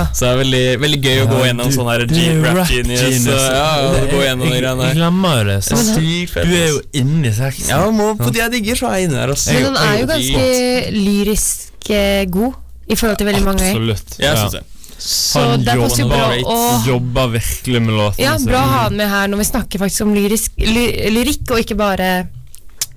eh, 0.01 0.13
Så 0.15 0.23
det 0.25 0.29
er 0.31 0.39
veldig, 0.43 0.63
veldig 0.85 0.99
gøy 1.03 1.19
å 1.23 1.27
gå 1.33 1.41
gjennom 1.45 1.71
sånn 1.75 1.89
her 1.91 2.05
er 2.05 2.07
G-rap 2.13 2.67
genius. 2.71 3.01
genius. 3.01 3.27
og- 3.27 3.51
Ja, 3.51 3.81
ja, 3.81 3.91
Det- 3.91 4.11
gå 4.13 4.21
gjennom 4.23 4.47
de 4.47 4.53
jeg, 4.53 4.61
greiene 4.63 4.83
jeg 4.87 4.95
der. 4.95 5.01
glemmer 5.01 5.37
det. 5.43 5.45
Det 5.45 5.71
er 5.71 5.75
Sant? 5.75 5.99
sykt 5.99 6.33
Du 6.33 6.55
er 6.55 6.67
jo 6.67 6.81
inni 6.93 7.31
sexen. 7.33 7.67
Ja, 7.69 7.91
må, 7.91 8.15
på 8.17 8.31
de 8.31 8.39
jeg 8.39 8.51
digger, 8.51 8.75
så 8.75 8.87
er 8.89 8.95
jeg 8.99 9.09
inne 9.09 9.27
der. 9.27 9.27
Men 9.27 9.63
den 9.63 9.77
er 9.77 9.99
jo 9.99 10.07
ganske 10.07 10.91
lyrisk 10.93 11.89
eh, 11.91 12.25
god 12.25 12.53
i 12.89 12.95
forhold 12.95 13.17
til 13.17 13.27
veldig 13.27 13.43
mange. 13.43 13.67
Absolutt. 13.67 14.17
Jeg 14.19 14.31
Ja. 14.31 14.35
synes 14.35 14.51
det. 14.53 14.63
Så 14.97 15.43
Han 15.43 15.61
det 15.61 15.73
er 15.75 15.81
faktisk 15.83 16.09
bra 16.09 16.31
å 16.41 16.57
Jobber 16.87 17.29
virkelig 17.35 17.81
med 17.85 17.93
låtene 17.93 18.23
Ja, 18.23 18.33
bra 18.41 18.63
å 18.63 18.71
ha 18.71 18.79
han 18.87 18.97
med 18.97 19.11
her 19.11 19.29
når 19.29 19.43
vi 19.43 19.47
snakker 19.51 19.83
faktisk 19.83 20.07
om 20.07 20.15
lyrisk, 20.17 20.57
ly, 20.57 20.87
lyrikk, 21.13 21.45
og 21.53 21.61
ikke 21.61 21.77
bare 21.77 22.09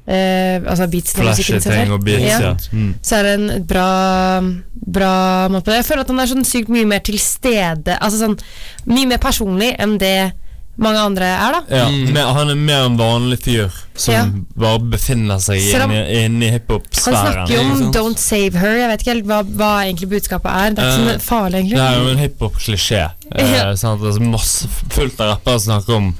eh, 0.06 0.56
altså 0.64 0.88
beats 0.90 1.14
og 1.18 1.28
musikken 1.28 1.94
og 1.94 2.04
beats, 2.06 2.24
Ja. 2.24 2.40
ja. 2.40 2.54
Mm. 2.72 2.94
Så 3.02 3.16
er 3.18 3.28
det 3.28 3.34
en 3.36 3.66
bra, 3.68 3.88
bra 4.72 5.14
måte 5.52 5.68
på 5.68 5.74
det. 5.74 5.80
Jeg 5.82 5.88
føler 5.90 6.06
at 6.06 6.12
han 6.14 6.24
er 6.24 6.32
sånn 6.32 6.48
sykt 6.48 6.72
mye 6.72 6.88
mer 6.88 7.04
til 7.04 7.18
stede, 7.20 7.98
altså 8.00 8.24
sånn 8.24 8.38
mye 8.90 9.10
mer 9.12 9.20
personlig 9.22 9.74
enn 9.78 9.98
det 10.00 10.32
mange 10.80 10.98
andre 10.98 11.26
er, 11.28 11.52
da. 11.52 11.60
Ja, 11.76 11.84
Mm. 11.90 12.12
men 12.12 12.34
han 12.34 12.50
er 12.50 12.54
mer 12.56 12.84
en 12.86 12.96
vanlig 12.98 13.38
fyr 13.44 13.70
som 13.94 14.14
Ja. 14.14 14.24
bare 14.56 14.78
befinner 14.78 15.36
seg 15.38 15.60
inne, 15.60 15.98
inne 16.08 16.44
i 16.46 16.50
Han 16.50 16.58
hiphop-sfæren. 16.60 17.46
snakker 17.46 17.54
jo 17.54 17.60
om 17.60 17.92
'don't 17.92 18.18
save 18.18 18.52
her', 18.58 18.76
jeg 18.78 18.88
vet 18.90 19.00
ikke 19.02 19.12
helt 19.14 19.26
hva, 19.26 19.42
hva 19.44 19.84
egentlig 19.84 20.08
budskapet 20.08 20.50
er. 20.50 20.70
Det 20.70 20.78
er 20.84 20.90
ikke 20.98 21.14
uh, 21.14 21.18
så 21.18 21.20
farlig, 21.20 21.70
Det 21.70 21.78
er 21.78 21.94
jo 22.02 22.08
en 22.08 22.18
hiphop-klisjé. 22.18 23.10
Ja. 23.36 23.70
Eh, 23.70 23.74
sant? 23.76 24.00
Altså, 24.02 24.20
masse 24.20 24.66
fullt 24.90 25.20
av 25.20 25.36
rappere 25.36 25.60
som 25.60 25.80
snakker 25.82 25.94
om 25.96 26.14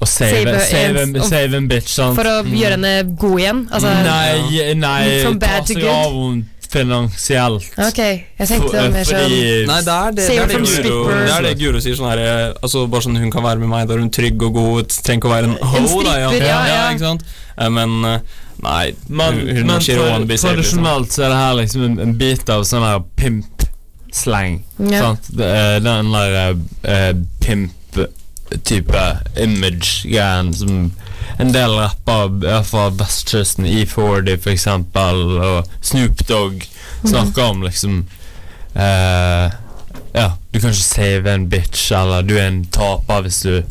å 0.00 0.06
save, 0.06 0.44
Save 0.44 0.60
save, 0.70 0.96
en- 1.02 1.16
en, 1.16 1.22
save 1.22 1.54
en 1.56 1.68
bitch. 1.68 1.88
Sant? 1.88 2.14
For 2.14 2.22
å 2.24 2.44
gjøre 2.44 2.70
henne 2.78 3.16
god 3.18 3.38
igjen. 3.40 3.68
Altså, 3.72 3.88
nei, 4.04 4.74
nei 4.74 5.22
From 5.24 5.38
ta 5.40 5.46
bad 5.46 5.66
to 5.66 5.74
seg 5.74 5.84
av 5.84 6.12
henne 6.12 6.44
finansielt. 6.72 7.64
Ok, 7.80 7.98
jeg 7.98 8.48
tenkte 8.50 8.72
det 8.72 8.80
var 8.82 8.90
mer 8.92 9.06
sånn 9.08 9.30
Nei, 9.68 9.78
det 9.86 9.94
er 9.94 10.10
det, 10.12 10.24
det, 10.26 10.34
er 10.36 10.50
det, 10.50 10.58
Guro, 10.58 10.98
det 11.08 11.30
er 11.32 11.46
det 11.46 11.52
Guro 11.62 11.80
sier. 11.80 11.96
Sånn 11.96 12.10
her, 12.10 12.20
altså 12.60 12.82
bare 12.90 13.06
sånn 13.06 13.16
Hun 13.20 13.32
kan 13.32 13.46
være 13.46 13.62
med 13.62 13.70
meg, 13.72 13.86
da 13.88 13.96
er 13.96 14.02
hun 14.04 14.10
trygg 14.12 14.44
og 14.50 14.58
god. 14.58 14.92
Trenger 15.06 15.22
ikke 15.22 15.30
å 15.30 15.32
være 15.32 15.48
en 15.48 15.56
ho. 15.56 15.80
da, 16.04 16.18
stripper, 16.18 16.44
ja, 16.44 16.58
ja. 16.68 16.82
ikke 16.92 17.04
sant? 17.06 17.24
Eh, 17.56 17.70
Men 17.72 17.96
eh, 18.10 18.36
nei, 18.66 18.84
Men, 19.08 19.40
hun, 19.40 19.54
hun 19.62 19.72
men 19.72 19.80
for, 19.80 20.20
liksom. 20.28 20.50
tradisjonelt 20.50 21.16
så 21.16 21.24
er 21.24 21.32
det 21.32 21.40
her 21.40 21.58
liksom 21.62 21.86
en, 21.88 21.98
en 22.04 22.14
bit 22.20 22.52
av 22.52 22.66
sånn 22.68 22.84
her 22.84 23.00
pimp-slang. 23.22 24.60
ja. 24.92 25.02
Sant? 25.06 25.32
Det 25.40 25.48
er 25.62 25.80
Den 25.88 26.12
der 26.12 26.38
uh, 26.52 27.12
pimp-type 27.44 29.06
image-greien 29.40 30.52
som 30.56 30.90
en 31.38 31.52
del 31.52 31.74
rapper 31.76 32.46
ja, 32.46 32.62
fra 32.66 32.88
vestkysten, 32.90 33.66
E40 33.66 34.36
for 34.42 34.50
eksempel, 34.54 35.24
og 35.38 35.70
Snoop 35.80 36.24
Dogg 36.28 36.66
snakker 37.04 37.52
om 37.52 37.62
liksom 37.62 38.04
uh, 38.74 39.46
Ja, 40.12 40.28
du 40.50 40.60
kan 40.60 40.72
ikke 40.72 40.82
save 40.82 41.34
en 41.34 41.48
bitch, 41.50 41.92
eller 41.92 42.22
du 42.26 42.34
er 42.38 42.48
en 42.48 42.64
taper 42.74 43.26
hvis 43.26 43.42
du 43.46 43.62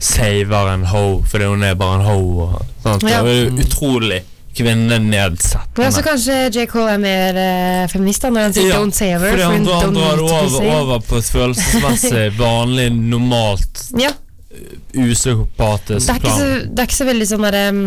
saver 0.00 0.72
en 0.72 0.86
ho, 0.88 1.22
fordi 1.28 1.44
hun 1.50 1.62
er 1.62 1.74
bare 1.76 2.00
en 2.00 2.06
ho. 2.06 2.20
Og, 2.46 2.60
sant? 2.82 3.04
Ja. 3.04 3.20
Det 3.26 3.34
er 3.36 3.58
utrolig 3.60 4.22
kvinnenedsettende. 4.56 5.84
Ja, 5.84 5.92
så 5.92 6.02
kanskje 6.02 6.38
J. 6.54 6.66
Cole 6.70 6.94
er 6.96 7.02
mer 7.02 7.36
eh, 7.38 7.84
feminist 7.90 8.24
da 8.24 8.32
når 8.32 8.48
han 8.48 8.56
sier 8.56 8.70
Ja, 8.70 8.80
'don't 8.80 8.96
save 8.96 9.20
her'. 9.20 9.30
Fordi 9.30 9.42
han, 9.42 9.66
han 9.66 9.94
drar 9.94 10.16
det 10.16 10.24
over, 10.24 10.80
over 10.80 11.04
på 11.04 11.20
et 11.20 11.30
følelsesmessig 11.36 12.24
vanlig, 12.40 12.90
normalt, 12.96 13.84
Ja, 13.98 14.10
upsykopatisk 14.50 16.06
det 16.06 16.14
er, 16.14 16.18
ikke 16.18 16.32
så, 16.34 16.46
plan. 16.46 16.70
det 16.74 16.82
er 16.82 16.88
ikke 16.88 16.98
så 16.98 17.06
veldig 17.08 17.28
sånn 17.30 17.44
derre 17.46 17.64
um, 17.70 17.82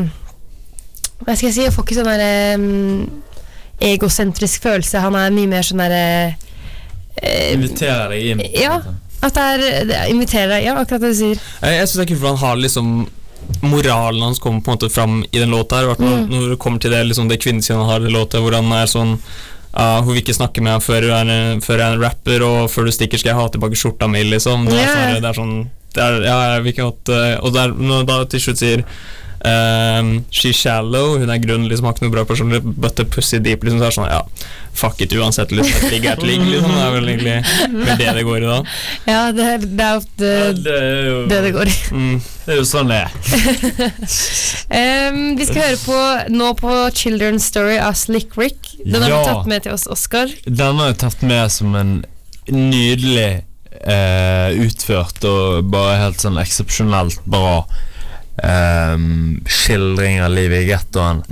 Hva 1.24 1.36
skal 1.36 1.48
jeg 1.50 1.56
si? 1.58 1.66
Jeg 1.66 1.74
får 1.76 1.86
ikke 1.88 1.98
sånn 1.98 2.10
derre 2.12 2.34
um, 2.60 3.24
egosentrisk 3.84 4.64
følelse. 4.64 5.02
Han 5.04 5.18
er 5.20 5.34
mye 5.36 5.50
mer 5.52 5.66
sånn 5.68 5.82
derre 5.84 6.06
uh, 7.20 7.50
Inviterer 7.54 8.14
deg 8.14 8.30
inn. 8.34 8.46
Ja. 8.56 8.78
At 9.24 9.36
det 9.36 9.44
er 9.44 9.90
det 9.90 10.00
inviterer 10.12 10.56
deg 10.58 10.66
Ja, 10.70 10.78
akkurat 10.82 11.04
det 11.04 11.14
du 11.14 11.20
sier. 11.20 11.44
Jeg, 11.64 11.78
jeg 11.80 11.88
synes 11.90 12.00
det 12.00 12.06
er 12.06 12.12
kult 12.14 12.24
for 12.24 12.34
han 12.34 12.42
har 12.44 12.64
liksom 12.64 12.96
Moralen 13.64 14.24
hans 14.24 14.40
kommer 14.40 14.64
på 14.64 14.72
en 14.72 14.78
måte 14.78 14.88
fram 14.92 15.18
i 15.28 15.40
den 15.40 15.52
låta 15.52 15.82
her. 15.82 15.90
Mm. 16.00 16.30
Når 16.32 16.54
det 16.54 16.60
kommer 16.64 16.80
til 16.80 16.94
det 16.96 17.02
liksom 17.10 17.28
det 17.28 17.42
kvinnesynet 17.44 17.82
han 17.82 17.90
har 17.90 18.06
i 18.08 18.12
låta, 18.12 18.40
hvor 18.40 18.56
han 18.56 18.72
er 18.72 18.88
sånn 18.88 19.18
uh, 19.20 20.00
Hun 20.00 20.14
vil 20.14 20.22
ikke 20.22 20.36
snakke 20.38 20.64
med 20.64 20.78
ham 20.78 20.84
før 20.84 21.10
hun 21.10 21.16
er, 21.18 21.32
en- 21.34 21.64
før 21.64 21.82
jeg 21.82 21.88
er 21.90 21.98
en 21.98 22.04
rapper, 22.06 22.46
og 22.48 22.72
før 22.72 22.88
du 22.88 22.94
stikker 22.96 23.20
skal 23.20 23.34
jeg 23.34 23.40
ha 23.42 23.48
tilbake 23.52 23.80
skjorta 23.80 24.08
mi, 24.08 24.24
liksom. 24.32 24.64
Det 24.70 24.80
er, 24.80 24.94
sånn, 24.94 25.20
det 25.20 25.30
er 25.34 25.40
sånn 25.42 25.56
det 25.96 26.06
er, 26.06 26.22
Ja, 26.28 26.38
jeg 26.54 26.64
vil 26.64 26.74
ikke 26.74 26.88
hatt 26.92 27.12
eh, 27.14 27.36
Og 27.44 27.54
der, 27.56 27.76
når 27.78 28.08
da 28.10 28.24
til 28.32 28.42
slutt 28.44 28.62
sier 28.64 28.86
Um, 29.44 30.24
She's 30.32 30.56
shallow, 30.56 31.18
hun 31.20 31.28
er 31.30 31.40
grunn, 31.44 31.66
liksom 31.68 31.90
har 31.90 31.98
ikke 31.98 32.06
noe 32.06 32.14
bra 32.14 32.22
personlighet, 32.24 32.64
but 32.80 32.96
the 32.96 33.04
pussy 33.04 33.42
deep, 33.44 33.66
liksom. 33.68 33.82
Så 33.82 33.84
er 33.84 33.92
det 33.92 33.98
sånn, 33.98 34.14
ja, 34.14 34.46
fuck 34.80 35.02
it 35.04 35.16
uansett, 35.20 35.52
liksom. 35.52 35.90
Ligg 35.92 36.08
er 36.08 36.14
et 36.16 36.24
ligg, 36.24 36.46
liksom. 36.54 36.72
Det 36.72 36.86
er 36.86 36.94
vel 36.96 37.12
egentlig 37.12 37.34
vel 37.74 38.00
det 38.00 38.14
det 38.16 38.24
går 38.30 38.38
i 38.40 38.48
da. 38.48 38.56
Ja, 39.10 39.20
det 39.36 39.50
er, 39.50 39.66
det 39.68 39.90
er 39.90 40.00
ofte 40.00 40.32
Ja, 40.32 40.48
det, 40.56 40.78
er 40.78 41.10
jo, 41.10 41.20
det 41.34 41.42
det 41.48 41.54
går 41.58 41.74
i. 41.74 41.78
Mm. 41.94 42.16
det 42.46 42.54
er 42.54 42.58
jo 42.58 42.64
sånn 42.66 42.90
det 42.90 43.02
er. 43.04 43.12
Um, 44.72 45.20
vi 45.40 45.46
skal 45.46 45.62
høre 45.68 45.82
på 45.84 46.00
nå 46.34 46.50
på 46.64 46.80
Children's 46.96 47.52
Story 47.52 47.76
av 47.84 48.00
Slick 48.00 48.40
Rick. 48.40 48.72
Den 48.86 49.04
har 49.04 49.12
vi 49.12 49.22
tatt 49.28 49.52
med 49.52 49.68
til 49.68 49.76
oss, 49.76 49.90
Oscar. 49.92 50.32
Den 50.48 50.80
har 50.80 50.94
jeg 50.94 51.02
tatt 51.04 51.28
med 51.28 51.52
som 51.52 51.76
en 51.80 51.98
nydelig 52.48 53.44
eh, 53.88 54.54
utført 54.64 55.24
og 55.28 55.70
bare 55.74 56.00
helt 56.02 56.24
sånn 56.24 56.40
eksepsjonelt 56.42 57.24
bra 57.30 57.64
eh, 58.44 58.96
skildring 59.48 60.22
av 60.24 60.34
livet 60.34 60.64
i 60.64 60.72
gettoen. 60.72 61.24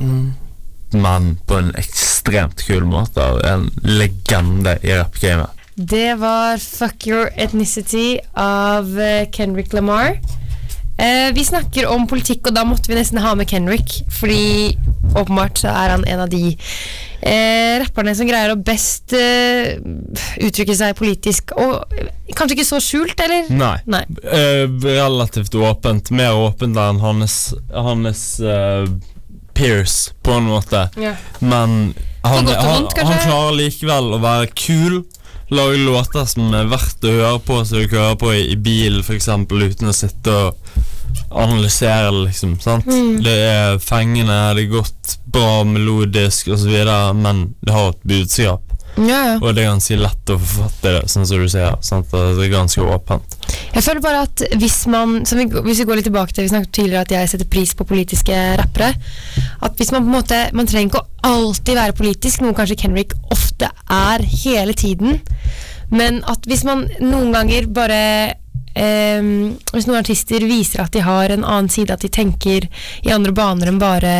Men 0.91 1.31
på 1.47 1.57
en 1.61 1.71
ekstremt 1.79 2.65
kul 2.67 2.83
måte. 2.83 3.23
En 3.47 3.69
legende 3.87 4.75
i 4.83 4.95
rappgamet. 4.99 5.57
Det 5.75 6.19
var 6.19 6.59
Fuck 6.59 7.07
Your 7.07 7.29
Ethnicity 7.39 8.19
av 8.37 8.99
eh, 8.99 9.29
Kendrick 9.31 9.71
Lamar. 9.73 10.19
Eh, 11.01 11.33
vi 11.33 11.45
snakker 11.45 11.87
om 11.89 12.03
politikk, 12.07 12.49
og 12.49 12.57
da 12.57 12.65
måtte 12.67 12.91
vi 12.91 12.97
nesten 12.99 13.21
ha 13.23 13.31
med 13.39 13.49
Kendrick. 13.49 14.01
Fordi 14.19 14.75
åpenbart 15.15 15.63
så 15.63 15.71
er 15.71 15.95
han 15.95 16.05
en 16.05 16.25
av 16.27 16.29
de 16.29 16.57
eh, 17.21 17.77
rapperne 17.81 18.13
som 18.17 18.27
greier 18.29 18.53
å 18.53 18.59
best 18.59 19.13
eh, 19.17 19.77
uttrykke 20.41 20.75
seg 20.77 20.97
politisk. 20.99 21.53
Og 21.61 21.95
eh, 21.97 22.11
kanskje 22.35 22.57
ikke 22.59 22.67
så 22.67 22.81
skjult, 22.83 23.15
eller? 23.23 23.49
Nei. 23.53 23.77
Nei. 23.91 24.03
Eh, 24.25 24.65
relativt 24.85 25.55
åpent. 25.55 26.13
Mer 26.15 26.37
åpent 26.37 26.77
enn 26.81 27.01
hans, 27.03 27.39
hans 27.73 28.25
eh, 28.43 28.85
Pierce, 29.57 30.15
på 30.23 30.37
en 30.39 30.49
måte. 30.49 30.87
Ja. 31.01 31.15
Men 31.39 31.93
han, 32.23 32.45
godt 32.45 32.55
han, 32.57 32.69
vondt, 32.69 33.01
han 33.01 33.25
klarer 33.25 33.57
likevel 33.59 34.15
å 34.15 34.21
være 34.23 34.51
kul. 34.55 35.01
Lage 35.51 35.81
låter 35.83 36.27
som 36.31 36.53
er 36.55 36.69
verdt 36.71 37.03
å 37.03 37.11
høre 37.11 37.39
på, 37.43 37.57
så 37.67 37.81
du 37.81 37.89
kan 37.91 38.05
høre 38.05 38.19
på 38.21 38.31
i, 38.37 38.45
i 38.53 38.55
bilen 38.55 39.03
f.eks. 39.03 39.27
uten 39.51 39.91
å 39.91 39.95
sitte 39.95 40.37
og 40.47 40.89
analysere 41.29 42.11
liksom. 42.25 42.57
Sant? 42.63 42.87
Mm. 42.87 43.21
Det 43.25 43.37
er 43.47 43.79
fengende, 43.83 44.39
det 44.57 44.65
er 44.67 44.75
godt, 44.77 45.17
bra 45.31 45.63
melodisk 45.67 46.51
osv., 46.55 46.75
men 47.21 47.47
det 47.61 47.75
har 47.75 47.93
et 47.93 48.03
budskap. 48.03 48.71
Ja. 48.99 49.37
Og 49.39 49.53
det 49.55 49.63
er 49.63 49.69
ganske 49.69 49.97
lett 49.99 50.31
å 50.33 50.37
forfatte 50.39 50.91
det, 50.97 51.03
sånn 51.11 51.27
som 51.27 51.39
du 51.39 51.47
sier. 51.51 51.77
Sant? 51.85 52.11
Det 52.11 52.43
er 52.43 52.51
ganske 52.51 52.83
åpent. 52.83 53.37
Jeg 53.71 53.85
føler 53.85 54.03
bare 54.03 54.23
at 54.25 54.43
hvis 54.59 54.81
man 54.91 55.21
som 55.27 55.39
vi, 55.39 55.45
Hvis 55.47 55.79
vi 55.81 55.85
går 55.87 55.99
litt 55.99 56.07
tilbake 56.07 56.35
til 56.35 56.45
Vi 56.45 56.51
snakket 56.51 56.73
tidligere 56.75 57.05
at 57.05 57.13
jeg 57.15 57.29
setter 57.31 57.47
pris 57.51 57.71
på 57.75 57.87
politiske 57.87 58.35
rappere. 58.59 58.91
At 59.63 59.79
hvis 59.79 59.91
man 59.95 60.03
på 60.03 60.11
en 60.11 60.17
måte 60.17 60.39
Man 60.55 60.67
trenger 60.67 60.91
ikke 60.91 61.01
å 61.01 61.31
alltid 61.31 61.79
være 61.79 61.95
politisk, 61.97 62.43
noe 62.43 62.55
kanskje 62.57 62.79
Kenrick 62.83 63.15
ofte 63.31 63.71
er 63.91 64.23
hele 64.43 64.75
tiden. 64.75 65.21
Men 65.91 66.21
at 66.31 66.47
hvis 66.47 66.63
man 66.67 66.85
noen 67.03 67.31
ganger 67.35 67.67
bare 67.71 68.01
ehm, 68.75 69.57
Hvis 69.73 69.87
noen 69.87 69.99
artister 70.01 70.39
viser 70.47 70.81
at 70.85 70.91
de 70.95 71.01
har 71.05 71.29
en 71.33 71.43
annen 71.43 71.69
side, 71.69 71.91
at 71.93 72.01
de 72.01 72.09
tenker 72.09 72.67
i 73.03 73.11
andre 73.11 73.31
baner 73.31 73.67
enn 73.71 73.79
bare 73.81 74.13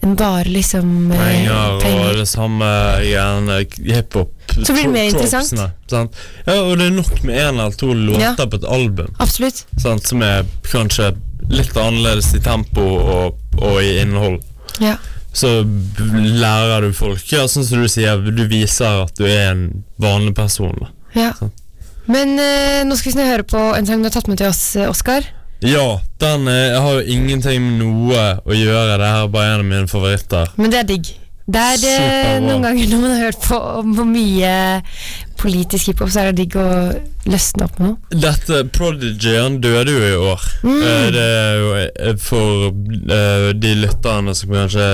enn 0.00 0.14
bare 0.16 0.48
liksom 0.48 1.10
eh, 1.12 1.18
Penger 1.20 1.80
penger. 1.82 2.04
og 2.08 2.16
det 2.16 2.28
samme 2.30 2.68
igjen 3.04 3.50
hiphop. 3.84 4.30
Så 4.64 4.72
blir 4.72 4.86
det 4.86 4.92
mer 4.94 5.10
interessant. 5.10 5.50
Sant? 5.90 6.16
Ja, 6.46 6.54
og 6.62 6.78
det 6.80 6.86
er 6.86 6.94
nok 6.96 7.18
med 7.28 7.36
én 7.36 7.50
eller 7.60 7.76
to 7.76 7.92
låter 7.92 8.22
Ja. 8.38 8.46
på 8.46 8.56
et 8.56 8.64
album 8.64 9.12
Absolutt. 9.20 9.66
sant? 9.76 10.06
som 10.08 10.22
er 10.24 10.46
kanskje 10.72 11.10
litt 11.50 11.76
annerledes 11.76 12.32
i 12.34 12.40
tempo 12.40 12.80
og, 12.80 13.36
og 13.60 13.82
i 13.82 13.98
innhold. 14.00 14.40
Ja. 14.80 14.96
Så 15.36 15.60
lærer 16.08 16.80
du 16.88 16.92
folk 16.96 17.20
Ja, 17.32 17.44
sånn 17.46 17.64
som 17.68 17.82
du 17.84 17.88
sier, 17.88 18.16
du 18.24 18.44
viser 18.48 19.04
at 19.04 19.12
du 19.20 19.26
er 19.28 19.50
en 19.52 19.84
vanlig 20.00 20.32
person. 20.34 20.72
Da. 20.80 20.88
Ja. 21.14 21.32
Sant. 21.38 21.59
Men 22.10 22.34
eh, 22.42 22.80
nå 22.86 22.96
skal 22.98 23.14
vi 23.14 23.28
høre 23.28 23.46
på 23.46 23.60
en 23.76 23.86
sang 23.86 24.02
du 24.02 24.08
har 24.08 24.16
tatt 24.16 24.30
med 24.30 24.40
til 24.40 24.50
oss, 24.50 24.64
eh, 24.74 24.90
Oskar. 24.90 25.26
Ja, 25.62 26.00
den 26.22 26.48
eh, 26.48 26.74
har 26.80 26.98
jo 26.98 27.06
ingenting 27.06 27.62
med 27.62 27.82
noe 27.84 28.22
å 28.42 28.56
gjøre. 28.56 28.96
Det 28.98 29.10
her 29.12 29.26
er 29.26 29.34
bare 29.34 29.52
en 29.54 29.62
av 29.62 29.68
mine 29.68 29.90
favoritter. 29.90 30.54
Men 30.58 30.72
det 30.72 30.80
er 30.80 30.88
digg. 30.88 31.12
Det 31.50 31.66
er 31.66 31.78
det 31.82 31.96
Superbra. 31.96 32.40
noen 32.46 32.66
ganger 32.68 32.90
når 32.90 33.02
man 33.02 33.14
har 33.14 33.22
hørt 33.26 33.46
på, 33.46 33.60
på 33.96 34.06
mye 34.06 34.54
politisk 35.40 35.90
hiphop, 35.90 36.10
så 36.12 36.22
er 36.22 36.30
det 36.30 36.42
digg 36.44 36.56
å 36.60 36.66
løsne 37.30 37.66
opp 37.66 37.78
med 37.80 37.88
noe. 37.88 38.18
Dette 38.22 38.60
Prodigy 38.74 39.34
han 39.38 39.56
døde 39.62 39.94
jo 39.94 40.02
i 40.04 40.18
år. 40.30 40.44
Mm. 40.66 40.82
det 41.14 41.24
er 41.24 41.56
jo 41.56 41.70
eh, 41.80 42.12
For 42.20 42.68
eh, 42.68 43.48
de 43.56 43.72
lytterne 43.80 44.34
som 44.36 44.52
kanskje 44.52 44.86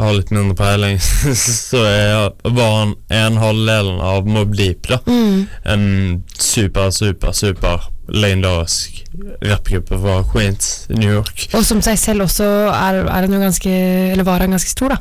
har 0.00 0.16
litt 0.16 0.32
mindre 0.32 0.56
peiling, 0.56 0.98
så 1.44 1.84
er, 1.84 2.30
var 2.48 2.74
han 2.78 2.96
en 3.20 3.40
halvdelen 3.42 4.00
av 4.04 4.28
Mob 4.28 4.56
Deep, 4.56 4.88
da. 4.88 5.00
En 5.04 5.84
super, 6.38 6.90
super, 6.96 7.36
super 7.36 7.90
legendarisk 8.10 9.04
rappgruppe 9.44 9.98
fra 10.00 10.16
Queens 10.32 10.88
New 10.90 11.12
York. 11.20 11.50
Og 11.54 11.62
som 11.66 11.82
seg 11.84 12.00
selv 12.00 12.26
også 12.26 12.48
er, 12.72 13.04
er 13.04 13.26
han 13.26 13.36
jo 13.36 13.38
ganske 13.42 13.70
Eller 14.10 14.26
var 14.26 14.42
han 14.42 14.56
ganske 14.56 14.72
stor, 14.72 14.96
da. 14.96 14.98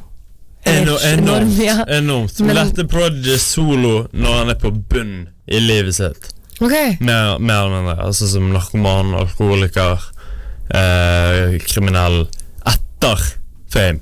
Eno, 0.65 0.97
enormt. 1.03 1.57
ja. 1.63 1.85
enormt. 1.87 2.39
Men 2.39 2.55
dette 2.55 2.83
Prodigy 2.91 3.37
solo 3.39 4.07
når 4.13 4.37
han 4.41 4.49
er 4.49 4.59
på 4.59 4.71
bunn 4.71 5.27
i 5.47 5.59
livet 5.63 5.95
sitt. 5.95 6.29
Ok. 6.59 6.73
Mer, 6.99 7.37
mer 7.39 7.61
eller 7.65 7.75
mindre. 7.77 7.95
Altså 8.05 8.27
som 8.27 8.49
narkoman, 8.53 9.13
alkoholiker, 9.15 10.03
eh, 10.75 11.55
kriminell. 11.65 12.25
Etter 12.67 13.23
fame. 13.71 13.99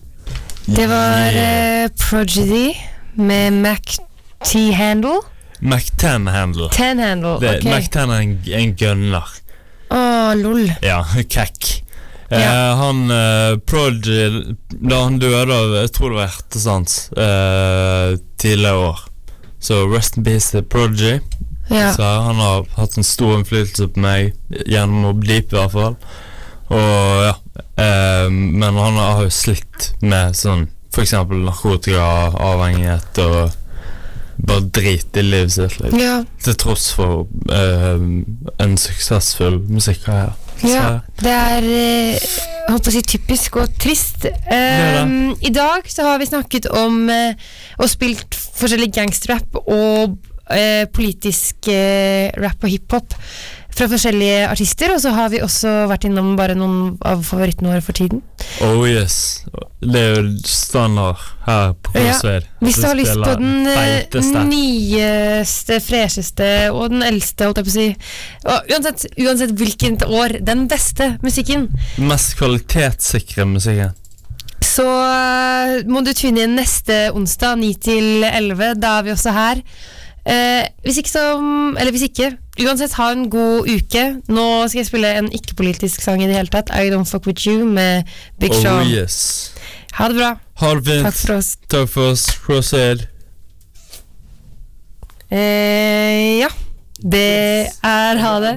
Det 0.66 0.88
var 0.90 1.32
Yeah. 1.32 1.90
Prodigy 2.10 2.74
med 3.16 3.54
Mac 3.54 3.98
T-handle. 4.44 5.22
Mac 5.62 5.86
Ten 5.98 6.28
handle. 6.28 6.70
Ten 6.74 7.00
handle, 7.00 7.40
Det- 7.40 7.58
ok. 7.58 7.64
Mac-10 7.64 8.12
er 8.12 8.20
en, 8.22 8.40
en 8.54 8.74
gunner. 8.76 9.28
Å, 9.90 10.34
lol. 10.36 10.68
Ja, 10.84 11.04
Eh, 12.30 12.76
han 12.76 13.12
eh, 13.12 13.58
Prodigy 13.64 14.56
Da 14.68 15.04
han 15.06 15.20
døde 15.22 15.56
av 15.56 15.76
Jeg 15.78 15.92
tror 15.96 16.10
det 16.12 16.18
var 16.18 16.26
hjertesans 16.28 17.12
eh, 17.16 18.18
tidligere 18.38 18.78
år. 18.90 19.00
Så 19.64 19.74
rest 19.88 20.18
in 20.20 20.24
peace 20.28 20.52
til 20.52 20.64
Prodigy. 20.68 21.22
Ja. 21.70 21.94
Så 21.96 22.04
han 22.04 22.36
har 22.36 22.66
hatt 22.78 22.98
en 22.98 23.04
stor 23.08 23.38
innflytelse 23.38 23.88
på 23.94 24.00
meg 24.04 24.34
gjennom 24.68 25.06
å 25.12 25.14
bli 25.18 25.38
i 25.40 25.48
hvert 25.52 25.72
fall. 25.74 25.96
Og 26.68 27.24
ja 27.24 27.36
eh, 27.80 28.28
Men 28.32 28.76
han 28.76 28.98
har 29.00 29.24
jo 29.24 29.30
slitt 29.32 29.94
med 30.04 30.36
sånn 30.36 30.68
f.eks. 30.92 31.14
narkotikaavhengighet 31.14 33.18
og 33.24 33.52
bare 34.38 34.62
drit 34.74 35.18
i 35.18 35.24
livet 35.26 35.54
sitt. 35.54 35.80
Liksom. 35.80 36.00
ja. 36.02 36.18
Til 36.44 36.58
tross 36.60 36.90
for 36.96 37.28
eh, 37.54 38.02
en 38.64 38.78
suksessfull 38.82 39.60
musikkarriere. 39.70 40.34
Ja, 40.66 41.00
det 41.22 41.34
er 41.34 41.68
eh, 41.70 42.24
holdt 42.68 42.88
på 42.88 42.92
å 42.92 42.96
si 42.96 43.04
typisk 43.06 43.60
og 43.62 43.76
trist. 43.82 44.26
Um, 44.50 45.36
I 45.42 45.52
dag 45.54 45.86
så 45.92 46.08
har 46.08 46.22
vi 46.22 46.30
snakket 46.30 46.70
om 46.74 47.06
eh, 47.14 47.38
og 47.78 47.92
spilt 47.92 48.38
forskjellig 48.58 48.90
gangsterrap 48.96 49.60
og 49.62 50.18
uh, 50.50 50.84
politisk 50.96 51.70
uh, 51.70 52.34
rap 52.42 52.64
og 52.64 52.74
hiphop 52.74 53.16
fra 53.78 53.88
forskjellige 53.92 54.48
artister, 54.50 54.92
og 54.96 55.02
så 55.04 55.12
har 55.14 55.30
vi 55.34 55.42
også 55.46 55.74
vært 55.92 56.08
innom 56.10 56.32
bare 56.40 56.56
noen 56.58 56.96
av 57.06 57.22
favorittene 57.26 57.70
våre 57.72 57.84
for 57.86 57.98
tiden. 57.98 58.24
Oh 58.66 58.82
yes. 58.90 59.44
Det 59.82 60.02
er 60.02 60.16
jo 60.18 60.32
standard 60.50 61.22
her 61.46 61.76
på 61.86 61.94
Ja. 62.02 62.16
Hvis 62.64 62.80
du 62.82 62.88
har 62.88 62.98
lyst 62.98 63.14
på 63.22 63.36
den 63.38 63.68
eh, 63.70 63.78
feiteste. 63.78 64.44
nyeste, 64.50 65.80
fresheste 65.86 66.50
og 66.74 66.90
den 66.96 67.06
eldste, 67.06 67.46
holdt 67.46 67.62
jeg 67.62 67.68
på 67.68 67.74
å 67.74 67.78
si 67.78 67.88
og 68.48 68.74
uansett, 68.74 69.06
uansett 69.22 69.54
hvilket 69.60 70.06
år, 70.08 70.40
den 70.46 70.66
beste 70.72 71.12
musikken, 71.26 71.68
Mest 72.02 72.36
kvalitetssikre 72.40 73.46
musikken. 73.46 73.94
så 74.62 74.88
eh, 74.88 75.84
må 75.90 76.02
du 76.06 76.14
tune 76.18 76.44
inn 76.48 76.58
neste 76.58 77.12
onsdag 77.14 77.62
9 77.62 77.74
til 77.82 78.26
11. 78.26 78.74
Da 78.82 78.98
er 79.00 79.08
vi 79.08 79.14
også 79.14 79.34
her. 79.36 79.62
Eh, 80.28 80.66
hvis 80.84 80.98
ikke 81.00 81.10
som 81.14 81.78
Eller 81.80 81.94
hvis 81.96 82.04
ikke, 82.10 82.34
uansett 82.60 82.98
ha 83.00 83.12
en 83.16 83.30
god 83.32 83.70
uke. 83.72 84.04
Nå 84.28 84.68
skal 84.68 84.82
jeg 84.82 84.90
spille 84.90 85.12
en 85.22 85.30
ikke-politisk 85.32 86.02
sang 86.04 86.24
i 86.24 86.28
det 86.28 86.36
hele 86.36 86.52
tatt. 86.52 86.72
I 86.76 86.90
Don't 86.92 87.08
Fuck 87.08 87.28
With 87.30 87.48
You 87.48 87.66
med 87.66 88.04
Big 88.40 88.52
Oh 88.52 88.62
Show. 88.62 88.82
yes. 88.84 89.54
Ha 89.94 90.08
det 90.12 90.18
bra. 90.20 90.34
Ha 90.60 90.74
det 90.76 90.86
fint. 90.86 91.06
Takk 91.08 91.16
for 91.22 91.38
oss. 91.38 91.54
Takk 91.70 91.90
for 91.90 92.12
oss. 92.12 92.26
Crossfade. 92.44 93.08
Eh, 95.32 96.40
ja. 96.44 96.50
Det 96.98 97.70
er 97.84 98.18
ha 98.18 98.40
det. 98.42 98.54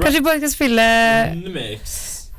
Kanskje 0.00 0.18
vi 0.20 0.24
bare 0.24 0.38
skal 0.38 0.52
spille 0.52 0.84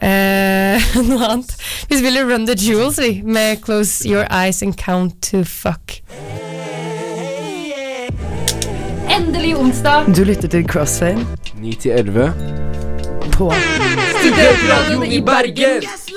eh, 0.01 0.93
noe 1.09 1.27
annet. 1.27 1.55
Vi 1.89 1.99
spiller 1.99 2.29
Run 2.29 2.47
the 2.47 2.55
Jewels 2.57 2.97
vi, 3.01 3.21
med 3.25 3.61
Close 3.65 4.07
Your 4.09 4.25
Eyes 4.31 4.63
and 4.63 4.77
Count 4.79 5.19
to 5.31 5.43
Fuck. 5.43 5.99
Endelig 9.17 9.57
onsdag. 9.57 10.05
Du 10.17 10.23
lytter 10.23 10.47
til 10.47 10.67
Crossfade 10.67 11.25
9 11.61 11.73
til 11.73 11.91
11. 11.91 12.33
på 13.33 13.53
Studentradioen 14.19 15.11
i 15.11 15.21
Bergen. 15.21 15.83
Yes, 15.83 16.09